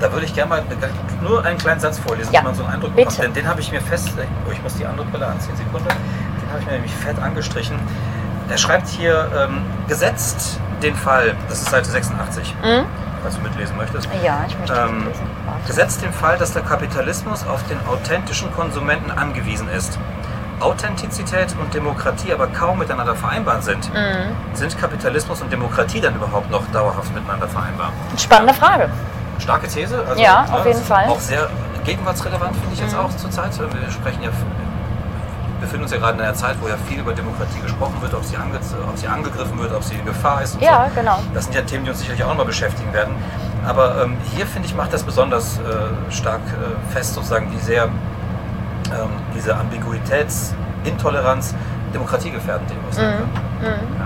Da 0.00 0.12
würde 0.12 0.26
ich 0.26 0.34
gerne 0.34 0.48
mal 0.50 0.62
nur 1.22 1.44
einen 1.44 1.58
kleinen 1.58 1.80
Satz 1.80 1.98
vorlesen, 1.98 2.32
Ja, 2.32 2.40
dass 2.40 2.44
man 2.48 2.54
so 2.54 2.64
einen 2.64 2.74
Eindruck 2.74 2.94
bitte. 2.94 3.08
bekommt. 3.08 3.24
Denn 3.24 3.32
den 3.34 3.48
habe 3.48 3.60
ich 3.60 3.70
mir 3.72 3.80
fest, 3.80 4.10
oh, 4.18 4.50
ich 4.52 4.62
muss 4.62 4.74
die 4.76 4.86
andere 4.86 5.06
Brille 5.06 5.26
anziehen, 5.26 5.56
Sekunde. 5.56 5.88
Den 5.88 6.50
habe 6.50 6.60
ich 6.60 6.66
mir 6.66 6.72
nämlich 6.72 6.94
fett 6.94 7.18
angestrichen. 7.20 7.78
Er 8.48 8.58
schreibt 8.58 8.88
hier, 8.88 9.28
ähm, 9.36 9.62
gesetzt 9.88 10.60
den 10.82 10.94
Fall, 10.94 11.34
das 11.48 11.62
ist 11.62 11.70
Seite 11.70 11.90
86, 11.90 12.54
Mhm. 12.62 12.84
falls 13.22 13.36
du 13.36 13.40
mitlesen 13.42 13.76
möchtest. 13.76 14.08
Ja, 14.22 14.44
ich 14.46 14.58
möchte 14.58 14.74
Ähm, 14.74 15.06
lesen. 15.08 15.22
Warte. 15.46 15.66
Gesetzt 15.66 16.02
den 16.02 16.12
Fall, 16.12 16.36
dass 16.36 16.52
der 16.52 16.62
Kapitalismus 16.62 17.46
auf 17.46 17.62
den 17.68 17.78
authentischen 17.86 18.52
Konsumenten 18.54 19.10
angewiesen 19.10 19.68
ist. 19.70 19.98
Authentizität 20.60 21.54
und 21.60 21.74
Demokratie 21.74 22.32
aber 22.32 22.46
kaum 22.46 22.78
miteinander 22.78 23.14
vereinbar 23.16 23.60
sind. 23.62 23.92
Mhm. 23.92 24.34
Sind 24.54 24.78
Kapitalismus 24.78 25.40
und 25.42 25.52
Demokratie 25.52 26.00
dann 26.00 26.14
überhaupt 26.14 26.50
noch 26.50 26.62
dauerhaft 26.72 27.12
miteinander 27.14 27.48
vereinbar? 27.48 27.92
Spannende 28.16 28.54
Frage. 28.54 28.88
Starke 29.38 29.66
These. 29.68 30.04
Also, 30.08 30.22
Ja, 30.22 30.42
ne, 30.44 30.52
auf 30.54 30.64
jeden 30.66 30.82
Fall. 30.82 31.06
Auch 31.08 31.18
sehr 31.20 31.48
gegenwartsrelevant 31.84 32.54
finde 32.56 32.72
ich 32.74 32.80
jetzt 32.80 32.92
Mhm. 32.94 33.00
auch 33.00 33.16
zurzeit. 33.16 33.58
Wir 33.58 33.90
sprechen 33.90 34.22
ja, 34.22 34.30
befinden 35.60 35.84
uns 35.84 35.92
ja 35.92 35.98
gerade 35.98 36.18
in 36.18 36.24
einer 36.24 36.34
Zeit, 36.34 36.56
wo 36.60 36.68
ja 36.68 36.76
viel 36.88 37.00
über 37.00 37.12
Demokratie 37.12 37.60
gesprochen 37.60 37.94
wird, 38.00 38.12
ob 38.14 38.24
sie, 38.24 38.36
ange, 38.36 38.58
ob 38.88 38.96
sie 38.98 39.06
angegriffen 39.06 39.58
wird, 39.58 39.72
ob 39.74 39.82
sie 39.82 39.94
in 39.94 40.04
Gefahr 40.04 40.42
ist. 40.42 40.54
Und 40.56 40.62
Ja, 40.62 40.86
so. 40.88 41.00
genau. 41.00 41.18
Das 41.32 41.44
sind 41.44 41.54
ja 41.54 41.62
Themen, 41.62 41.84
die 41.84 41.90
uns 41.90 42.00
sicherlich 42.00 42.22
auch 42.24 42.28
nochmal 42.28 42.46
beschäftigen 42.46 42.92
werden. 42.92 43.14
Aber 43.66 44.02
ähm, 44.04 44.16
hier 44.34 44.46
finde 44.46 44.68
ich, 44.68 44.74
macht 44.74 44.92
das 44.92 45.02
besonders 45.02 45.58
äh, 45.58 46.12
stark 46.12 46.40
äh, 46.48 46.92
fest, 46.92 47.14
sozusagen, 47.14 47.50
wie 47.52 47.58
sehr 47.58 47.84
ähm, 47.84 47.90
diese 49.34 49.56
Ambiguitätsintoleranz 49.56 51.54
demokratiegefährdend 51.94 52.70
eben 52.70 52.80
sein 52.90 53.06
Mhm. 53.06 53.18
kann. 53.18 53.70
Mhm. 53.72 53.96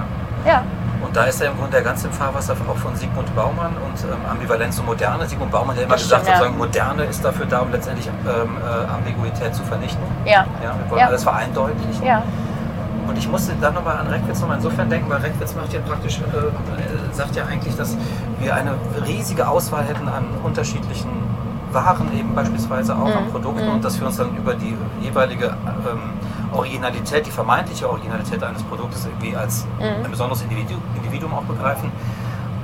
Ja. 0.44 0.52
Ja, 0.52 0.62
Und 1.04 1.16
da 1.16 1.24
ist 1.24 1.40
er 1.40 1.50
im 1.50 1.56
Grunde 1.56 1.72
der 1.72 1.82
ganze 1.82 2.06
im 2.08 2.12
Fahrwasser 2.12 2.54
auch 2.68 2.76
von 2.76 2.94
Sigmund 2.96 3.34
Baumann 3.36 3.72
und 3.86 4.02
ähm, 4.04 4.18
Ambivalenz 4.30 4.78
und 4.80 4.86
Moderne. 4.86 5.26
Sigmund 5.26 5.50
Baumann 5.50 5.70
hat 5.70 5.78
ja 5.78 5.82
immer 5.84 5.94
Das 5.94 6.02
gesagt, 6.02 6.22
stimmt, 6.22 6.34
ja. 6.34 6.38
sozusagen, 6.38 6.58
Moderne 6.58 7.04
ist 7.04 7.24
dafür 7.24 7.46
da, 7.46 7.58
um 7.60 7.70
letztendlich 7.72 8.06
ähm, 8.08 8.12
äh, 8.58 8.92
Ambiguität 8.92 9.54
zu 9.54 9.62
vernichten. 9.62 10.02
ja, 10.24 10.44
Ja, 10.62 10.74
wir 10.82 10.90
wollen 10.90 11.00
Ja. 11.00 11.06
alles 11.06 11.22
vereindeutlichen. 11.22 12.04
ja. 12.04 12.22
Und 13.06 13.16
ich 13.16 13.26
musste 13.26 13.52
dann 13.58 13.72
nochmal 13.72 13.96
an 13.96 14.08
Reckwitz 14.08 14.40
nochmal 14.40 14.58
insofern 14.58 14.90
denken, 14.90 15.08
weil 15.08 15.18
Reckwitz 15.22 15.54
macht 15.54 15.72
ja 15.72 15.80
praktisch, 15.80 16.18
äh, 16.18 17.14
sagt 17.14 17.34
ja 17.36 17.44
eigentlich, 17.46 17.74
dass 17.74 17.96
wir 18.38 18.54
eine 18.54 18.72
riesige 19.06 19.48
Auswahl 19.48 19.84
hätten 19.84 20.08
an 20.08 20.26
unterschiedlichen 20.44 21.08
Waren, 21.72 22.10
eben 22.18 22.34
beispielsweise 22.34 22.94
auch 22.94 23.06
an 23.14 23.26
Mhm. 23.26 23.30
Produkten 23.30 23.64
Mhm. 23.66 23.72
und 23.74 23.84
dass 23.84 23.98
wir 24.00 24.06
uns 24.06 24.16
dann 24.18 24.34
über 24.36 24.54
die 24.54 24.76
jeweilige 25.00 25.46
ähm, 25.46 26.17
Originalität, 26.52 27.26
die 27.26 27.30
vermeintliche 27.30 27.88
Originalität 27.88 28.42
eines 28.42 28.62
Produktes 28.64 29.06
irgendwie 29.06 29.36
als 29.36 29.66
Mhm. 29.78 30.04
ein 30.04 30.10
besonderes 30.10 30.42
Individu 30.42 30.74
Individuum 30.96 31.34
auch 31.34 31.42
begreifen. 31.42 31.92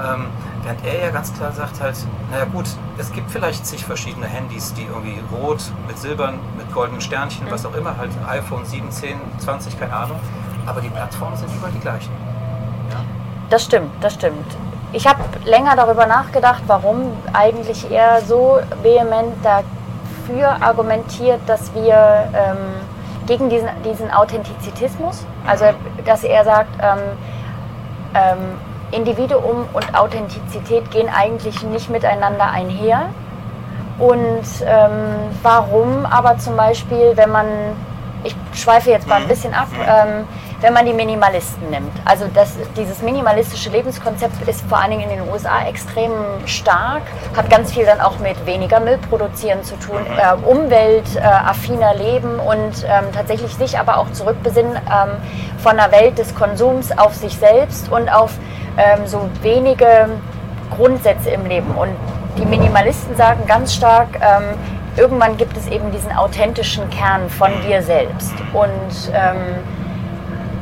Ähm, 0.02 0.26
während 0.64 0.84
er 0.84 1.04
ja 1.04 1.10
ganz 1.10 1.32
klar 1.32 1.52
sagt 1.52 1.80
halt, 1.80 1.94
naja 2.30 2.46
gut, 2.46 2.64
es 2.98 3.12
gibt 3.12 3.30
vielleicht 3.30 3.64
zig 3.64 3.84
verschiedene 3.84 4.26
Handys, 4.26 4.74
die 4.74 4.82
irgendwie 4.84 5.20
rot, 5.32 5.62
mit 5.86 5.96
silbern, 5.98 6.38
mit 6.56 6.72
goldenen 6.72 7.00
Sternchen, 7.00 7.46
Mhm. 7.46 7.50
was 7.52 7.64
auch 7.64 7.74
immer, 7.74 7.96
halt 7.96 8.10
iPhone 8.28 8.64
7, 8.64 8.90
10, 8.90 9.20
20, 9.38 9.78
keine 9.78 9.94
Ahnung. 9.94 10.18
Aber 10.66 10.80
die 10.80 10.88
Plattformen 10.88 11.36
sind 11.36 11.54
überall 11.54 11.72
die 11.72 11.78
gleichen. 11.80 12.10
Ja? 12.90 12.96
Das 13.50 13.64
stimmt, 13.64 13.90
das 14.00 14.14
stimmt. 14.14 14.46
Ich 14.92 15.06
habe 15.06 15.20
länger 15.44 15.76
darüber 15.76 16.06
nachgedacht, 16.06 16.62
warum 16.66 17.12
eigentlich 17.32 17.90
er 17.90 18.20
so 18.22 18.58
vehement 18.82 19.34
dafür 19.44 20.56
argumentiert, 20.60 21.40
dass 21.46 21.72
wir 21.74 22.28
ähm, 22.34 22.56
gegen 23.26 23.48
diesen, 23.48 23.68
diesen 23.84 24.10
Authentizitismus, 24.10 25.24
also 25.46 25.66
dass 26.04 26.24
er 26.24 26.44
sagt, 26.44 26.70
ähm, 26.82 26.98
ähm, 28.14 28.38
Individuum 28.92 29.66
und 29.72 29.94
Authentizität 29.98 30.90
gehen 30.90 31.08
eigentlich 31.08 31.62
nicht 31.64 31.90
miteinander 31.90 32.50
einher. 32.50 33.06
Und 33.98 34.44
ähm, 34.66 34.92
warum 35.42 36.06
aber 36.06 36.38
zum 36.38 36.56
Beispiel, 36.56 37.12
wenn 37.16 37.30
man, 37.30 37.46
ich 38.24 38.34
schweife 38.52 38.90
jetzt 38.90 39.08
mal 39.08 39.16
ein 39.16 39.24
Mhm. 39.24 39.28
bisschen 39.28 39.54
ab, 39.54 39.68
Mhm. 39.72 39.80
ähm, 39.86 40.24
wenn 40.64 40.72
man 40.72 40.86
die 40.86 40.94
Minimalisten 40.94 41.68
nimmt. 41.68 41.92
Also 42.06 42.24
das, 42.32 42.56
dieses 42.74 43.02
minimalistische 43.02 43.68
Lebenskonzept 43.68 44.48
ist 44.48 44.62
vor 44.62 44.80
allen 44.80 44.92
Dingen 44.92 45.10
in 45.10 45.18
den 45.18 45.28
USA 45.30 45.66
extrem 45.68 46.10
stark, 46.46 47.02
hat 47.36 47.50
ganz 47.50 47.70
viel 47.70 47.84
dann 47.84 48.00
auch 48.00 48.18
mit 48.18 48.46
weniger 48.46 48.80
Müll 48.80 48.96
produzieren 49.10 49.62
zu 49.62 49.76
tun, 49.76 49.98
Mhm. 50.00 50.18
äh, 50.18 50.50
umweltaffiner 50.50 51.94
Leben 51.96 52.38
und 52.38 52.82
ähm, 52.88 53.04
tatsächlich 53.14 53.54
sich 53.54 53.78
aber 53.78 53.98
auch 53.98 54.10
zurückbesinnen 54.12 54.72
ähm, 54.72 55.10
von 55.58 55.76
der 55.76 55.92
Welt 55.92 56.16
des 56.16 56.34
Konsums 56.34 56.96
auf 56.96 57.14
sich 57.14 57.36
selbst 57.36 57.92
und 57.92 58.08
auf 58.08 58.32
ähm, 58.78 59.06
so 59.06 59.28
wenige 59.42 60.08
Grundsätze 60.74 61.28
im 61.28 61.44
Leben. 61.44 61.72
Und 61.74 61.90
die 62.38 62.46
Minimalisten 62.46 63.14
sagen 63.16 63.42
ganz 63.46 63.74
stark, 63.74 64.08
ähm, 64.14 64.44
irgendwann 64.96 65.36
gibt 65.36 65.58
es 65.58 65.66
eben 65.66 65.92
diesen 65.92 66.10
authentischen 66.10 66.88
Kern 66.88 67.28
von 67.28 67.50
dir 67.68 67.82
selbst. 67.82 68.32
Und 68.54 69.12
ähm, 69.12 69.58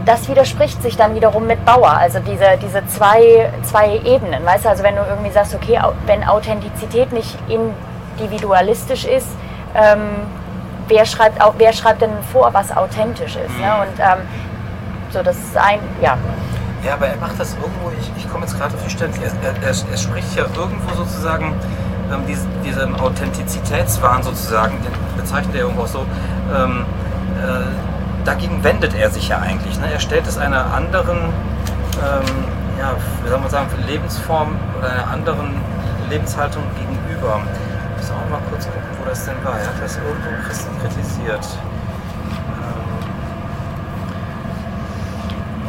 das 0.04 0.28
widerspricht 0.28 0.82
sich 0.82 0.96
dann 0.96 1.14
wiederum 1.14 1.46
mit 1.46 1.64
Bauer. 1.64 1.90
Also 1.90 2.18
diese, 2.20 2.58
diese 2.60 2.86
zwei, 2.86 3.52
zwei 3.62 4.00
Ebenen. 4.04 4.44
Weißt 4.44 4.64
du, 4.64 4.68
also 4.68 4.82
wenn 4.82 4.96
du 4.96 5.02
irgendwie 5.02 5.30
sagst, 5.30 5.54
okay, 5.54 5.80
wenn 6.06 6.24
Authentizität 6.24 7.12
nicht 7.12 7.36
individualistisch 8.18 9.04
ist, 9.04 9.28
ähm, 9.74 10.00
wer, 10.88 11.04
schreibt, 11.04 11.38
wer 11.58 11.72
schreibt 11.72 12.02
denn 12.02 12.10
vor, 12.32 12.52
was 12.52 12.76
authentisch 12.76 13.36
ist? 13.36 13.58
Ne? 13.58 13.58
Mhm. 13.58 13.60
Ne? 13.60 13.74
Und 13.80 13.98
ähm, 13.98 14.28
so, 15.10 15.22
das 15.22 15.36
ist 15.36 15.56
ein, 15.56 15.78
ja. 16.00 16.16
Ja, 16.84 16.94
aber 16.94 17.06
er 17.06 17.16
macht 17.16 17.38
das 17.38 17.54
irgendwo, 17.54 17.92
ich, 18.00 18.10
ich 18.16 18.28
komme 18.28 18.44
jetzt 18.44 18.58
gerade 18.58 18.74
auf 18.74 18.82
die 18.82 18.90
Stelle, 18.90 19.12
er, 19.22 19.52
er, 19.62 19.68
er, 19.68 19.96
spricht 19.96 20.34
ja 20.34 20.46
irgendwo 20.56 20.94
sozusagen 20.96 21.54
ähm, 22.12 22.24
diese, 22.26 22.46
diesem 22.64 22.96
Authentizitätswahn 22.96 24.22
sozusagen, 24.22 24.78
den 24.82 24.92
bezeichnet 25.16 25.54
er 25.54 25.60
irgendwo 25.62 25.86
so, 25.86 26.04
ähm, 26.52 26.84
äh, 27.40 27.91
dagegen 28.24 28.62
wendet 28.64 28.94
er 28.94 29.10
sich 29.10 29.28
ja 29.28 29.38
eigentlich. 29.38 29.78
Ne? 29.80 29.92
Er 29.92 30.00
stellt 30.00 30.26
es 30.26 30.38
einer 30.38 30.72
anderen, 30.72 31.18
ähm, 31.18 32.44
ja, 32.78 32.94
wie 33.22 33.28
soll 33.28 33.38
man 33.38 33.50
sagen, 33.50 33.68
Lebensform 33.86 34.56
oder 34.78 34.90
einer 34.90 35.08
anderen 35.08 35.54
Lebenshaltung 36.08 36.62
gegenüber. 36.76 37.40
Ich 37.96 38.02
muss 38.02 38.10
auch 38.10 38.30
mal 38.30 38.40
kurz 38.50 38.66
gucken, 38.66 38.82
wo 39.00 39.08
das 39.08 39.24
denn 39.24 39.34
war. 39.44 39.58
Er 39.58 39.66
hat 39.66 39.82
das 39.82 39.96
irgendwo 39.96 40.30
kritisiert. 40.80 41.46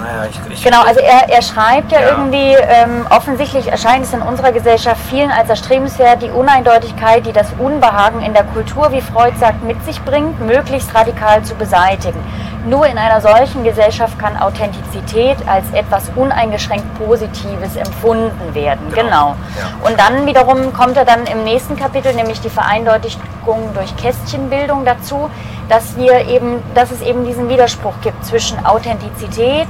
Naja, 0.03 0.29
ich, 0.29 0.51
ich 0.51 0.63
genau, 0.63 0.81
also 0.81 0.99
er, 0.99 1.29
er 1.29 1.41
schreibt 1.41 1.91
ja, 1.91 2.01
ja. 2.01 2.09
irgendwie, 2.09 2.53
ähm, 2.53 3.07
offensichtlich 3.09 3.67
erscheint 3.67 4.03
es 4.03 4.13
in 4.13 4.21
unserer 4.21 4.51
Gesellschaft 4.51 4.99
vielen 5.09 5.31
als 5.31 5.49
erstrebenswert, 5.49 6.21
die 6.21 6.29
Uneindeutigkeit, 6.29 7.25
die 7.25 7.31
das 7.31 7.47
Unbehagen 7.57 8.21
in 8.21 8.33
der 8.33 8.43
Kultur, 8.43 8.91
wie 8.91 9.01
Freud 9.01 9.37
sagt, 9.39 9.63
mit 9.63 9.83
sich 9.85 10.01
bringt, 10.01 10.41
möglichst 10.41 10.93
radikal 10.93 11.41
zu 11.43 11.55
beseitigen. 11.55 12.19
Nur 12.65 12.85
in 12.87 12.97
einer 12.97 13.19
solchen 13.19 13.63
Gesellschaft 13.63 14.17
kann 14.19 14.37
Authentizität 14.37 15.37
als 15.47 15.65
etwas 15.73 16.09
uneingeschränkt 16.15 16.97
Positives 16.97 17.75
empfunden 17.75 18.53
werden. 18.53 18.89
Genau. 18.89 19.03
genau. 19.03 19.35
Ja. 19.59 19.89
Und 19.89 19.99
dann 19.99 20.25
wiederum 20.25 20.73
kommt 20.73 20.95
er 20.95 21.03
dann 21.03 21.25
im 21.25 21.43
nächsten 21.43 21.77
Kapitel, 21.77 22.13
nämlich 22.13 22.39
die 22.39 22.49
Vereindeutigung 22.49 23.73
durch 23.73 23.95
Kästchenbildung 23.97 24.85
dazu, 24.85 25.29
dass 25.69 25.95
wir 25.97 26.28
eben, 26.28 26.62
dass 26.76 26.91
es 26.91 27.02
eben 27.02 27.26
diesen 27.26 27.49
Widerspruch 27.49 27.93
gibt 28.02 28.26
zwischen 28.26 28.65
Authentizität 28.65 29.67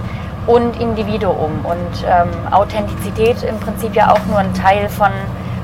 und 0.47 0.79
Individuum 0.79 1.65
und 1.65 2.05
ähm, 2.05 2.29
Authentizität 2.51 3.43
im 3.43 3.59
Prinzip 3.59 3.95
ja 3.95 4.11
auch 4.11 4.25
nur 4.27 4.39
ein 4.39 4.53
Teil 4.53 4.89
von, 4.89 5.11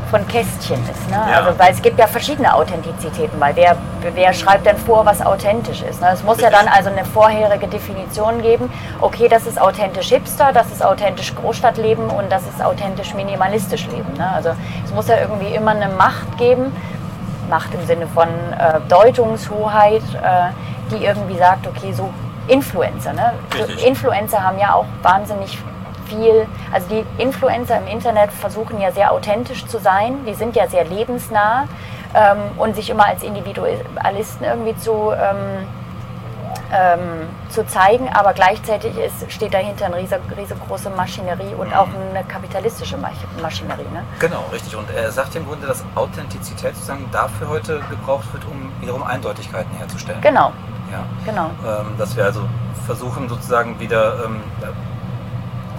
von 0.10 0.26
Kästchen 0.28 0.80
ist. 0.90 1.10
Ne? 1.10 1.18
Ja. 1.30 1.40
Also, 1.40 1.60
weil 1.60 1.74
es 1.74 1.82
gibt 1.82 2.00
ja 2.00 2.08
verschiedene 2.08 2.54
Authentizitäten, 2.54 3.40
weil 3.40 3.56
wer, 3.56 3.76
wer 4.14 4.34
schreibt 4.34 4.66
denn 4.66 4.78
vor, 4.78 5.06
was 5.06 5.22
authentisch 5.22 5.82
ist? 5.82 6.02
Ne? 6.02 6.10
Es 6.14 6.24
muss 6.24 6.40
ja 6.40 6.50
dann 6.50 6.68
also 6.68 6.90
eine 6.90 7.04
vorherige 7.04 7.68
Definition 7.68 8.42
geben, 8.42 8.72
okay, 9.02 9.28
das 9.28 9.46
ist 9.48 9.60
authentisch 9.60 10.10
Hipster, 10.10 10.52
das 10.54 10.72
ist 10.72 10.84
authentisch 10.84 11.36
Großstadtleben 11.36 12.10
und 12.10 12.32
das 12.32 12.44
ist 12.44 12.64
authentisch 12.64 13.14
minimalistisch 13.14 13.86
Leben. 13.88 14.14
Ne? 14.18 14.32
Also 14.34 14.52
es 14.86 14.94
muss 14.94 15.10
ja 15.10 15.20
irgendwie 15.20 15.54
immer 15.54 15.72
eine 15.72 15.90
Macht 15.90 16.38
geben, 16.38 16.72
Macht 17.50 17.74
im 17.74 17.86
Sinne 17.86 18.08
von 18.08 18.28
äh, 18.28 18.80
Deutungshoheit, 18.88 20.04
äh, 20.22 20.52
die 20.92 21.04
irgendwie 21.04 21.38
sagt, 21.38 21.68
okay, 21.68 21.92
so 21.94 22.10
Influencer. 22.48 23.14
Ne? 23.14 23.34
Influencer 23.86 24.44
haben 24.44 24.60
ja 24.60 24.74
auch 24.74 24.86
wahnsinnig 25.02 25.60
viel, 26.08 26.48
also 26.74 26.88
die 26.90 27.06
Influencer 27.22 27.78
im 27.78 27.88
Internet 27.88 28.32
versuchen 28.32 28.82
ja 28.82 28.92
sehr 28.92 29.12
authentisch 29.12 29.66
zu 29.68 29.78
sein, 29.80 30.26
die 30.26 30.34
sind 30.34 30.56
ja 30.56 30.68
sehr 30.68 30.84
lebensnah 30.84 31.68
ähm, 32.14 32.38
und 32.58 32.76
sich 32.76 32.90
immer 32.90 33.06
als 33.06 33.24
Individualisten 33.24 34.44
irgendwie 34.44 34.76
zu, 34.78 35.12
ähm, 35.12 35.68
ähm, 36.72 37.28
zu 37.50 37.66
zeigen, 37.66 38.10
aber 38.10 38.34
gleichzeitig 38.34 38.98
ist, 38.98 39.32
steht 39.32 39.54
dahinter 39.54 39.86
eine 39.86 39.98
riesengroße 39.98 40.90
Maschinerie 40.92 41.54
und 41.58 41.74
auch 41.76 41.88
eine 41.88 42.24
kapitalistische 42.26 42.98
Maschinerie. 43.42 43.88
Ne? 43.94 44.04
Genau, 44.20 44.46
richtig. 44.52 44.76
Und 44.76 44.90
er 44.92 45.12
sagt 45.12 45.36
im 45.36 45.46
Grunde, 45.46 45.68
dass 45.68 45.84
Authentizität 45.96 46.76
sozusagen 46.76 47.10
dafür 47.12 47.50
heute 47.50 47.82
gebraucht 47.90 48.32
wird, 48.34 48.46
um 48.46 48.72
wiederum 48.82 49.04
Eindeutigkeiten 49.04 49.76
herzustellen. 49.78 50.22
Genau, 50.22 50.52
ja? 50.92 51.06
Genau. 51.26 51.50
Ähm, 51.66 51.98
dass 51.98 52.16
wir 52.16 52.26
also 52.26 52.42
versuchen 52.86 53.28
sozusagen 53.30 53.80
wieder, 53.80 54.26
ähm, 54.26 54.42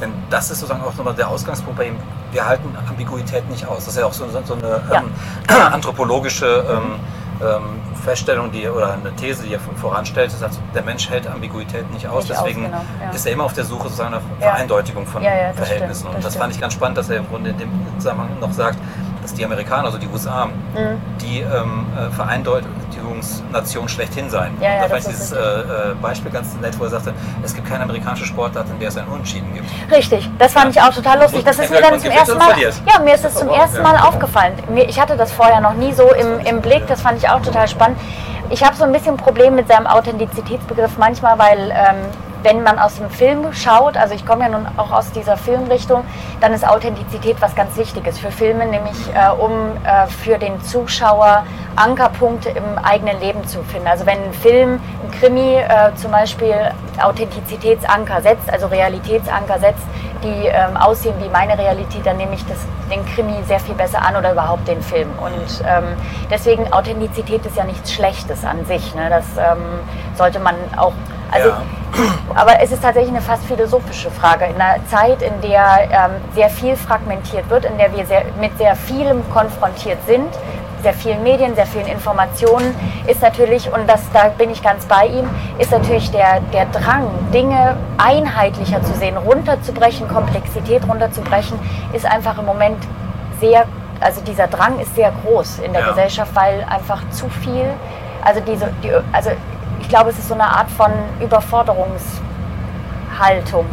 denn 0.00 0.12
das 0.30 0.50
ist 0.50 0.60
sozusagen 0.60 0.82
auch 0.84 0.94
nochmal 0.94 1.14
der 1.14 1.28
Ausgangspunkt 1.28 1.78
bei 1.78 1.86
ihm, 1.86 1.96
wir 2.32 2.46
halten 2.46 2.76
Ambiguität 2.88 3.48
nicht 3.50 3.66
aus. 3.66 3.84
Das 3.84 3.88
ist 3.88 3.98
ja 3.98 4.06
auch 4.06 4.12
so, 4.12 4.28
so 4.28 4.54
eine 4.54 4.82
ja. 4.90 4.98
ähm, 4.98 5.10
anthropologische 5.72 6.64
ähm, 6.68 7.00
ähm, 7.42 7.80
Feststellung 8.04 8.50
die, 8.52 8.68
oder 8.68 8.94
eine 8.94 9.14
These, 9.16 9.44
die 9.44 9.54
er 9.54 9.60
voranstellt, 9.60 10.32
ist, 10.32 10.42
also, 10.42 10.60
der 10.74 10.82
Mensch 10.82 11.08
hält 11.08 11.26
Ambiguität 11.26 11.90
nicht 11.92 12.06
aus, 12.06 12.28
nicht 12.28 12.38
deswegen 12.38 12.66
aus, 12.66 12.70
genau, 12.70 12.84
ja. 13.02 13.10
ist 13.10 13.26
er 13.26 13.32
immer 13.32 13.44
auf 13.44 13.54
der 13.54 13.64
Suche 13.64 13.84
sozusagen 13.84 14.12
nach 14.12 14.22
Vereindeutigung 14.38 15.06
von 15.06 15.22
Verhältnissen. 15.22 16.00
Stimmt, 16.00 16.16
Und 16.16 16.24
das, 16.24 16.34
das 16.34 16.36
fand 16.36 16.54
ich 16.54 16.60
ganz 16.60 16.74
spannend, 16.74 16.98
dass 16.98 17.08
er 17.08 17.18
im 17.18 17.28
Grunde 17.28 17.50
in 17.50 17.58
dem 17.58 17.70
Zusammenhang 17.98 18.38
noch 18.40 18.52
sagt, 18.52 18.78
dass 19.22 19.34
die 19.34 19.44
Amerikaner, 19.44 19.86
also 19.86 19.98
die 19.98 20.08
USA, 20.08 20.46
mhm. 20.46 21.00
die 21.20 21.40
ähm, 21.40 21.86
äh, 21.96 22.10
Vereindeutigungsnation 22.10 23.88
schlechthin 23.88 24.30
seien. 24.30 24.56
Ja, 24.60 24.74
ja, 24.74 24.82
da 24.82 24.88
fand 24.88 25.00
ich 25.00 25.06
dieses 25.08 25.32
äh, 25.32 25.38
äh, 25.38 25.94
Beispiel 26.00 26.30
ganz 26.30 26.54
nett, 26.60 26.78
wo 26.78 26.84
er 26.84 26.90
sagte, 26.90 27.14
es 27.42 27.54
gibt 27.54 27.68
keine 27.68 27.84
amerikanische 27.84 28.24
Sportart, 28.24 28.68
in 28.70 28.78
der 28.78 28.88
es 28.88 28.96
ein 28.96 29.06
Unentschieden 29.06 29.52
gibt. 29.54 29.66
Richtig, 29.90 30.28
das 30.38 30.52
fand 30.52 30.74
ja. 30.74 30.82
ich 30.82 30.88
auch 30.88 30.94
total 30.94 31.20
lustig. 31.20 31.44
Das 31.44 31.58
ist 31.58 31.70
mir 31.70 31.80
dann 31.80 31.98
zum 32.00 32.10
ersten 32.10 32.38
Mal, 32.38 32.58
ja, 32.60 33.00
mir 33.02 33.14
ist 33.14 33.24
es 33.24 33.34
zum 33.34 33.48
ersten 33.48 33.82
Mal 33.82 33.96
aufgefallen. 33.96 34.54
Ich 34.88 35.00
hatte 35.00 35.16
das 35.16 35.32
vorher 35.32 35.60
noch 35.60 35.74
nie 35.74 35.92
so 35.92 36.12
im, 36.12 36.40
im 36.40 36.60
Blick, 36.60 36.86
das 36.86 37.00
fand 37.00 37.18
ich 37.18 37.28
auch 37.28 37.42
total 37.42 37.68
spannend. 37.68 37.98
Ich 38.50 38.64
habe 38.64 38.74
so 38.74 38.84
ein 38.84 38.92
bisschen 38.92 39.16
Problem 39.16 39.54
mit 39.54 39.68
seinem 39.68 39.86
Authentizitätsbegriff 39.86 40.98
manchmal, 40.98 41.38
weil 41.38 41.70
ähm, 41.70 41.96
wenn 42.42 42.62
man 42.62 42.78
aus 42.78 42.96
dem 42.96 43.10
Film 43.10 43.52
schaut, 43.52 43.96
also 43.96 44.14
ich 44.14 44.24
komme 44.26 44.44
ja 44.44 44.48
nun 44.50 44.66
auch 44.76 44.90
aus 44.90 45.12
dieser 45.12 45.36
Filmrichtung, 45.36 46.04
dann 46.40 46.52
ist 46.52 46.66
Authentizität 46.66 47.36
was 47.40 47.54
ganz 47.54 47.76
Wichtiges 47.76 48.18
für 48.18 48.30
Filme, 48.30 48.66
nämlich 48.66 48.96
äh, 49.14 49.30
um 49.30 49.52
äh, 49.84 50.06
für 50.06 50.38
den 50.38 50.60
Zuschauer 50.62 51.44
Ankerpunkte 51.76 52.50
im 52.50 52.78
eigenen 52.82 53.20
Leben 53.20 53.46
zu 53.46 53.62
finden. 53.62 53.88
Also 53.88 54.06
wenn 54.06 54.22
ein 54.22 54.32
Film, 54.32 54.80
ein 55.02 55.10
Krimi 55.18 55.56
äh, 55.56 55.94
zum 55.94 56.10
Beispiel 56.10 56.54
Authentizitätsanker 57.00 58.20
setzt, 58.22 58.52
also 58.52 58.66
Realitätsanker 58.66 59.58
setzt, 59.58 59.84
die 60.22 60.46
ähm, 60.46 60.76
aussehen 60.76 61.14
wie 61.22 61.28
meine 61.28 61.58
Realität, 61.58 62.04
dann 62.04 62.18
nehme 62.18 62.34
ich 62.34 62.44
das, 62.46 62.58
den 62.90 63.04
Krimi 63.06 63.42
sehr 63.46 63.60
viel 63.60 63.74
besser 63.74 64.02
an 64.04 64.16
oder 64.16 64.32
überhaupt 64.32 64.68
den 64.68 64.82
Film. 64.82 65.08
Und 65.18 65.64
ähm, 65.66 65.96
deswegen 66.30 66.70
Authentizität 66.72 67.44
ist 67.46 67.56
ja 67.56 67.64
nichts 67.64 67.92
Schlechtes 67.92 68.44
an 68.44 68.64
sich. 68.66 68.94
Ne? 68.94 69.08
Das 69.08 69.24
ähm, 69.38 69.80
sollte 70.16 70.38
man 70.38 70.54
auch 70.76 70.92
also, 71.30 71.48
ja. 71.48 71.62
Aber 72.34 72.60
es 72.60 72.72
ist 72.72 72.82
tatsächlich 72.82 73.12
eine 73.12 73.22
fast 73.22 73.44
philosophische 73.44 74.10
Frage. 74.10 74.46
In 74.46 74.60
einer 74.60 74.84
Zeit, 74.86 75.22
in 75.22 75.40
der 75.42 75.88
ähm, 75.90 76.10
sehr 76.34 76.48
viel 76.48 76.76
fragmentiert 76.76 77.48
wird, 77.50 77.64
in 77.64 77.76
der 77.78 77.94
wir 77.94 78.06
sehr, 78.06 78.24
mit 78.40 78.56
sehr 78.58 78.76
vielem 78.76 79.28
konfrontiert 79.30 79.98
sind, 80.06 80.28
sehr 80.82 80.94
vielen 80.94 81.22
Medien, 81.22 81.54
sehr 81.54 81.66
vielen 81.66 81.86
Informationen, 81.86 82.74
ist 83.06 83.22
natürlich, 83.22 83.70
und 83.72 83.88
das, 83.88 84.00
da 84.12 84.28
bin 84.28 84.50
ich 84.50 84.62
ganz 84.62 84.86
bei 84.86 85.06
ihm, 85.06 85.28
ist 85.58 85.70
natürlich 85.72 86.10
der, 86.10 86.40
der 86.52 86.66
Drang, 86.66 87.06
Dinge 87.32 87.76
einheitlicher 87.98 88.82
zu 88.82 88.94
sehen, 88.94 89.16
runterzubrechen, 89.16 90.08
Komplexität 90.08 90.86
runterzubrechen, 90.88 91.58
ist 91.92 92.06
einfach 92.06 92.38
im 92.38 92.46
Moment 92.46 92.78
sehr, 93.40 93.66
also 94.00 94.20
dieser 94.22 94.46
Drang 94.46 94.78
ist 94.80 94.94
sehr 94.94 95.12
groß 95.22 95.58
in 95.60 95.72
der 95.72 95.82
ja. 95.82 95.88
Gesellschaft, 95.88 96.34
weil 96.34 96.64
einfach 96.68 97.02
zu 97.10 97.28
viel, 97.28 97.66
also 98.24 98.40
diese, 98.40 98.72
die, 98.82 98.92
also 99.12 99.30
ich 99.80 99.88
glaube, 99.88 100.10
es 100.10 100.18
ist 100.18 100.28
so 100.28 100.34
eine 100.34 100.44
Art 100.44 100.70
von 100.70 100.92
Überforderungshaltung 101.20 103.64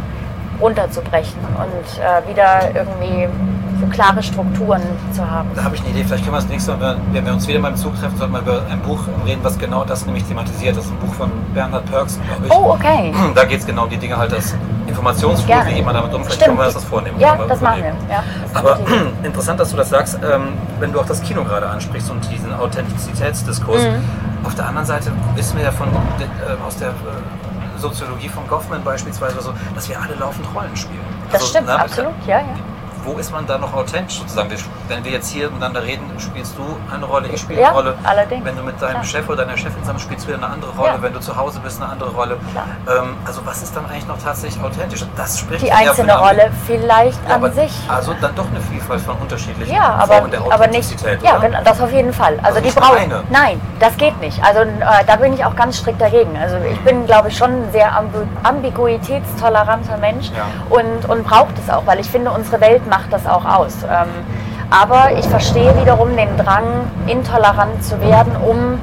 runterzubrechen 0.60 1.38
und 1.56 2.00
äh, 2.00 2.26
wieder 2.28 2.74
irgendwie 2.74 3.28
so 3.80 3.86
klare 3.86 4.22
Strukturen 4.22 4.82
zu 5.12 5.28
haben. 5.28 5.48
Da 5.54 5.64
habe 5.64 5.76
ich 5.76 5.82
eine 5.82 5.90
Idee, 5.90 6.04
vielleicht 6.04 6.24
können 6.24 6.34
wir 6.34 6.40
das 6.40 6.48
nächste 6.48 6.76
Mal, 6.76 6.96
wenn 7.12 7.24
wir 7.24 7.32
uns 7.32 7.46
wieder 7.46 7.60
beim 7.60 7.76
Zug 7.76 7.96
treffen, 7.98 8.16
sollten 8.16 8.32
wir 8.32 8.40
über 8.40 8.62
ein 8.68 8.80
Buch 8.80 9.00
reden, 9.24 9.44
was 9.44 9.56
genau 9.58 9.84
das 9.84 10.04
nämlich 10.04 10.24
thematisiert. 10.24 10.76
Das 10.76 10.86
ist 10.86 10.90
ein 10.90 10.98
Buch 10.98 11.14
von 11.14 11.30
Bernhard 11.54 11.86
Perks, 11.86 12.18
glaube 12.26 12.46
ich. 12.46 12.52
Oh, 12.52 12.72
okay. 12.72 13.14
Da 13.34 13.44
geht 13.44 13.60
es 13.60 13.66
genau 13.66 13.84
um 13.84 13.90
die 13.90 13.98
Dinge 13.98 14.16
halt, 14.16 14.32
das 14.32 14.56
Informationsfluss, 14.88 15.66
wie 15.66 15.82
man 15.82 15.94
damit 15.94 16.12
um, 16.12 16.24
vielleicht 16.24 16.44
können 16.44 16.58
wir 16.58 16.64
das 16.64 16.84
vornehmen. 16.84 17.20
Ja, 17.20 17.38
das 17.48 17.60
machen 17.60 17.82
wir. 17.82 17.94
Ja, 18.10 18.24
Aber 18.54 18.80
interessant, 19.22 19.60
dass 19.60 19.70
du 19.70 19.76
das 19.76 19.90
sagst, 19.90 20.18
ähm, 20.24 20.54
wenn 20.80 20.92
du 20.92 20.98
auch 20.98 21.06
das 21.06 21.22
Kino 21.22 21.44
gerade 21.44 21.68
ansprichst 21.68 22.10
und 22.10 22.28
diesen 22.30 22.52
Authentizitätsdiskurs. 22.52 23.82
Mhm. 23.82 24.27
Auf 24.44 24.54
der 24.54 24.66
anderen 24.66 24.86
Seite 24.86 25.12
wissen 25.34 25.56
wir 25.56 25.64
ja 25.64 25.72
von, 25.72 25.88
äh, 25.88 26.66
aus 26.66 26.76
der 26.76 26.90
äh, 26.90 26.92
Soziologie 27.78 28.28
von 28.28 28.46
Goffman 28.48 28.82
beispielsweise 28.82 29.40
so, 29.40 29.52
dass 29.74 29.88
wir 29.88 30.00
alle 30.00 30.14
laufend 30.14 30.46
Rollen 30.54 30.76
spielen. 30.76 31.00
Das 31.30 31.42
also, 31.42 31.46
stimmt, 31.46 31.66
na, 31.68 31.76
absolut, 31.76 32.14
ja, 32.26 32.38
ja 32.40 32.46
wo 33.04 33.18
ist 33.18 33.30
man 33.32 33.46
da 33.46 33.58
noch 33.58 33.72
authentisch 33.74 34.18
sozusagen? 34.18 34.50
Wenn 34.88 35.04
wir 35.04 35.12
jetzt 35.12 35.28
hier 35.30 35.48
miteinander 35.50 35.82
reden, 35.82 36.04
spielst 36.18 36.56
du 36.58 36.64
eine 36.94 37.04
Rolle, 37.04 37.28
ich 37.28 37.40
spiele 37.40 37.60
Ja, 37.60 37.68
eine 37.68 37.76
Rolle. 37.76 37.94
allerdings. 38.04 38.44
Wenn 38.44 38.56
du 38.56 38.62
mit 38.62 38.80
deinem 38.80 38.92
Klar. 38.92 39.04
Chef 39.04 39.28
oder 39.28 39.44
deiner 39.44 39.56
Chefin 39.56 39.80
zusammen 39.82 39.98
spielst, 39.98 40.26
wieder 40.26 40.38
eine 40.38 40.46
andere 40.48 40.70
Rolle. 40.72 40.88
Ja. 40.94 41.02
Wenn 41.02 41.12
du 41.12 41.20
zu 41.20 41.36
Hause 41.36 41.60
bist, 41.60 41.80
eine 41.80 41.90
andere 41.92 42.10
Rolle. 42.10 42.36
Ähm, 42.88 43.16
also 43.24 43.40
was 43.44 43.62
ist 43.62 43.74
dann 43.76 43.86
eigentlich 43.86 44.06
noch 44.06 44.18
tatsächlich 44.22 44.62
authentisch? 44.62 45.04
Das 45.16 45.38
spricht 45.38 45.62
Die 45.62 45.66
ja 45.68 45.76
einzelne 45.76 46.16
Rolle 46.18 46.50
vielleicht 46.66 47.18
Ja, 47.28 47.34
an 47.36 47.44
aber, 47.44 47.50
sich. 47.52 47.72
Also 47.88 48.14
dann 48.20 48.34
doch 48.34 48.46
eine 48.48 48.60
Vielfalt 48.60 49.00
von 49.00 49.16
unterschiedlichen 49.18 49.74
Ja, 49.74 49.94
aber, 50.00 50.14
Formen 50.14 50.30
der 50.30 50.40
aber 50.50 50.66
nicht. 50.66 51.00
Ja, 51.22 51.36
oder? 51.36 51.46
genau, 51.48 51.58
das 51.64 51.80
auf 51.80 51.92
jeden 51.92 52.12
Fall. 52.12 52.34
Also, 52.42 52.58
Also 52.58 52.60
die 52.60 52.70
brauchen. 52.74 53.12
Nein, 53.30 53.60
das 53.78 53.96
geht 53.96 54.18
nicht. 54.20 54.42
Also 54.42 54.60
äh, 54.60 55.04
da 55.06 55.16
bin 55.16 55.32
ich 55.32 55.44
auch 55.44 55.54
ganz 55.54 55.78
strikt 55.78 56.00
dagegen. 56.00 56.36
Also 56.36 56.56
ich 56.70 56.80
bin, 56.80 57.06
glaube 57.06 57.28
ich, 57.28 57.36
schon 57.36 57.50
ein 57.50 57.72
sehr 57.72 57.94
ambi 57.96 58.18
ambiguitätstoleranter 58.42 59.96
Mensch 59.98 60.30
Ja. 60.30 60.44
und, 60.70 61.08
und 61.08 61.24
braucht 61.24 61.54
es 61.58 61.72
auch, 61.72 61.86
weil 61.86 62.00
ich 62.00 62.08
finde, 62.10 62.30
unsere 62.30 62.60
Welt 62.60 62.86
macht 62.88 63.12
das 63.12 63.26
auch 63.26 63.44
aus. 63.44 63.84
Ähm, 63.84 64.08
aber 64.70 65.12
ich 65.18 65.26
verstehe 65.26 65.74
wiederum 65.80 66.16
den 66.16 66.36
Drang, 66.36 66.90
intolerant 67.06 67.82
zu 67.82 68.00
werden, 68.00 68.36
um 68.36 68.78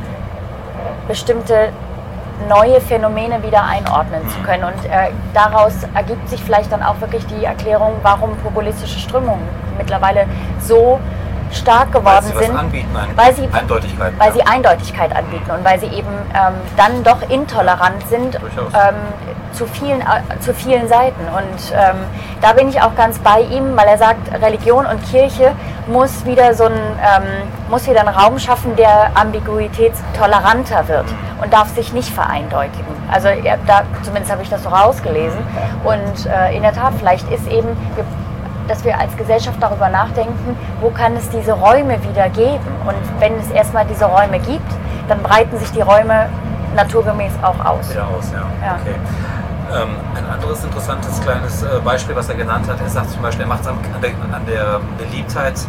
bestimmte 1.07 1.69
neue 2.49 2.81
Phänomene 2.81 3.41
wieder 3.43 3.63
einordnen 3.63 4.27
zu 4.29 4.39
können. 4.39 4.63
Und 4.63 4.85
äh, 4.85 5.11
daraus 5.33 5.73
ergibt 5.93 6.27
sich 6.29 6.43
vielleicht 6.43 6.71
dann 6.71 6.83
auch 6.83 6.99
wirklich 6.99 7.25
die 7.27 7.45
Erklärung, 7.45 7.93
warum 8.01 8.35
populistische 8.37 8.99
Strömungen 8.99 9.43
mittlerweile 9.77 10.25
so 10.59 10.99
stark 11.51 11.93
Weil 11.93 12.01
geworden 12.01 12.31
was 12.33 12.45
sind. 12.45 13.17
weil 13.17 13.33
sie- 13.35 13.49
Eindeutigkeit. 13.51 14.13
Weil 14.17 14.27
ja. 14.29 14.33
sie 14.33 14.43
Eindeutigkeit 14.45 15.15
anbieten 15.15 15.51
und 15.51 15.63
weil 15.63 15.79
sie 15.79 15.87
eben 15.87 16.07
ähm, 16.33 16.53
dann 16.75 17.03
doch 17.03 17.21
intolerant 17.29 18.05
sind 18.09 18.35
ähm, 18.35 18.95
zu, 19.53 19.65
vielen, 19.65 20.01
äh, 20.01 20.39
zu 20.39 20.53
vielen 20.53 20.87
Seiten. 20.87 21.21
Und 21.27 21.73
ähm, 21.73 21.97
da 22.41 22.53
bin 22.53 22.69
ich 22.69 22.81
auch 22.81 22.95
ganz 22.95 23.19
bei 23.19 23.41
ihm, 23.41 23.75
weil 23.77 23.87
er 23.87 23.97
sagt, 23.97 24.31
Religion 24.41 24.85
und 24.85 25.01
Kirche 25.09 25.53
muss 25.87 26.25
wieder 26.25 26.53
so 26.53 26.65
ein, 26.65 26.73
ähm, 26.73 27.23
muss 27.69 27.87
wieder 27.87 28.01
einen 28.01 28.09
Raum 28.09 28.37
schaffen, 28.39 28.75
der 28.75 29.11
ambiguitätstoleranter 29.15 30.87
wird 30.87 31.05
und 31.41 31.53
darf 31.53 31.69
sich 31.75 31.93
nicht 31.93 32.09
vereindeutigen. 32.09 32.85
Also 33.11 33.27
er, 33.27 33.57
da, 33.67 33.83
zumindest 34.03 34.31
habe 34.31 34.41
ich 34.41 34.49
das 34.49 34.63
so 34.63 34.69
rausgelesen. 34.69 35.39
Und 35.83 36.25
äh, 36.25 36.55
in 36.55 36.63
der 36.63 36.73
Tat, 36.73 36.93
vielleicht 36.97 37.29
ist 37.31 37.47
eben, 37.47 37.67
wir 37.95 38.03
dass 38.67 38.83
wir 38.83 38.99
als 38.99 39.15
Gesellschaft 39.17 39.57
darüber 39.61 39.89
nachdenken, 39.89 40.57
wo 40.81 40.89
kann 40.89 41.15
es 41.15 41.29
diese 41.29 41.53
Räume 41.53 42.01
wieder 42.03 42.29
geben. 42.29 42.65
Und 42.85 43.19
wenn 43.19 43.37
es 43.39 43.49
erstmal 43.51 43.85
diese 43.85 44.05
Räume 44.05 44.39
gibt, 44.39 44.71
dann 45.07 45.21
breiten 45.21 45.57
sich 45.57 45.71
die 45.71 45.81
Räume 45.81 46.29
naturgemäß 46.75 47.33
auch 47.41 47.63
aus. 47.63 47.89
Wieder 47.89 48.07
aus, 48.07 48.31
ja. 48.31 48.45
Ja. 48.65 48.77
Okay. 48.81 48.95
Ähm, 49.73 49.89
ein 50.15 50.25
anderes 50.31 50.63
interessantes 50.63 51.19
kleines 51.21 51.63
äh, 51.63 51.79
Beispiel, 51.83 52.15
was 52.15 52.29
er 52.29 52.35
genannt 52.35 52.69
hat, 52.69 52.79
er 52.79 52.89
sagt 52.89 53.09
zum 53.09 53.21
Beispiel, 53.21 53.45
er 53.45 53.47
macht 53.47 53.61
es 53.61 53.67
an, 53.67 53.77
an, 54.31 54.45
der, 54.45 54.79
Beliebtheit, 54.99 55.59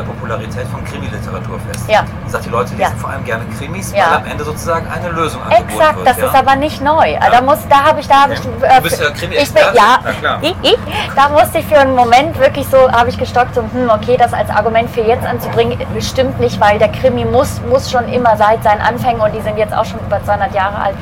der 0.00 0.06
Popularität 0.06 0.66
von 0.68 0.84
Krimiliteratur 0.84 1.58
fest. 1.70 1.88
Ja. 1.88 2.04
Er 2.24 2.30
sagt, 2.30 2.46
die 2.46 2.50
Leute 2.50 2.70
lesen 2.74 2.80
Ja. 2.80 2.98
vor 2.98 3.10
allem 3.10 3.24
gerne 3.24 3.44
Krimis, 3.58 3.92
Ja. 3.92 4.04
weil 4.10 4.16
am 4.18 4.24
Ende 4.26 4.44
sozusagen 4.44 4.86
eine 4.90 5.10
Lösung 5.10 5.42
angeboten 5.42 5.68
Exakt, 5.70 5.96
wird. 5.96 6.08
das 6.08 6.16
ja? 6.18 6.26
ist 6.26 6.34
aber 6.34 6.56
nicht 6.56 6.80
neu. 6.82 7.12
Ja. 7.12 7.30
Da 7.30 7.40
muss, 7.42 7.58
da 7.68 7.84
habe 7.84 8.00
ich, 8.00 8.08
da 8.08 8.22
habe 8.22 8.34
ich, 8.34 8.40
äh, 8.40 8.76
Du 8.76 8.82
bist 8.82 9.00
ja 9.00 9.08
ich 9.10 9.52
bin, 9.52 9.62
ja, 9.74 9.98
Na 10.02 10.12
klar. 10.12 10.42
I, 10.42 10.54
I, 10.62 10.76
da 11.14 11.28
musste 11.28 11.58
ich 11.58 11.66
für 11.66 11.78
einen 11.78 11.94
Moment 11.94 12.38
wirklich 12.38 12.66
so, 12.68 12.90
habe 12.90 13.10
ich 13.10 13.18
gestockt, 13.18 13.54
so, 13.54 13.62
hm, 13.62 13.90
okay, 13.90 14.16
das 14.16 14.32
als 14.32 14.48
Argument 14.50 14.90
für 14.90 15.02
jetzt 15.02 15.26
anzubringen, 15.26 15.78
stimmt 16.00 16.40
nicht, 16.40 16.58
weil 16.60 16.78
der 16.78 16.88
Krimi 16.88 17.24
muss, 17.24 17.60
muss 17.68 17.90
schon 17.90 18.08
immer 18.08 18.36
seit 18.36 18.62
seinen 18.62 18.80
Anfängen 18.80 19.20
und 19.20 19.32
die 19.34 19.40
sind 19.40 19.58
jetzt 19.58 19.74
auch 19.74 19.84
schon 19.84 20.00
über 20.00 20.22
200 20.24 20.54
Jahre 20.54 20.78
alt, 20.80 20.94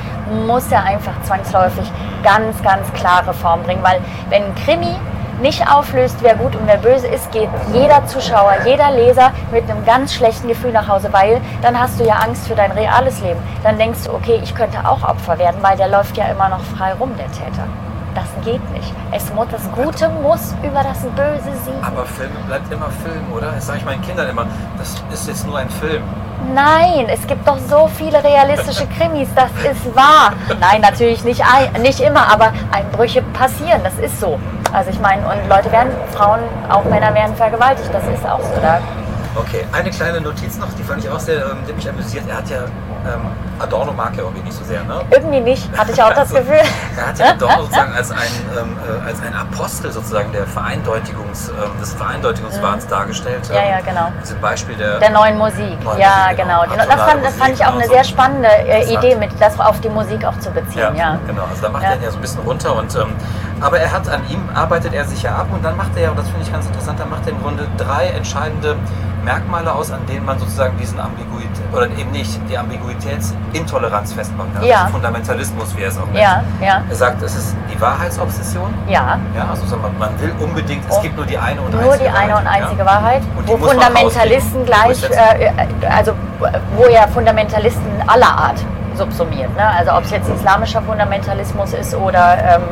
muss 0.46 0.70
er 0.70 0.82
einfach 0.84 1.12
zwangsläufig 1.22 1.90
ganz, 2.22 2.61
ganz 2.62 2.92
klare 2.94 3.32
Form 3.32 3.62
bringen, 3.62 3.82
weil 3.82 4.01
wenn 4.28 4.44
ein 4.44 4.55
Krimi 4.64 4.96
nicht 5.41 5.66
auflöst, 5.70 6.16
wer 6.20 6.34
gut 6.34 6.55
und 6.57 6.66
wer 6.66 6.78
böse 6.78 7.07
ist, 7.07 7.30
geht 7.32 7.49
jeder 7.72 8.07
Zuschauer, 8.07 8.55
jeder 8.64 8.91
Leser 8.91 9.32
mit 9.53 9.68
einem 9.70 9.84
ganz 9.84 10.14
schlechten 10.14 10.49
Gefühl 10.49 10.72
nach 10.72 10.89
Hause, 10.89 11.09
weil 11.12 11.41
dann 11.62 11.78
hast 11.78 12.01
du 12.01 12.05
ja 12.05 12.14
Angst 12.16 12.49
für 12.49 12.55
dein 12.55 12.72
reales 12.72 13.20
Leben. 13.20 13.41
Dann 13.62 13.78
denkst 13.78 14.05
du, 14.05 14.12
okay, 14.12 14.41
ich 14.43 14.55
könnte 14.55 14.78
auch 14.89 15.03
Opfer 15.03 15.39
werden, 15.39 15.59
weil 15.62 15.76
der 15.76 15.89
läuft 15.89 16.16
ja 16.16 16.26
immer 16.26 16.49
noch 16.49 16.62
frei 16.76 16.93
rum, 16.95 17.12
der 17.16 17.30
Täter. 17.32 17.66
Das 18.14 18.45
geht 18.45 18.68
nicht. 18.72 18.93
Es 19.12 19.32
muss, 19.32 19.47
das 19.51 19.70
Gute 19.72 20.09
muss 20.09 20.55
über 20.62 20.82
das 20.82 20.99
Böse 21.01 21.57
siegen. 21.64 21.84
Aber 21.84 22.05
Film 22.05 22.30
bleibt 22.47 22.72
immer 22.72 22.89
Film, 23.05 23.32
oder? 23.32 23.53
Das 23.53 23.66
sage 23.66 23.78
ich 23.78 23.84
meinen 23.84 24.03
Kindern 24.03 24.28
immer, 24.28 24.47
das 24.76 25.03
ist 25.12 25.28
jetzt 25.28 25.47
nur 25.47 25.59
ein 25.59 25.70
Film. 25.70 26.03
Nein, 26.55 27.07
es 27.09 27.26
gibt 27.26 27.47
doch 27.47 27.59
so 27.59 27.89
viele 27.95 28.22
realistische 28.22 28.86
Krimis, 28.99 29.28
das 29.34 29.51
ist 29.70 29.95
wahr. 29.95 30.32
Nein, 30.61 30.80
natürlich 30.80 31.22
nicht, 31.24 31.43
ein, 31.43 31.82
nicht 31.82 32.01
immer, 32.01 32.32
aber 32.32 32.53
Einbrüche 32.70 33.22
passieren, 33.22 33.82
das 33.84 33.99
ist 33.99 34.20
so. 34.20 34.39
Also 34.72 34.90
ich 34.90 35.00
meine, 35.00 35.22
und 35.26 35.48
Leute 35.48 35.70
werden, 35.72 35.90
Frauen, 36.12 36.40
auch 36.68 36.84
Männer 36.84 37.14
werden 37.14 37.34
vergewaltigt, 37.36 37.90
das 37.92 38.02
ist 38.04 38.26
auch 38.28 38.40
so. 38.40 38.60
Da 38.60 38.78
Okay, 39.36 39.64
eine 39.72 39.90
kleine 39.90 40.20
Notiz 40.20 40.56
noch, 40.58 40.66
die 40.76 40.82
fand 40.82 41.04
ich 41.04 41.10
auch 41.10 41.20
sehr, 41.20 41.36
ähm, 41.50 41.58
die 41.68 41.72
mich 41.72 41.88
amüsiert. 41.88 42.24
Er 42.28 42.38
hat 42.38 42.48
ja, 42.50 42.62
ähm, 43.06 43.20
Adorno 43.60 43.92
mag 43.92 44.12
er 44.16 44.24
irgendwie 44.24 44.42
nicht 44.42 44.56
so 44.56 44.64
sehr, 44.64 44.82
ne? 44.82 45.00
irgendwie 45.10 45.40
nicht, 45.40 45.68
hatte 45.78 45.92
ich 45.92 46.02
auch 46.02 46.08
das 46.12 46.18
Also, 46.34 46.36
Gefühl. 46.38 46.60
Er 46.96 47.06
hat 47.08 47.18
ja 47.18 47.26
Adorno 47.32 47.62
sozusagen 47.62 47.92
als 47.92 48.10
ein, 48.10 48.18
ähm, 48.58 48.76
äh, 49.04 49.06
als 49.06 49.20
ein 49.20 49.34
Apostel 49.34 49.92
sozusagen 49.92 50.32
der 50.32 50.44
Vereindeutigungs, 50.46 51.50
ähm, 51.50 51.80
des 51.80 51.92
Vereindeutigungswahns 51.92 52.86
dargestellt. 52.88 53.48
Ja, 53.52 53.60
Ähm, 53.60 53.68
ja, 53.70 53.80
genau. 53.80 54.08
Diesem 54.22 54.40
Beispiel 54.40 54.74
der, 54.76 54.98
Der 54.98 55.10
neuen 55.10 55.38
Musik, 55.38 55.84
Neuen 55.84 56.00
ja, 56.00 56.24
Musik, 56.30 56.38
genau. 56.44 56.62
genau. 56.62 56.76
Das, 56.76 57.00
fand, 57.02 57.24
das 57.24 57.34
fand 57.34 57.50
ich 57.54 57.62
auch 57.62 57.66
eine 57.76 57.86
Musik, 57.86 57.90
sehr 57.92 58.02
genau, 58.02 58.08
so. 58.08 58.10
spannende 58.10 58.48
äh. 58.48 58.92
Idee, 58.94 59.14
mit 59.16 59.30
das 59.40 59.60
auf 59.60 59.80
die 59.80 59.90
Musik 59.90 60.24
auch 60.24 60.38
zu 60.40 60.50
beziehen, 60.50 60.96
ja. 60.96 61.18
genau. 61.26 61.42
Also 61.48 61.62
da 61.62 61.68
macht 61.68 61.82
Ja. 61.84 61.90
er 61.90 61.96
ihn 61.96 62.02
ja 62.02 62.10
so 62.10 62.16
ein 62.16 62.22
bisschen 62.22 62.40
runter 62.42 62.74
und 62.74 62.92
ähm, 62.96 63.14
aber 63.61 63.78
er 63.78 63.90
hat 63.92 64.09
an 64.09 64.20
ihm 64.28 64.42
arbeitet 64.54 64.94
er 64.94 65.04
sich 65.04 65.22
ja 65.22 65.34
ab 65.36 65.46
und 65.52 65.64
dann 65.64 65.76
macht 65.76 65.90
er 65.96 66.02
ja, 66.04 66.11
und 66.11 66.18
das 66.18 66.28
finde 66.28 66.42
ich 66.44 66.52
ganz 66.52 66.66
interessant, 66.66 66.98
dann 67.00 67.11
macht 67.11 67.26
er 67.26 67.32
im 67.32 67.42
Grunde 67.42 67.66
drei 67.76 68.06
entscheidende 68.09 68.76
Merkmale 69.24 69.72
aus, 69.74 69.90
an 69.90 70.00
denen 70.06 70.24
man 70.24 70.38
sozusagen 70.38 70.76
diesen 70.78 70.98
Ambiguität 71.00 71.48
oder 71.72 71.86
eben 71.86 72.11
nicht 72.12 72.40
die 72.48 72.56
Ambiguitätsintoleranz 72.56 74.12
festmachen 74.12 74.52
kann. 74.54 74.64
Ja. 74.64 74.82
Also 74.82 74.92
Fundamentalismus, 74.92 75.76
wie 75.76 75.82
er 75.82 75.88
es 75.88 75.98
auch 75.98 76.06
nennt. 76.06 76.18
Ja, 76.18 76.42
ja, 76.62 76.82
Er 76.88 76.94
sagt, 76.96 77.22
es 77.22 77.34
ist 77.36 77.56
die 77.72 77.80
Wahrheitsobsession. 77.80 78.72
ja. 78.88 79.18
Ja, 79.36 79.48
also 79.50 79.76
man 79.76 80.20
will 80.20 80.32
unbedingt, 80.40 80.84
es 80.88 80.96
Oh. 80.96 81.00
gibt 81.02 81.16
nur 81.16 81.26
die 81.26 81.36
eine 81.36 81.61
und 81.61 81.72
Nur 81.72 81.82
einzige 81.92 82.04
die 82.04 82.11
eine 82.16 82.32
Wahrheit, 82.32 82.40
und 82.40 82.46
einzige 82.46 82.78
ja. 82.78 82.86
Wahrheit, 82.86 83.22
Und 83.36 83.48
die 83.48 83.52
wo 83.52 83.56
Fundamentalisten 83.66 84.64
gleich, 84.64 84.82
durchsetzen. 84.84 85.18
äh, 85.18 85.86
also 85.88 86.12
wo 86.76 86.84
er 86.84 87.09
Fundamentalisten 87.09 87.82
aller 88.06 88.26
Art 88.38 88.64
subsumiert. 88.99 89.55
Ne? 89.57 89.66
Also 89.78 89.92
ob 89.92 90.05
es 90.05 90.11
jetzt 90.11 90.28
islamischer 90.28 90.82
Fundamentalismus 90.82 91.72
ist 91.72 91.94
oder 91.94 92.36
ähm, 92.57 92.62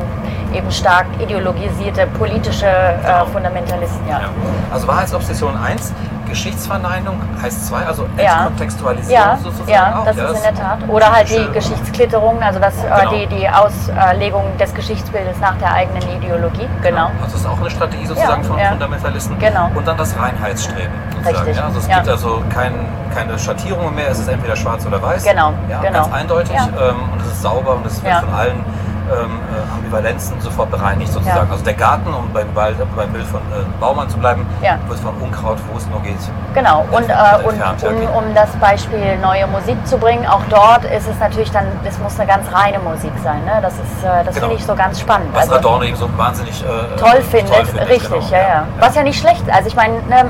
eben 0.54 0.70
stark 0.70 1.06
ideologisierte 1.20 2.06
politische 2.18 2.66
äh, 2.66 2.96
Genau. 3.02 3.26
Fundamentalisten. 3.26 4.06
Ja. 4.08 4.20
Ja. 4.20 4.28
Also 4.72 4.86
Wahrheitsobsession 4.88 5.56
1, 5.56 5.92
Geschichtsverneinung 6.28 7.20
heißt 7.42 7.66
2, 7.68 7.86
also. 7.86 8.06
Entkontextualisierung 8.16 9.24
Ja, 9.24 9.38
sozusagen 9.42 9.70
ja, 9.70 9.98
auch. 10.00 10.04
das 10.04 10.16
ja, 10.16 10.24
ist 10.28 10.36
in 10.36 10.42
der 10.42 10.54
Tat. 10.54 10.78
Oder 10.88 11.12
halt 11.12 11.28
die 11.30 11.52
Geschichtsklitterung, 11.52 12.42
also 12.42 12.58
das, 12.58 12.74
äh, 12.78 12.88
Genau. 13.00 13.10
die, 13.12 13.26
die 13.26 13.48
Auslegung 13.48 14.44
des 14.58 14.74
Geschichtsbildes 14.74 15.38
nach 15.40 15.56
der 15.58 15.72
eigenen 15.72 16.02
Ideologie. 16.16 16.68
Genau. 16.82 17.06
Also 17.06 17.22
das 17.22 17.34
ist 17.34 17.46
auch 17.46 17.58
eine 17.60 17.70
Strategie 17.70 18.06
sozusagen 18.06 18.42
Ja, 18.42 18.48
von 18.48 18.58
ja. 18.58 18.68
Fundamentalisten. 18.70 19.38
Genau. 19.38 19.70
Und 19.74 19.86
dann 19.86 19.96
das 19.96 20.16
Reinheitsstreben 20.18 20.92
sozusagen. 21.14 21.46
Richtig, 21.46 21.62
also 21.64 21.78
es 21.78 21.88
gibt 21.88 22.08
also 22.08 22.42
kein, 22.52 22.72
keine 23.14 23.38
Schattierungen 23.38 23.94
mehr, 23.94 24.10
es 24.10 24.18
ist 24.18 24.28
entweder 24.28 24.56
schwarz 24.56 24.84
oder 24.86 25.00
weiß. 25.02 25.24
Genau, 25.24 25.52
Ja, 25.68 25.80
genau. 25.80 26.02
Ganz 26.02 26.12
eindeutig 26.14 26.56
ähm, 26.56 27.08
und 27.12 27.20
es 27.20 27.28
ist 27.28 27.42
sauber 27.42 27.76
und 27.76 27.86
es 27.86 28.02
wird 28.02 28.14
von 28.14 28.34
allen 28.34 28.64
ähm, 29.10 29.40
äh, 29.54 29.72
Ambivalenzen 29.74 30.40
sofort 30.40 30.70
bereinigt 30.70 31.12
sozusagen. 31.12 31.46
Ja. 31.46 31.52
Also 31.52 31.64
der 31.64 31.74
Garten, 31.74 32.12
um 32.12 32.30
beim, 32.32 32.54
Wald, 32.54 32.76
beim 32.96 33.10
Bild 33.12 33.26
von 33.26 33.40
äh, 33.40 33.64
Baumann 33.80 34.08
zu 34.08 34.18
bleiben, 34.18 34.46
Ja. 34.62 34.78
wird 34.88 34.98
von 35.00 35.14
Unkraut, 35.20 35.58
wo 35.70 35.78
es 35.78 35.86
nur 35.88 36.00
geht. 36.02 36.16
Genau, 36.54 36.84
und, 36.90 37.08
äh, 37.08 37.14
und 37.44 37.60
um, 37.84 38.16
um 38.24 38.34
das 38.34 38.50
Beispiel 38.56 39.18
neue 39.22 39.46
Musik 39.46 39.76
zu 39.86 39.98
bringen, 39.98 40.26
auch 40.26 40.42
dort 40.50 40.84
ist 40.84 41.08
es 41.08 41.18
natürlich 41.18 41.50
dann, 41.50 41.66
es 41.84 41.98
muss 41.98 42.18
eine 42.18 42.28
ganz 42.28 42.46
reine 42.52 42.78
Musik 42.78 43.12
sein. 43.22 43.44
Ne? 43.44 43.58
Das, 43.62 43.74
ist, 43.74 44.04
äh, 44.04 44.24
das 44.24 44.34
Genau. 44.34 44.48
finde 44.48 44.54
ich 44.60 44.66
so 44.66 44.74
ganz 44.74 45.00
spannend. 45.00 45.28
Was 45.32 45.42
Also, 45.42 45.56
Adorno 45.56 45.84
eben 45.84 45.96
so 45.96 46.08
wahnsinnig 46.16 46.62
äh, 46.62 46.96
toll 46.98 47.22
findet, 47.22 47.74
richtig, 47.88 48.08
genau. 48.10 48.26
ja, 48.30 48.38
ja. 48.38 48.62
Was 48.80 48.94
ja 48.94 49.02
nicht 49.02 49.18
schlecht, 49.20 49.42
also 49.52 49.68
ich 49.68 49.76
meine, 49.76 49.94
ne, 50.08 50.26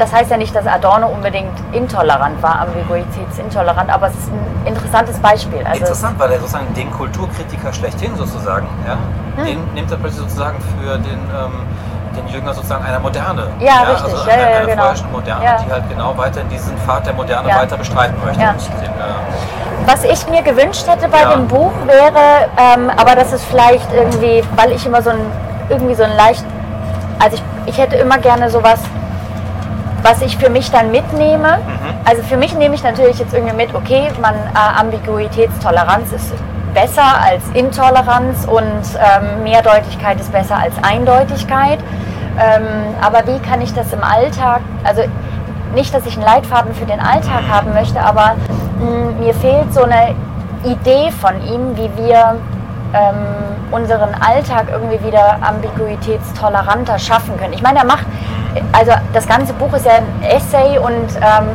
das 0.00 0.12
heißt 0.12 0.30
ja 0.30 0.36
nicht, 0.36 0.54
dass 0.56 0.66
Adorno 0.66 1.08
unbedingt 1.08 1.52
intolerant 1.72 2.42
war, 2.42 2.60
ambiguitätsintolerant, 2.62 3.90
aber 3.92 4.06
es 4.08 4.14
ist 4.14 4.28
ein 4.32 4.66
interessantes 4.66 5.18
Beispiel. 5.18 5.60
Also, 5.64 5.80
Interessant, 5.80 6.18
weil 6.18 6.32
er 6.32 6.38
sozusagen 6.40 6.72
den 6.74 6.90
Kulturkritiker 6.90 7.72
schlechthin 7.72 8.16
sozusagen, 8.16 8.66
ja, 8.86 8.96
Hm. 9.36 9.44
den 9.46 9.74
nimmt 9.74 9.90
er 9.90 9.98
plötzlich 9.98 10.22
sozusagen 10.22 10.56
für 10.60 10.98
den, 10.98 11.20
ähm, 11.34 11.52
den 12.16 12.26
Jünger 12.28 12.52
sozusagen 12.54 12.84
einer 12.84 12.98
Moderne. 12.98 13.42
Ja, 13.60 13.82
richtig, 13.82 14.12
Also 14.14 14.28
ja, 14.28 14.34
einer, 14.34 14.50
ja, 14.50 14.56
einer 14.58 14.66
genau. 14.66 15.08
Moderne, 15.12 15.44
Ja. 15.44 15.56
die 15.64 15.70
halt 15.72 15.88
genau 15.88 16.16
weiter 16.16 16.40
in 16.40 16.48
diesen 16.48 16.76
Pfad 16.78 17.06
der 17.06 17.14
Moderne 17.14 17.48
Ja. 17.48 17.56
weiter 17.56 17.76
bestreiten 17.76 18.16
möchte. 18.24 18.40
Ja. 18.42 18.52
Den, 18.52 18.88
äh, 18.90 19.86
Was 19.86 20.04
ich 20.04 20.26
mir 20.28 20.42
gewünscht 20.42 20.86
hätte 20.88 21.08
bei 21.08 21.20
Ja. 21.22 21.32
dem 21.34 21.46
Buch 21.46 21.72
wäre, 21.86 22.48
ähm, 22.56 22.90
aber 22.96 23.14
das 23.14 23.32
ist 23.32 23.44
vielleicht 23.44 23.92
irgendwie, 23.92 24.42
weil 24.56 24.72
ich 24.72 24.84
immer 24.86 25.02
so 25.02 25.10
ein, 25.10 25.20
irgendwie 25.68 25.94
so 25.94 26.02
ein 26.04 26.16
leicht, 26.16 26.44
also 27.18 27.36
ich, 27.36 27.42
ich 27.66 27.78
hätte 27.78 27.96
immer 27.96 28.18
gerne 28.18 28.50
sowas, 28.50 28.80
was 30.02 30.22
ich 30.22 30.36
für 30.36 30.50
mich 30.50 30.70
dann 30.70 30.90
mitnehme. 30.90 31.58
Mhm. 31.58 31.94
Also 32.04 32.22
für 32.22 32.36
mich 32.36 32.54
nehme 32.54 32.74
ich 32.74 32.82
natürlich 32.82 33.18
jetzt 33.18 33.34
irgendwie 33.34 33.54
mit, 33.54 33.74
okay, 33.74 34.08
man, 34.20 34.34
äh, 34.34 34.80
Ambiguitätstoleranz 34.80 36.12
ist 36.12 36.32
besser 36.74 37.02
als 37.22 37.42
Intoleranz 37.54 38.46
und 38.46 38.82
ähm, 38.98 39.42
Mehrdeutigkeit 39.42 40.20
ist 40.20 40.32
besser 40.32 40.56
als 40.56 40.74
Eindeutigkeit. 40.82 41.78
Ähm, 42.38 42.62
aber 43.00 43.26
wie 43.26 43.38
kann 43.40 43.60
ich 43.60 43.74
das 43.74 43.92
im 43.92 44.02
Alltag, 44.02 44.60
also 44.84 45.02
nicht, 45.74 45.92
dass 45.94 46.06
ich 46.06 46.16
einen 46.16 46.24
Leitfaden 46.26 46.74
für 46.74 46.86
den 46.86 47.00
Alltag 47.00 47.42
Mhm. 47.42 47.52
haben 47.52 47.74
möchte, 47.74 48.00
aber 48.00 48.34
mh, 48.78 49.20
mir 49.20 49.34
fehlt 49.34 49.72
so 49.74 49.82
eine 49.82 50.14
Idee 50.64 51.10
von 51.10 51.34
ihm, 51.46 51.76
wie 51.76 51.90
wir 52.04 52.36
ähm, 52.92 53.14
unseren 53.70 54.14
Alltag 54.20 54.66
irgendwie 54.72 55.04
wieder 55.04 55.38
ambiguitätstoleranter 55.42 56.98
schaffen 56.98 57.36
können. 57.38 57.52
Ich 57.52 57.62
meine, 57.62 57.78
er 57.80 57.84
macht, 57.84 58.04
also 58.72 58.92
das 59.12 59.26
ganze 59.26 59.52
Buch 59.54 59.72
ist 59.74 59.86
ja 59.86 59.92
ein 59.92 60.22
Essay 60.22 60.78
und 60.78 61.08
ähm, 61.16 61.46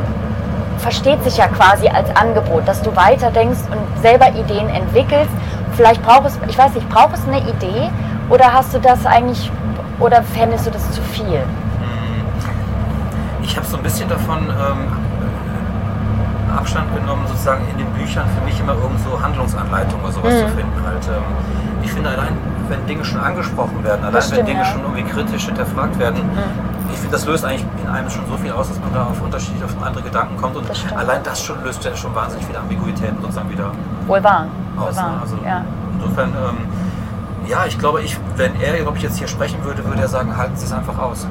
versteht 0.78 1.22
sich 1.24 1.36
ja 1.36 1.46
quasi 1.48 1.88
als 1.88 2.14
Angebot, 2.16 2.66
dass 2.66 2.82
du 2.82 2.94
weiterdenkst 2.94 3.60
und 3.70 4.02
selber 4.02 4.28
Ideen 4.30 4.68
entwickelst. 4.68 5.30
Vielleicht 5.74 6.02
braucht 6.02 6.26
es, 6.26 6.38
ich 6.48 6.58
weiß 6.58 6.74
nicht, 6.74 6.88
braucht 6.88 7.14
es 7.14 7.26
eine 7.26 7.38
Idee 7.40 7.90
oder 8.28 8.52
hast 8.52 8.74
du 8.74 8.78
das 8.78 9.04
eigentlich, 9.06 9.50
oder 10.00 10.22
fändest 10.22 10.66
du 10.66 10.70
das 10.70 10.90
zu 10.90 11.02
viel? 11.02 11.40
Ich 13.42 13.56
habe 13.56 13.66
so 13.66 13.76
ein 13.76 13.82
bisschen 13.82 14.08
davon 14.08 14.38
ähm, 14.48 16.56
Abstand 16.56 16.94
genommen, 16.96 17.26
sozusagen 17.26 17.62
in 17.70 17.78
den 17.78 17.86
Büchern 17.92 18.24
für 18.38 18.44
mich 18.44 18.58
immer 18.60 18.72
irgend 18.72 19.00
so 19.00 19.20
Handlungsanleitungen 19.22 20.02
oder 20.04 20.12
sowas 20.12 20.32
Mhm. 20.34 20.38
zu 20.38 20.48
finden. 20.48 20.82
Halt, 20.84 21.06
ähm, 21.08 21.22
ich 21.82 21.92
finde 21.92 22.10
allein, 22.10 22.36
wenn 22.68 22.84
Dinge 22.86 23.04
schon 23.04 23.20
angesprochen 23.20 23.82
werden, 23.84 24.00
allein 24.02 24.14
Das 24.14 24.30
wenn 24.30 24.36
stimmt, 24.38 24.48
Dinge 24.48 24.60
ja. 24.60 24.66
Mhm. 24.66 24.72
schon 24.72 24.82
irgendwie 24.82 25.02
kritisch 25.04 25.44
hinterfragt 25.46 25.98
werden, 25.98 26.20
ich 26.96 27.00
finde, 27.02 27.16
das 27.16 27.26
löst 27.26 27.44
eigentlich 27.44 27.64
in 27.82 27.90
einem 27.90 28.08
schon 28.08 28.26
so 28.26 28.36
viel 28.38 28.50
aus, 28.52 28.68
dass 28.68 28.80
man 28.80 28.92
da 28.92 29.04
auf 29.04 29.20
unterschiedliche, 29.20 29.66
auf 29.66 29.74
andere 29.82 30.02
Gedanken 30.02 30.36
kommt 30.38 30.56
und 30.56 30.68
Das 30.68 30.82
allein 30.96 31.22
das 31.22 31.42
schon 31.42 31.62
löst 31.62 31.84
ja 31.84 31.94
schon 31.94 32.14
wahnsinnig 32.14 32.46
viele 32.46 32.58
Ambiguitäten 32.58 33.18
sozusagen 33.20 33.50
wieder 33.50 33.70
Wohl 34.06 34.24
wahr. 34.24 34.46
Wohl 34.76 34.88
aus. 34.88 34.96
Ne? 34.96 35.02
wahr. 35.02 35.18
Also 35.20 35.36
ja. 35.44 35.62
insofern, 35.92 36.30
ähm, 36.30 36.56
ja, 37.46 37.66
ich 37.66 37.78
glaube, 37.78 38.00
ich, 38.00 38.18
wenn 38.36 38.58
er, 38.60 38.78
glaube 38.78 38.96
ich, 38.96 39.02
jetzt 39.02 39.18
hier 39.18 39.28
sprechen 39.28 39.62
würde, 39.62 39.84
würde 39.84 40.00
er 40.00 40.08
sagen, 40.08 40.34
halten 40.36 40.56
Sie 40.56 40.64
es 40.64 40.72
einfach 40.72 40.98
aus. 40.98 41.26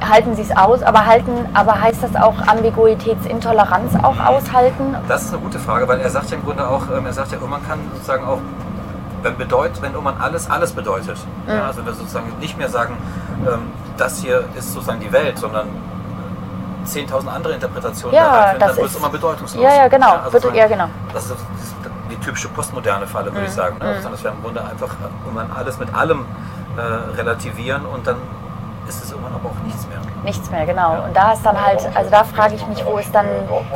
Halten 0.00 0.36
Sie 0.36 0.42
es 0.42 0.56
aus, 0.56 0.82
aber 0.82 1.06
halten, 1.06 1.32
aber 1.54 1.80
heißt 1.80 2.02
das 2.02 2.14
auch 2.14 2.34
Ambiguitätsintoleranz 2.46 3.96
auch 4.00 4.18
aushalten? 4.20 4.94
Das 5.08 5.24
ist 5.24 5.32
eine 5.32 5.42
gute 5.42 5.58
Frage, 5.58 5.88
weil 5.88 5.98
er 6.00 6.10
sagt 6.10 6.30
ja 6.30 6.36
im 6.36 6.44
Grunde 6.44 6.68
auch, 6.68 6.82
ähm, 6.96 7.06
er 7.06 7.12
sagt 7.12 7.32
ja, 7.32 7.38
man 7.48 7.66
kann 7.66 7.80
sozusagen 7.94 8.24
auch, 8.24 8.38
wenn 9.22 9.36
bedeutet, 9.36 9.82
wenn 9.82 9.92
irgendwann 9.92 10.20
alles 10.20 10.48
alles 10.48 10.72
bedeutet. 10.72 11.18
Mhm. 11.46 11.52
Ja, 11.52 11.66
also 11.66 11.82
das 11.82 11.98
sozusagen 11.98 12.32
nicht 12.38 12.56
mehr 12.56 12.68
sagen, 12.68 12.96
ähm, 13.46 13.72
das 13.96 14.18
hier 14.18 14.44
ist 14.56 14.72
sozusagen 14.72 15.00
die 15.00 15.12
Welt, 15.12 15.38
sondern 15.38 15.68
10.000 16.86 17.28
andere 17.28 17.54
Interpretationen 17.54 18.14
Ja, 18.14 18.22
da 18.24 18.30
reinfinden, 18.30 18.60
das 18.60 18.68
dann 18.68 18.76
wird 18.78 18.90
es 18.90 18.96
immer 18.96 19.08
bedeutungslos. 19.08 19.62
Ja, 19.64 19.74
ja, 19.74 19.88
genau. 19.88 20.06
also 20.10 20.22
Bitte, 20.24 20.32
sozusagen, 20.42 20.56
ja, 20.58 20.66
genau. 20.66 20.88
Das 21.12 21.24
ist, 21.26 21.36
die 22.10 22.16
typische 22.16 22.48
postmoderne 22.48 23.06
Falle, 23.06 23.32
würde 23.32 23.46
ich 23.46 23.50
Mhm. 23.52 23.56
sagen. 23.56 23.78
Ne? 23.78 23.84
Mhm. 23.84 23.96
Also 23.96 24.08
das 24.10 24.24
wäre 24.24 24.34
im 24.34 24.42
Grunde 24.42 24.60
einfach 24.62 24.94
irgendwann 25.24 25.50
alles 25.56 25.78
mit 25.78 25.94
allem 25.94 26.26
äh, 26.76 26.80
relativieren 27.16 27.86
und 27.86 28.06
dann 28.06 28.16
ist 28.88 29.04
es 29.04 29.10
irgendwann 29.10 29.34
aber 29.34 29.48
auch 29.48 29.64
nichts 29.64 29.86
mehr. 29.86 29.98
Nichts 30.24 30.50
mehr, 30.50 30.64
genau. 30.64 31.04
Und 31.04 31.14
da 31.14 31.32
ist 31.32 31.44
dann 31.44 31.60
halt, 31.62 31.86
also 31.94 32.10
da 32.10 32.24
frage 32.24 32.54
ich 32.54 32.66
mich, 32.66 32.84
wo 32.84 32.96
ist 32.98 33.14
dann 33.14 33.26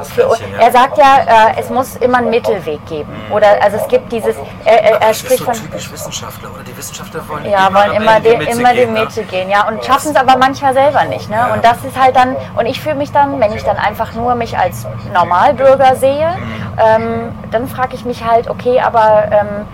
für 0.05 0.27
uns. 0.29 0.41
Er 0.59 0.73
sagt 0.73 0.97
ja, 0.97 1.51
äh, 1.51 1.61
es 1.61 1.69
muss 1.69 1.97
immer 1.97 2.19
einen 2.19 2.31
Mittelweg 2.31 2.85
geben. 2.87 3.11
Oder 3.31 3.63
also 3.63 3.77
es 3.77 3.89
gibt 3.89 4.11
dieses, 4.11 4.35
er, 4.65 4.83
er, 4.83 5.03
er 5.03 5.15
spricht 5.15 5.39
so 5.39 5.45
von. 5.45 5.55
typisch 5.55 5.93
Wissenschaftler, 5.93 6.51
oder 6.53 6.63
die 6.63 6.77
Wissenschaftler 6.77 7.29
wollen 7.29 7.45
Ja, 7.45 7.73
wollen 7.73 7.91
am 7.91 8.03
immer, 8.03 8.17
Ende 8.17 8.39
die, 8.39 8.51
immer 8.51 8.71
die 8.71 8.77
gehen, 8.77 8.93
ne? 8.93 9.01
Mitte 9.01 9.23
gehen, 9.25 9.51
ja. 9.51 9.69
Und 9.69 9.85
schaffen 9.85 10.11
es 10.11 10.17
aber 10.17 10.37
manchmal 10.39 10.73
selber 10.73 11.05
nicht. 11.05 11.29
Ne? 11.29 11.37
Ja. 11.37 11.53
Und 11.53 11.65
das 11.65 11.85
ist 11.85 12.01
halt 12.01 12.17
dann, 12.17 12.35
und 12.57 12.67
ich 12.67 12.81
fühle 12.81 12.95
mich 12.95 13.13
dann, 13.13 13.41
wenn 13.41 13.53
ich 13.53 13.65
dann 13.65 13.77
einfach 13.77 14.15
nur 14.15 14.35
mich 14.35 14.57
als 14.57 14.87
Normalbürger 15.13 15.97
sehe, 15.97 16.35
ähm, 16.79 17.37
dann 17.51 17.69
frage 17.69 17.95
ich 17.95 18.05
mich 18.05 18.25
halt, 18.25 18.49
okay, 18.49 18.81
aber 18.81 19.25
ähm, 19.31 19.67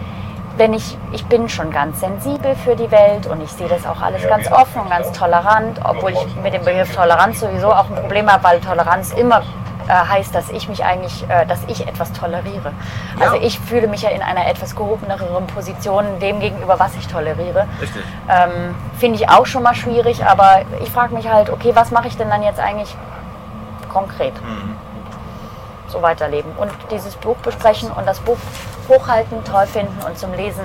wenn 0.57 0.72
ich, 0.72 0.96
ich 1.12 1.24
bin 1.26 1.48
schon 1.48 1.70
ganz 1.70 2.00
sensibel 2.00 2.55
für 2.57 2.76
die 2.76 2.90
Welt 2.90 3.26
und 3.26 3.40
ich 3.42 3.50
sehe 3.50 3.68
das 3.68 3.86
auch 3.86 4.00
alles 4.00 4.26
ganz 4.28 4.50
offen 4.50 4.82
und 4.82 4.90
ganz 4.90 5.11
tolerant, 5.12 5.80
obwohl 5.84 6.12
ich 6.12 6.36
mit 6.42 6.55
dem 6.55 6.64
Begriff 6.64 6.94
Toleranz 6.94 7.40
sowieso 7.40 7.72
auch 7.72 7.88
ein 7.90 7.96
Problem 7.96 8.30
habe, 8.30 8.44
weil 8.44 8.61
Toleranz 8.61 9.12
immer 9.14 9.42
äh, 9.88 9.92
heißt, 9.92 10.34
dass 10.34 10.50
ich 10.50 10.68
mich 10.68 10.84
eigentlich, 10.84 11.28
äh, 11.28 11.44
dass 11.46 11.61
ich 11.66 11.86
etwas 11.86 12.12
toleriere. 12.12 12.72
Also 13.20 13.36
Ja. 13.36 13.42
ich 13.42 13.59
fühle 13.59 13.86
mich 13.88 14.02
ja 14.02 14.11
in 14.11 14.22
einer 14.22 14.46
etwas 14.46 14.74
gehobeneren 14.76 15.46
Position 15.48 16.18
dem 16.20 16.40
gegenüber, 16.40 16.78
was 16.78 16.94
ich 16.96 17.07
toleriere. 17.07 17.66
Richtig. 17.80 18.02
Ähm, 18.30 18.74
Finde 18.98 19.18
ich 19.18 19.28
auch 19.28 19.46
schon 19.46 19.62
mal 19.62 19.74
schwierig, 19.74 20.24
aber 20.24 20.62
ich 20.82 20.90
frage 20.90 21.14
mich 21.14 21.28
halt, 21.28 21.50
okay, 21.50 21.72
was 21.74 21.90
mache 21.90 22.09
ich 22.09 22.16
denn 22.16 22.30
dann 22.30 22.42
jetzt 22.42 22.61
eigentlich 22.61 22.94
konkret? 23.92 24.34
Mhm. 24.42 24.76
So 25.95 26.03
weiterleben 26.03 26.51
und 26.57 26.72
dieses 26.90 27.14
Buch 27.14 27.36
besprechen 27.36 27.88
und 27.92 28.05
das 28.05 28.18
Buch 28.18 28.36
hochhalten, 28.88 29.45
toll 29.45 29.64
finden 29.66 29.97
und 30.05 30.18
zum 30.18 30.32
Lesen 30.34 30.64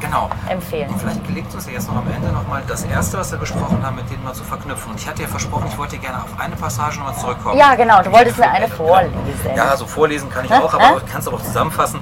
Genau. 0.00 0.30
empfehlen. 0.48 0.88
Und 0.88 0.98
vielleicht 0.98 1.22
gelingt 1.26 1.54
uns 1.54 1.66
ja 1.66 1.72
jetzt 1.72 1.86
noch 1.86 1.96
am 1.98 2.10
Ende 2.10 2.28
nochmal 2.32 2.62
das 2.66 2.84
Erste, 2.84 3.18
was 3.18 3.30
wir 3.30 3.38
besprochen 3.38 3.84
haben, 3.84 3.96
mit 3.96 4.10
denen 4.10 4.24
mal 4.24 4.32
zu 4.32 4.42
verknüpfen. 4.42 4.92
Und 4.92 4.98
ich 4.98 5.06
hatte 5.06 5.20
ja 5.20 5.28
versprochen, 5.28 5.66
ich 5.68 5.76
wollte 5.76 5.98
gerne 5.98 6.22
auf 6.22 6.30
eine 6.40 6.56
Passage 6.56 6.98
nochmal 6.98 7.14
zurückkommen. 7.14 7.58
Ja, 7.58 7.74
genau, 7.74 8.00
du 8.02 8.10
wolltest 8.10 8.38
mir 8.38 8.48
eine 8.50 8.68
vorlesen. 8.80 9.54
Ja, 9.54 9.76
so 9.76 9.86
vorlesen 9.86 10.30
kann 10.30 10.46
ich 10.46 10.52
auch, 10.54 10.72
aber 10.72 10.96
ich 11.04 11.12
kann 11.12 11.20
es 11.20 11.28
auch 11.28 11.42
zusammenfassen. 11.42 12.00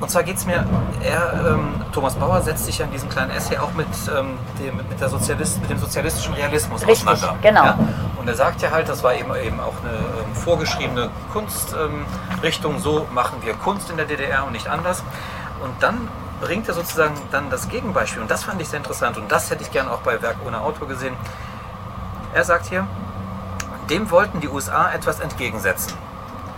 Und 0.00 0.10
zwar 0.10 0.22
geht 0.22 0.38
es 0.38 0.46
mir, 0.46 0.64
er, 1.02 1.46
ähm, 1.46 1.74
Thomas 1.92 2.14
Bauer 2.14 2.40
setzt 2.40 2.64
sich 2.64 2.78
ja 2.78 2.86
in 2.86 2.90
diesem 2.90 3.10
kleinen 3.10 3.30
Essay 3.32 3.58
auch 3.58 3.72
mit, 3.74 3.86
ähm, 4.16 4.38
dem, 4.58 4.76
mit, 4.76 4.98
der 4.98 5.10
Sozialist, 5.10 5.60
mit 5.60 5.68
dem 5.68 5.78
sozialistischen 5.78 6.32
Realismus 6.34 6.86
Richtig, 6.86 7.06
auseinander. 7.06 7.38
genau. 7.42 7.64
Ja? 7.64 7.78
Und 8.18 8.26
er 8.26 8.34
sagt 8.34 8.62
ja 8.62 8.70
halt, 8.70 8.88
das 8.88 9.02
war 9.02 9.14
eben, 9.14 9.34
eben 9.36 9.60
auch 9.60 9.74
eine 9.82 9.92
ähm, 9.92 10.34
vorgeschriebene 10.34 11.10
Kunstrichtung, 11.32 12.74
ähm, 12.74 12.80
so 12.80 13.06
machen 13.12 13.38
wir 13.42 13.52
Kunst 13.54 13.90
in 13.90 13.98
der 13.98 14.06
DDR 14.06 14.46
und 14.46 14.52
nicht 14.52 14.68
anders. 14.68 15.02
Und 15.62 15.82
dann 15.82 16.08
bringt 16.40 16.66
er 16.68 16.74
sozusagen 16.74 17.14
dann 17.30 17.50
das 17.50 17.68
Gegenbeispiel. 17.68 18.22
Und 18.22 18.30
das 18.30 18.44
fand 18.44 18.60
ich 18.62 18.68
sehr 18.68 18.78
interessant 18.78 19.18
und 19.18 19.30
das 19.30 19.50
hätte 19.50 19.62
ich 19.62 19.70
gerne 19.70 19.90
auch 19.90 20.00
bei 20.00 20.22
Werk 20.22 20.36
ohne 20.46 20.62
Autor 20.62 20.88
gesehen. 20.88 21.14
Er 22.32 22.44
sagt 22.44 22.66
hier, 22.66 22.86
dem 23.90 24.10
wollten 24.10 24.40
die 24.40 24.48
USA 24.48 24.90
etwas 24.92 25.20
entgegensetzen 25.20 25.92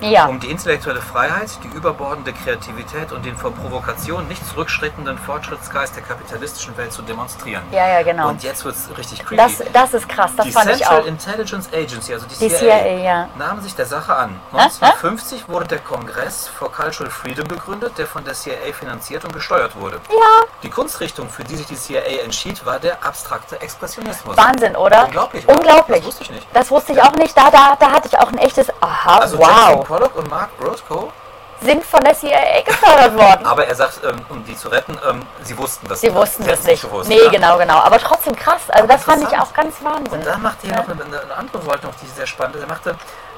Ja, 0.03 0.27
um 0.27 0.41
die 0.41 0.51
intellektuelle 0.51 1.01
Freiheit, 1.01 1.51
die 1.63 1.69
überbordende 1.77 2.33
Kreativität 2.33 3.13
und 3.13 3.25
den 3.25 3.37
vor 3.37 3.53
Provokation 3.53 4.27
nicht 4.29 4.47
zurückschreitenden 4.49 5.19
Fortschrittsgeist 5.19 5.97
der 5.97 6.03
kapitalistischen 6.03 6.77
Welt 6.77 6.93
zu 6.93 7.03
demonstrieren. 7.03 7.63
ja, 7.73 7.89
ja, 7.89 8.03
genau. 8.03 8.29
Und 8.29 8.43
jetzt 8.43 8.65
wird 8.65 8.75
es 8.75 8.89
richtig 8.97 9.21
creepy. 9.25 9.37
Das, 9.37 9.63
das 9.73 9.95
ist 9.95 10.09
krass, 10.09 10.33
das 10.37 10.47
die 10.47 10.53
fand 10.53 10.71
ich 10.71 10.79
Central 10.79 11.03
auch. 11.03 11.07
Intelligence 11.07 11.69
Agency, 11.73 12.13
also 12.15 12.27
die, 12.27 12.35
Die 12.37 12.49
CIA, 12.49 12.59
CIA, 12.59 12.99
ja. 12.99 13.29
nahm 13.37 13.61
sich 13.61 13.75
der 13.75 13.87
Sache 13.87 14.15
an. 14.15 14.31
Hä? 14.53 14.59
1950 14.59 15.49
wurde 15.49 15.67
der 15.67 15.79
Kongress 15.79 16.49
for 16.49 16.71
Cultural 16.73 17.11
Freedom 17.11 17.47
gegründet, 17.49 17.97
der 17.99 18.07
von 18.07 18.25
der 18.25 18.35
CIA 18.35 18.73
finanziert 18.73 19.25
und 19.25 19.33
gesteuert 19.33 19.77
wurde. 19.79 20.01
Ja, 20.11 20.47
Die 20.63 20.71
Kunstrichtung, 20.71 21.29
für 21.29 21.45
die 21.45 21.57
sich 21.57 21.67
die 21.67 21.77
CIA 21.77 22.23
entschied, 22.25 22.65
war 22.67 22.79
der 22.79 23.05
abstrakte 23.05 23.61
Expressionismus. 23.61 24.37
Wahnsinn, 24.37 24.77
oder? 24.77 25.05
Unglaublich, 25.05 25.45
oder? 25.49 25.57
Unglaublich. 25.57 25.99
Das 25.99 26.07
wusste 26.07 26.23
ich 26.25 26.31
nicht. 26.31 26.47
Das 26.53 26.71
wusste 26.71 26.93
ich 26.93 27.03
auch 27.03 27.15
nicht. 27.15 27.37
Da, 27.37 27.51
da, 27.51 27.77
da 27.79 27.91
hatte 27.91 28.09
ich 28.09 28.19
auch 28.19 28.29
ein 28.29 28.39
echtes 28.39 28.67
Aha, 28.81 29.19
Also 29.19 29.39
wow. 29.39 29.85
Pollock 29.93 30.17
und 30.17 30.31
Mark 30.31 30.49
Rothko 30.59 31.13
Sind 31.61 31.85
von 31.85 32.01
der 32.03 32.15
CIA 32.15 32.63
gefördert 32.65 33.15
worden. 33.15 33.45
Aber 33.45 33.67
er 33.67 33.75
sagt, 33.75 34.01
ähm, 34.03 34.25
um 34.31 34.43
die 34.43 34.57
zu 34.57 34.69
retten, 34.69 34.99
ähm, 35.07 35.21
sie 35.43 35.57
wussten 35.59 35.87
das 35.87 36.01
Sie 36.01 36.15
wussten 36.15 36.45
das 36.45 36.53
hätten's 36.53 36.67
nicht. 36.67 36.83
gewusst, 36.83 37.09
Nee, 37.11 37.23
ja. 37.23 37.31
genau, 37.31 37.59
genau. 37.59 37.75
Aber 37.75 37.99
trotzdem 37.99 38.35
krass. 38.35 38.63
Also 38.71 38.89
das 38.89 39.05
fand 39.05 39.23
ich 39.23 39.39
auch 39.39 39.53
ganz 39.53 39.75
Wahnsinn. 39.83 40.15
Und 40.21 40.27
dann 40.27 40.41
machte 40.41 40.67
er 40.69 40.77
noch 40.79 40.89
eine, 40.89 41.03
eine 41.05 41.35
andere 41.37 41.61
Seite 41.61 41.87
noch, 41.89 41.95
die 41.97 42.07
sehr 42.07 42.27
spannend 42.27 42.57
ist. 42.57 42.63
Er 42.63 42.69
machte, 42.69 42.95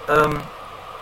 ähm, 0.08 0.40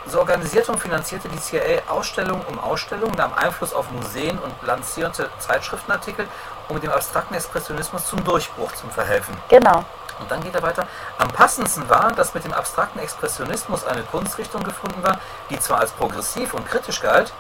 so 0.07 0.21
organisierte 0.21 0.73
und 0.73 0.79
finanzierte 0.79 1.29
die 1.29 1.39
CIA 1.39 1.83
Ausstellung 1.87 2.41
um 2.49 2.59
Ausstellung, 2.59 3.13
nahm 3.13 3.35
Einfluss 3.35 3.75
auf 3.75 3.91
Museen 3.91 4.39
und 4.39 4.55
lancierte 4.67 5.29
Zeitschriftenartikel, 5.39 6.27
um 6.71 6.81
dem 6.81 6.91
abstrakten 6.91 7.35
Expressionismus 7.37 8.07
zum 8.07 8.25
Durchbruch 8.25 8.73
zu 8.73 8.87
verhelfen. 8.89 9.37
Genau. 9.51 9.85
Und 10.21 10.31
dann 10.31 10.43
geht 10.43 10.55
er 10.55 10.63
weiter. 10.63 10.87
Am 11.19 11.29
passendsten 11.29 11.89
war, 11.89 12.13
dass 12.13 12.35
mit 12.35 12.45
dem 12.45 12.53
abstrakten 12.53 13.01
Expressionismus 13.01 13.85
eine 13.85 14.03
Kunstrichtung 14.03 14.63
gefunden 14.63 15.03
war, 15.03 15.19
die 15.51 15.59
zwar 15.59 15.81
als 15.81 15.93
progressiv 15.93 16.55
und 16.55 16.69
kritisch 16.69 17.01
galt, 17.01 17.33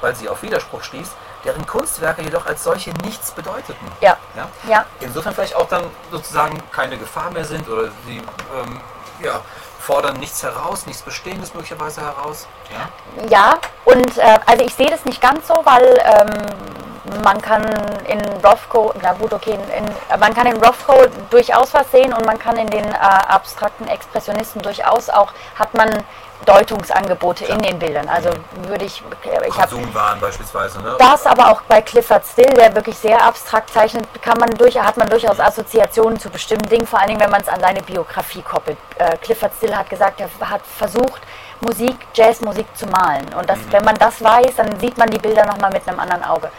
weil 0.00 0.14
sie 0.14 0.28
auf 0.28 0.42
Widerspruch 0.42 0.82
stieß, 0.82 1.08
deren 1.44 1.66
Kunstwerke 1.66 2.22
jedoch 2.22 2.46
als 2.46 2.64
solche 2.64 2.90
nichts 3.04 3.30
bedeuteten. 3.30 3.86
Ja. 4.00 4.16
Ja? 4.36 4.48
Ja. 4.68 4.86
Insofern 5.00 5.34
vielleicht 5.34 5.56
auch 5.56 5.68
dann 5.68 5.84
sozusagen 6.10 6.62
keine 6.72 6.98
Gefahr 6.98 7.30
mehr 7.30 7.44
sind 7.44 7.68
oder 7.68 7.90
sie 8.06 8.18
ähm, 8.18 8.80
ja, 9.20 9.40
fordern 9.80 10.18
nichts 10.18 10.42
heraus, 10.42 10.86
nichts 10.86 11.02
Bestehendes 11.02 11.54
möglicherweise 11.54 12.02
heraus. 12.02 12.46
Ja? 12.70 13.26
Ja, 13.28 13.58
und 13.84 14.18
äh, 14.18 14.38
also 14.46 14.64
ich 14.64 14.74
sehe 14.74 14.90
das 14.90 15.04
nicht 15.04 15.20
ganz 15.20 15.48
so, 15.48 15.54
weil 15.64 15.98
ähm, 16.04 16.87
man 17.22 17.40
kann 17.40 17.64
in 18.06 18.20
Rothko, 18.44 18.92
na 19.02 19.12
gut, 19.12 19.32
okay, 19.32 19.58
in, 19.76 20.18
man 20.20 20.34
kann 20.34 20.46
in 20.46 20.56
Rothko 20.56 20.94
durchaus 21.30 21.74
was 21.74 21.90
sehen 21.90 22.12
und 22.12 22.24
man 22.24 22.38
kann 22.38 22.56
in 22.56 22.68
den 22.68 22.84
äh, 22.84 22.96
abstrakten 22.96 23.86
Expressionisten 23.88 24.62
durchaus 24.62 25.08
auch, 25.08 25.32
hat 25.58 25.74
man 25.74 26.04
Deutungsangebote 26.44 27.44
in 27.44 27.58
den 27.58 27.78
Bildern. 27.78 28.08
Also 28.08 28.30
würde 28.68 28.84
ich, 28.84 29.02
ich 29.46 29.58
habe 29.58 29.76
beispielsweise. 30.20 30.80
Ne? 30.80 30.96
das 30.98 31.26
aber 31.26 31.50
auch 31.50 31.62
bei 31.62 31.82
Clifford 31.82 32.24
Still, 32.24 32.52
der 32.54 32.74
wirklich 32.74 32.96
sehr 32.96 33.22
abstrakt 33.22 33.70
zeichnet, 33.70 34.06
kann 34.22 34.38
man 34.38 34.50
durch, 34.50 34.78
hat 34.78 34.96
man 34.96 35.08
durchaus 35.08 35.40
Assoziationen 35.40 36.18
zu 36.18 36.30
bestimmten 36.30 36.68
Dingen, 36.68 36.86
vor 36.86 37.00
allen 37.00 37.08
Dingen, 37.08 37.20
wenn 37.20 37.30
man 37.30 37.40
es 37.40 37.48
an 37.48 37.60
seine 37.60 37.82
Biografie 37.82 38.42
koppelt. 38.42 38.78
Äh, 38.98 39.16
Clifford 39.18 39.52
Still 39.56 39.76
hat 39.76 39.90
gesagt, 39.90 40.20
er 40.20 40.30
hat 40.48 40.62
versucht, 40.64 41.20
Musik, 41.60 41.96
Jazzmusik 42.14 42.66
zu 42.76 42.86
malen. 42.86 43.26
Und 43.38 43.48
das, 43.48 43.58
wenn 43.70 43.84
man 43.84 43.96
das 43.96 44.22
weiß, 44.22 44.56
dann 44.56 44.78
sieht 44.78 44.96
man 44.96 45.08
die 45.10 45.18
Bilder 45.18 45.44
nochmal 45.46 45.70
mit 45.70 45.86
einem 45.88 45.98
anderen 46.00 46.24
Auge. 46.24 46.50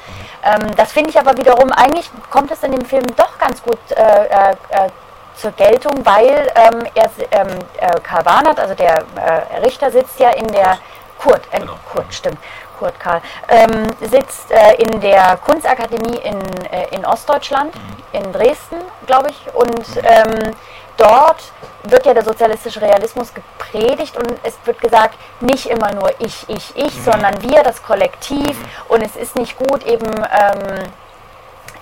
Ähm, 0.43 0.75
das 0.75 0.91
finde 0.91 1.09
ich 1.09 1.19
aber 1.19 1.37
wiederum, 1.37 1.71
eigentlich 1.71 2.09
kommt 2.29 2.51
es 2.51 2.63
in 2.63 2.71
dem 2.71 2.85
Film 2.85 3.05
doch 3.15 3.37
ganz 3.37 3.61
gut 3.61 3.79
äh, 3.91 4.01
äh, 4.01 4.51
äh, 4.51 4.89
zur 5.35 5.51
Geltung, 5.51 6.05
weil 6.05 6.51
ähm, 6.55 6.83
er, 6.95 7.09
ähm, 7.31 7.47
äh, 7.79 7.99
Karl 8.01 8.23
Barnard, 8.23 8.59
also 8.59 8.75
der 8.75 9.03
äh, 9.15 9.57
Richter, 9.63 9.89
sitzt 9.89 10.19
ja 10.19 10.31
in 10.31 10.47
der 10.47 10.77
Kurt, 11.17 11.41
äh, 11.51 11.59
Genau. 11.59 11.73
Kurt, 11.91 12.13
stimmt, 12.13 12.37
Kurt 12.77 12.99
Karl, 12.99 13.21
ähm, 13.47 13.87
sitzt 14.01 14.51
äh, 14.51 14.75
in 14.75 14.99
der 15.01 15.37
Kunstakademie 15.37 16.17
in, 16.17 16.41
äh, 16.65 16.87
in 16.91 17.05
Ostdeutschland, 17.05 17.73
in 18.11 18.31
Dresden, 18.33 18.77
glaube 19.05 19.29
ich, 19.29 19.53
und 19.53 19.85
ähm, 20.03 20.55
dort 20.99 21.41
wird 21.83 22.05
ja 22.05 22.13
der 22.13 22.23
sozialistische 22.23 22.81
Realismus 22.81 23.33
gepredigt 23.33 24.17
und 24.17 24.33
es 24.43 24.57
wird 24.65 24.79
gesagt, 24.81 25.17
nicht 25.39 25.65
immer 25.67 25.93
nur 25.93 26.11
ich, 26.19 26.47
ich, 26.49 26.75
ich, 26.75 26.93
sondern 27.03 27.41
wir, 27.41 27.63
das 27.63 27.81
Kollektiv. 27.81 28.57
Und 28.89 29.01
es 29.01 29.15
ist 29.15 29.35
nicht 29.35 29.57
gut 29.57 29.85
eben, 29.85 30.07
ähm, 30.07 30.91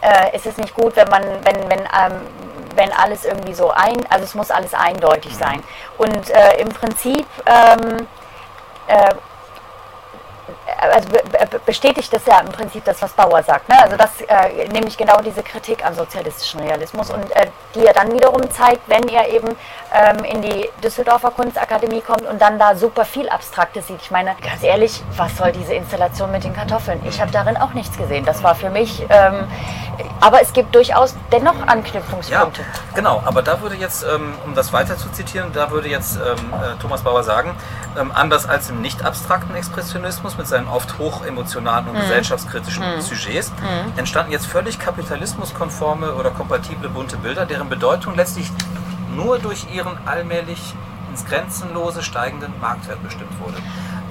äh, 0.01 0.29
es 0.33 0.45
ist 0.45 0.57
nicht 0.59 0.75
gut, 0.75 0.95
wenn 0.95 1.09
man, 1.09 1.23
wenn, 1.43 1.69
wenn, 1.69 1.79
ähm, 1.79 2.21
wenn 2.75 2.93
alles 2.93 3.25
irgendwie 3.25 3.55
so 3.55 3.71
ein, 3.71 4.05
also 4.09 4.23
es 4.23 4.35
muss 4.35 4.51
alles 4.51 4.73
eindeutig 4.73 5.35
sein. 5.35 5.63
Und 5.97 6.29
äh, 6.29 6.61
im 6.61 6.69
Prinzip 6.69 7.25
ähm, 7.47 8.07
äh, 8.87 9.15
also 10.77 11.09
be 11.09 11.21
be 11.23 11.59
bestätigt 11.65 12.11
das 12.13 12.25
ja 12.25 12.39
im 12.39 12.51
Prinzip 12.51 12.85
das, 12.85 13.01
was 13.01 13.11
Bauer 13.13 13.41
sagt. 13.43 13.67
Ne? 13.69 13.75
Also 13.81 13.97
das 13.97 14.21
äh, 14.21 14.67
nämlich 14.69 14.97
genau 14.97 15.19
diese 15.21 15.43
Kritik 15.43 15.85
am 15.85 15.93
sozialistischen 15.93 16.59
Realismus 16.59 17.09
und 17.09 17.31
äh, 17.35 17.47
die 17.75 17.85
er 17.85 17.93
dann 17.93 18.11
wiederum 18.13 18.49
zeigt, 18.51 18.87
wenn 18.87 19.07
er 19.09 19.27
eben 19.29 19.55
ähm, 19.93 20.23
in 20.23 20.41
die 20.41 20.69
Düsseldorfer 20.83 21.31
Kunstakademie 21.31 22.01
kommt 22.01 22.23
und 22.23 22.41
dann 22.41 22.59
da 22.59 22.75
super 22.75 23.05
viel 23.05 23.29
Abstraktes 23.29 23.87
sieht. 23.87 24.01
Ich 24.01 24.11
meine, 24.11 24.35
ganz 24.43 24.63
ehrlich, 24.63 25.03
was 25.15 25.35
soll 25.37 25.51
diese 25.51 25.73
Installation 25.73 26.31
mit 26.31 26.43
den 26.43 26.53
Kartoffeln? 26.53 26.99
Ich 27.07 27.21
habe 27.21 27.31
darin 27.31 27.57
auch 27.57 27.73
nichts 27.73 27.97
gesehen. 27.97 28.25
Das 28.25 28.43
war 28.43 28.55
für 28.55 28.69
mich, 28.69 29.05
ähm, 29.09 29.47
aber 30.21 30.41
es 30.41 30.53
gibt 30.53 30.75
durchaus 30.75 31.15
dennoch 31.31 31.57
Ja, 31.57 31.65
Anknüpfungspunkte. 31.67 32.63
genau. 32.93 33.21
Aber 33.25 33.41
da 33.41 33.61
würde 33.61 33.75
jetzt, 33.75 34.03
ähm, 34.03 34.33
um 34.45 34.53
das 34.55 34.73
weiter 34.73 34.97
zu 34.97 35.09
zitieren, 35.11 35.51
da 35.53 35.71
würde 35.71 35.87
jetzt 35.89 36.17
ähm, 36.17 36.53
äh, 36.53 36.79
Thomas 36.81 37.01
Bauer 37.01 37.23
sagen, 37.23 37.55
ähm, 37.97 38.11
anders 38.13 38.47
als 38.47 38.69
im 38.69 38.81
nicht 38.81 39.03
abstrakten 39.03 39.55
Expressionismus 39.55 40.37
mit 40.37 40.47
seinen 40.47 40.67
oft 40.67 40.97
hoch 40.99 41.25
emotionalen 41.25 41.87
und 41.87 41.95
gesellschaftskritischen 41.99 43.01
Sujets, 43.01 43.51
entstanden 43.95 44.31
jetzt 44.31 44.45
völlig 44.45 44.79
kapitalismuskonforme 44.79 46.13
oder 46.13 46.31
kompatible 46.31 46.89
bunte 46.89 47.17
Bilder, 47.17 47.45
deren 47.45 47.69
Bedeutung 47.69 48.15
letztlich 48.15 48.51
nur 49.17 49.39
durch 49.39 49.65
ihren 49.73 49.97
allmählich 50.05 50.75
ins 51.09 51.25
Grenzenlose 51.25 52.03
steigenden 52.03 52.53
Marktwert 52.61 53.03
bestimmt 53.03 53.37
wurde. 53.41 53.57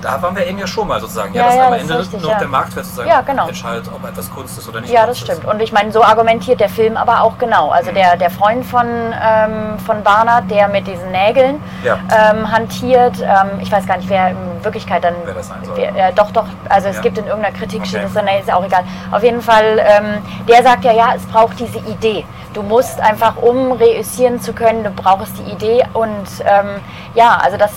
Da 0.06 0.22
waren 0.22 0.36
wir 0.36 0.46
eben 0.46 0.56
ja 0.58 0.68
schon 0.68 0.86
mal 0.86 1.00
sozusagen, 1.00 1.34
ja, 1.34 1.40
Ja, 1.42 1.46
dass 1.48 1.56
ja, 1.56 1.64
am 1.66 1.70
das 1.72 1.82
ist 1.82 1.90
Ende 1.90 2.00
richtig, 2.02 2.22
nur 2.22 2.30
ja. 2.30 2.38
der 2.38 2.46
Marktwert 2.46 2.84
sozusagen 2.84 3.08
Ja, 3.08 3.20
genau. 3.22 3.48
entscheidet, 3.48 3.88
ob 3.92 4.08
etwas 4.08 4.30
Kunst 4.30 4.56
ist 4.56 4.68
oder 4.68 4.80
nicht. 4.80 4.92
Ja, 4.92 5.00
das 5.04 5.18
Kunst 5.18 5.22
ist. 5.22 5.36
stimmt. 5.38 5.52
Und 5.52 5.60
ich 5.60 5.72
meine, 5.72 5.90
so 5.90 6.00
argumentiert 6.04 6.60
der 6.60 6.68
Film 6.68 6.96
aber 6.96 7.22
auch 7.22 7.36
genau. 7.38 7.70
Also 7.70 7.90
der, 7.90 8.16
der 8.16 8.30
Freund 8.30 8.64
von, 8.64 8.86
ähm, 8.86 9.78
von 9.84 10.04
Barnard, 10.04 10.48
der 10.48 10.68
mit 10.68 10.86
diesen 10.86 11.10
Nägeln 11.10 11.60
Ja. 11.82 11.98
ähm, 12.30 12.52
hantiert, 12.52 13.20
ähm, 13.20 13.58
ich 13.60 13.72
weiß 13.72 13.84
gar 13.84 13.96
nicht, 13.96 14.08
wer 14.08 14.28
in 14.28 14.36
Wirklichkeit 14.64 15.02
dann. 15.02 15.14
Wer 15.24 15.34
das 15.34 15.48
sein 15.48 15.64
soll. 15.64 15.76
Wer, 15.76 16.08
äh, 16.08 16.12
doch, 16.12 16.30
doch, 16.30 16.46
also 16.68 16.86
es 16.86 16.96
Ja. 16.96 17.02
gibt 17.02 17.18
in 17.18 17.26
irgendeiner 17.26 17.56
Kritik, 17.58 17.80
Okay. 17.80 17.88
steht 17.88 18.04
das, 18.04 18.22
nee, 18.22 18.38
ist 18.40 18.52
auch 18.52 18.64
egal. 18.64 18.84
Auf 19.10 19.24
jeden 19.24 19.42
Fall, 19.42 19.80
ähm, 19.80 20.22
der 20.46 20.62
sagt 20.62 20.84
ja, 20.84 20.92
ja, 20.92 21.14
es 21.16 21.26
braucht 21.26 21.58
diese 21.58 21.78
Idee. 21.78 22.24
Du 22.54 22.62
musst 22.62 23.00
einfach, 23.00 23.36
um 23.38 23.72
reüssieren 23.72 24.40
zu 24.40 24.52
können, 24.52 24.84
du 24.84 24.90
brauchst 24.90 25.36
die 25.38 25.50
Idee 25.50 25.84
und 25.94 26.26
ähm, 26.44 26.76
ja, 27.16 27.38
also 27.42 27.56
das 27.56 27.72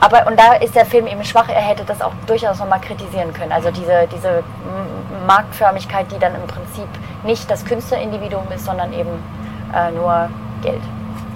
aber 0.00 0.26
und 0.26 0.38
da 0.38 0.54
ist 0.54 0.74
der 0.74 0.86
Film 0.86 1.06
eben 1.06 1.22
schwach, 1.24 1.48
er 1.48 1.60
hätte 1.60 1.84
das 1.84 2.00
auch 2.00 2.12
durchaus 2.26 2.58
nochmal 2.58 2.80
kritisieren 2.80 3.32
können. 3.32 3.52
Also 3.52 3.70
diese, 3.70 4.08
diese 4.12 4.42
Marktförmigkeit, 5.26 6.10
die 6.10 6.18
dann 6.18 6.34
im 6.34 6.46
Prinzip 6.46 6.88
nicht 7.22 7.50
das 7.50 7.64
Künstlerindividuum 7.64 8.50
ist, 8.54 8.64
sondern 8.64 8.92
eben 8.92 9.10
äh, 9.74 9.90
nur 9.92 10.30
Geld. 10.62 10.82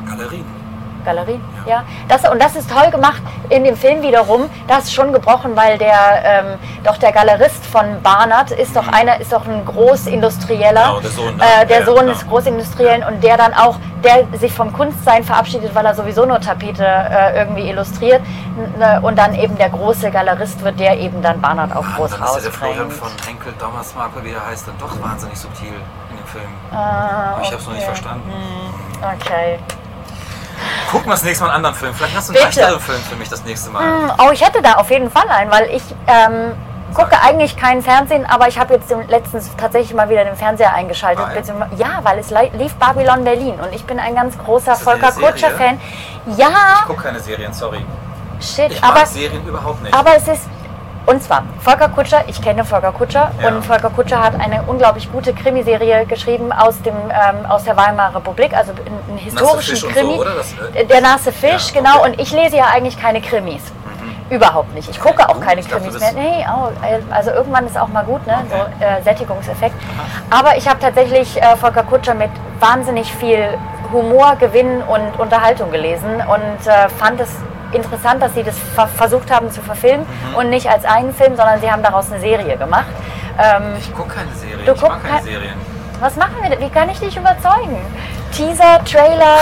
Galerien. 0.06 0.63
Galerie, 1.05 1.40
ja. 1.66 1.84
Das, 2.09 2.28
und 2.28 2.40
das 2.42 2.57
ist 2.57 2.70
toll 2.70 2.90
gemacht 2.90 3.22
in 3.50 3.64
dem 3.64 3.76
Film 3.76 4.02
wiederum. 4.02 4.48
Das 4.66 4.84
ist 4.84 4.94
schon 4.94 5.12
gebrochen, 5.12 5.55
weil 5.55 5.78
der 5.78 5.94
ähm, 6.24 6.46
doch 6.82 6.96
der 6.96 7.12
Galerist 7.12 7.64
von 7.66 8.00
Barnard 8.02 8.50
ist 8.50 8.74
doch 8.76 8.88
einer, 8.88 9.20
ist 9.20 9.32
doch 9.32 9.46
ein 9.46 9.64
Großindustrieller. 9.64 10.70
Genau, 10.72 11.00
der 11.00 11.11
Sohn, 11.11 11.36
ne? 11.36 11.42
Äh, 11.62 11.66
der 11.66 11.80
Ja, 11.80 11.86
Sohn 11.86 11.98
genau. 12.00 12.12
des 12.12 12.26
Großindustriellen 12.26 13.05
und 13.05 13.22
der 13.22 13.36
dann 13.36 13.55
auch, 13.55 13.76
der 14.02 14.26
sich 14.38 14.52
vom 14.52 14.72
Kunstsein 14.72 15.24
verabschiedet, 15.24 15.74
weil 15.74 15.86
er 15.86 15.94
sowieso 15.94 16.24
nur 16.26 16.40
Tapete 16.40 16.84
äh, 16.84 17.38
irgendwie 17.38 17.68
illustriert. 17.70 18.22
Ne, 18.78 19.00
Und 19.02 19.18
dann 19.18 19.34
eben 19.34 19.57
der 19.57 19.68
große 19.70 20.11
Galerist 20.11 20.62
wird, 20.62 20.78
der 20.78 20.98
eben 20.98 21.20
dann 21.22 21.40
Barnard 21.40 21.74
auch 21.74 21.84
Ah, 21.84 21.96
groß 21.96 22.11
dann 22.12 22.22
ist 22.22 22.34
ja 22.36 22.40
der 22.42 22.52
Florian 22.52 22.84
rausbringt. 22.86 23.00
von 23.20 23.26
Henkel 23.28 23.52
Dommersmarke, 23.59 24.22
wie 24.24 24.30
er 24.32 24.46
heißt, 24.46 24.68
dann 24.68 24.78
doch 24.78 25.00
wahnsinnig 25.02 25.36
subtil 25.38 25.68
in 26.11 26.16
dem 26.16 26.26
Film. 26.26 26.44
Ah, 26.72 27.36
ich 27.42 27.48
habe 27.48 27.57
es 27.57 27.66
noch 27.66 27.72
nicht 27.72 27.82
okay. 27.82 27.86
verstanden. 27.86 28.30
Okay. 29.02 29.59
Gucken 30.90 31.07
wir 31.09 31.12
das 31.14 31.22
nächste 31.24 31.44
Mal 31.44 31.50
einen 31.50 31.57
anderen 31.64 31.76
Film. 31.76 31.94
Vielleicht 31.94 32.16
hast 32.16 32.28
du 32.28 32.32
einen 32.34 32.44
Bitte. 32.46 32.61
leichteren 32.61 32.80
Film 32.80 33.00
für 33.02 33.16
mich 33.16 33.28
das 33.28 33.44
nächste 33.44 33.70
Mal. 33.70 33.82
Hm, 33.82 34.12
Oh, 34.18 34.30
ich 34.32 34.44
hätte 34.44 34.62
da 34.62 34.74
auf 34.74 34.90
jeden 34.90 35.11
Fall 35.11 35.28
einen, 35.28 35.50
weil 35.50 35.68
ich 35.70 35.82
ähm, 36.07 36.52
gucke 36.94 37.20
eigentlich 37.20 37.57
kein 37.57 37.82
Fernsehen, 37.82 38.24
aber 38.26 38.46
ich 38.48 38.59
habe 38.59 38.74
jetzt 38.74 38.94
letztens 39.09 39.50
tatsächlich 39.57 39.94
mal 39.94 40.09
wieder 40.09 40.24
den 40.24 40.36
Fernseher 40.36 40.72
eingeschaltet. 40.74 41.24
Ah, 41.24 41.66
ja? 41.76 42.00
weil 42.02 42.18
es 42.20 42.30
li- 42.30 42.50
lief 42.55 42.74
Babylon 42.76 43.24
Berlin 43.24 43.55
und 43.61 43.72
ich 43.74 43.84
bin 43.84 43.98
ein 43.98 44.14
ganz 44.14 44.38
großer 44.38 44.76
Volker? 44.76 45.11
Kutscher-Fan. 45.11 45.80
Ich 46.26 46.38
Ja, 46.38 46.48
gucke 46.86 47.02
keine 47.02 47.18
Serien, 47.20 47.52
sorry. 47.52 47.84
shit, 48.40 48.70
Ich 48.72 48.80
mag 48.80 48.90
aber, 48.96 49.07
Serien 49.07 49.44
überhaupt 49.46 49.82
nicht. 49.82 49.92
aber 49.94 50.16
es 50.16 50.28
ist. 50.28 50.42
Und 51.07 51.22
zwar, 51.22 51.42
Volker 51.61 51.88
Kutscher, 51.90 52.24
ich 52.28 52.40
kenne 52.40 52.64
Volker 52.64 52.92
Kutscher 52.92 53.30
Ja. 53.42 53.48
und 53.48 53.62
Volker 53.64 53.90
Kutscher 53.90 54.22
hat 54.22 54.34
eine 54.40 54.62
unglaublich 54.66 55.11
gute 55.12 55.34
Krimiserie 55.34 56.07
geschrieben 56.07 56.50
aus, 56.50 56.80
dem, 56.82 56.94
ähm, 57.11 57.44
aus 57.46 57.64
der 57.64 57.76
Weimarer 57.76 58.16
Republik, 58.16 58.55
also 58.57 58.72
einen, 58.72 59.18
historischen 59.18 59.74
Fisch 59.76 59.84
und 59.84 59.92
Krimi. 59.94 60.16
so? 60.16 60.24
Das, 60.24 60.55
äh, 60.74 60.84
Der 60.86 61.00
nasse 61.02 61.30
Fisch, 61.30 61.72
Ja, 61.72 61.80
genau. 61.80 61.98
okay. 62.00 62.11
Und 62.11 62.20
ich 62.20 62.32
lese 62.32 62.57
ja 62.57 62.66
eigentlich 62.72 62.98
keine 63.00 63.20
Krimis. 63.20 63.62
Überhaupt 64.30 64.74
nicht. 64.74 64.88
Ich 64.88 64.98
gucke 64.98 65.28
auch 65.28 65.34
gut. 65.34 65.44
keine 65.44 65.61
dachte, 65.61 65.76
Krimis 65.76 66.00
mehr. 66.00 66.12
Nee, 66.14 66.46
oh, 66.48 66.68
äh, 66.82 67.00
also 67.14 67.30
irgendwann 67.30 67.66
ist 67.66 67.78
auch 67.78 67.88
mal 67.88 68.05
gut, 68.05 68.26
ne? 68.26 68.38
Okay. 68.50 68.62
So 68.80 68.84
äh, 68.84 69.02
Sättigungseffekt. 69.02 69.74
Aber 70.30 70.57
ich 70.57 70.66
habe 70.66 70.80
tatsächlich 70.80 71.40
äh, 71.40 71.55
Volker 71.57 71.82
Kutscher 71.82 72.14
mit 72.14 72.30
wahnsinnig 72.59 73.12
viel 73.14 73.46
Humor, 73.92 74.36
Gewinn 74.40 74.82
und 74.82 75.18
Unterhaltung 75.20 75.70
gelesen 75.70 76.22
und 76.26 76.66
äh, 76.66 76.88
fand 76.88 77.20
es 77.20 77.28
interessant, 77.75 78.22
dass 78.22 78.35
sie 78.35 78.43
das 78.43 78.55
ver 78.75 78.87
versucht 78.89 79.31
haben 79.31 79.51
zu 79.51 79.61
verfilmen 79.62 80.07
Mhm. 80.31 80.35
und 80.37 80.51
nicht 80.51 80.68
als 80.68 80.85
einen 80.85 81.14
Film, 81.14 81.37
sondern 81.37 81.61
sie 81.61 81.70
haben 81.70 81.83
daraus 81.83 82.11
eine 82.11 82.20
Serie 82.20 82.57
gemacht. 82.57 82.87
Ähm, 83.39 83.75
Ich 83.79 83.93
gucke 83.95 84.14
keine 84.14 84.33
Serien. 84.35 84.64
Du 84.64 84.72
ich 84.72 84.81
guckst 84.81 85.03
keine 85.03 85.14
kein- 85.16 85.25
Serien. 85.25 85.55
was 86.01 86.16
machen 86.16 86.35
wir 86.41 86.51
denn? 86.51 86.61
Wie 86.61 86.70
kann 86.70 86.89
ich 86.91 86.99
dich 87.01 87.16
überzeugen? 87.16 87.79
Teaser, 88.33 88.83
Trailer, 88.85 89.39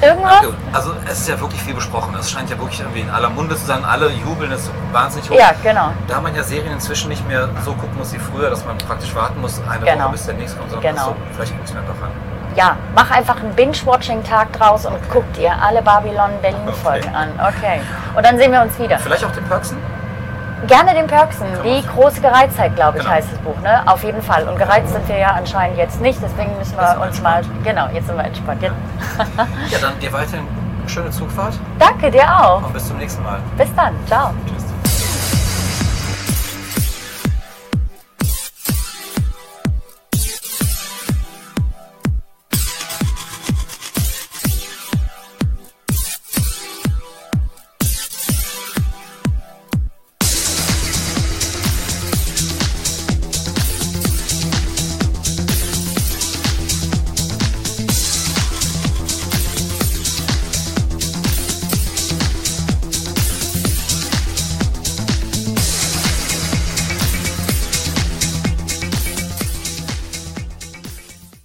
irgendwas? 0.00 0.40
Gut, 0.42 0.54
Also 0.72 0.92
es 1.06 1.20
ist 1.20 1.28
ja 1.28 1.40
wirklich 1.40 1.60
viel 1.62 1.74
besprochen. 1.74 2.14
Es 2.18 2.30
scheint 2.30 2.50
ja 2.50 2.58
wirklich 2.58 2.80
irgendwie 2.80 3.00
in 3.00 3.10
aller 3.10 3.30
Munde 3.30 3.56
zu 3.56 3.64
sein. 3.66 3.84
Alle 3.84 4.08
jubeln 4.10 4.52
es 4.52 4.70
wahnsinnig 4.92 5.28
hoch. 5.30 5.36
Ja, 5.36 5.52
genau. 5.62 5.90
Da 6.06 6.20
man 6.20 6.34
ja 6.34 6.42
Serien 6.42 6.72
inzwischen 6.72 7.08
nicht 7.08 7.26
mehr 7.26 7.48
so 7.64 7.72
gucken 7.72 7.96
muss 7.98 8.12
wie 8.12 8.18
früher, 8.18 8.50
dass 8.50 8.64
man 8.64 8.78
praktisch 8.78 9.14
warten 9.14 9.40
muss, 9.40 9.60
eine 9.68 9.84
Genau. 9.84 10.04
Woche 10.04 10.12
bis 10.12 10.26
der 10.26 10.34
nächste 10.34 10.58
kommt, 10.58 10.70
sondern 10.70 10.94
Genau. 10.94 11.06
so, 11.06 11.16
vielleicht 11.34 11.52
gucke 11.52 11.64
ich 11.66 11.74
mir 11.74 11.80
doch 11.82 12.02
an. 12.02 12.10
Ja, 12.58 12.74
mach 12.92 13.08
einfach 13.12 13.36
einen 13.38 13.54
Binge-Watching-Tag 13.54 14.52
draus 14.52 14.84
und 14.84 14.96
guck 15.12 15.32
dir 15.34 15.52
alle 15.62 15.80
Babylon-Berlin-Folgen 15.80 17.06
Okay. 17.08 17.14
an. 17.14 17.28
Okay. 17.38 17.80
Und 18.16 18.26
dann 18.26 18.36
sehen 18.36 18.50
wir 18.50 18.60
uns 18.62 18.76
wieder. 18.80 18.98
Vielleicht 18.98 19.24
auch 19.24 19.30
den 19.30 19.44
Perksen? 19.44 19.76
Gerne 20.66 20.92
den 20.92 21.06
Perksen. 21.06 21.46
Die 21.62 21.86
große 21.86 22.20
Gereiztheit, 22.20 22.74
glaube 22.74 22.98
ich, 22.98 23.04
Genau. 23.04 23.14
heißt 23.14 23.28
das 23.30 23.38
Buch. 23.38 23.56
Ne? 23.62 23.80
Auf 23.86 24.02
jeden 24.02 24.20
Fall. 24.20 24.42
Und 24.48 24.58
gereizt 24.58 24.92
sind 24.92 25.06
wir 25.06 25.16
ja 25.18 25.28
anscheinend 25.36 25.78
jetzt 25.78 26.00
nicht. 26.00 26.18
Deswegen 26.20 26.50
müssen 26.58 26.76
wir 26.76 27.00
uns 27.00 27.22
mal. 27.22 27.42
Genau, 27.62 27.86
jetzt 27.94 28.08
sind 28.08 28.16
wir 28.16 28.24
entspannt. 28.24 28.60
Jetzt. 28.60 28.74
Ja, 29.70 29.78
dann 29.80 29.96
dir 30.00 30.12
weiterhin 30.12 30.48
schöne 30.88 31.10
Zugfahrt 31.10 31.54
Danke 31.78 32.10
dir 32.10 32.24
auch. 32.28 32.64
und 32.64 32.72
bis 32.72 32.88
zum 32.88 32.96
nächsten 32.98 33.22
Mal. 33.22 33.38
Bis 33.56 33.72
dann. 33.76 33.94
Ciao. 34.08 34.30
Tschüss. 34.48 34.67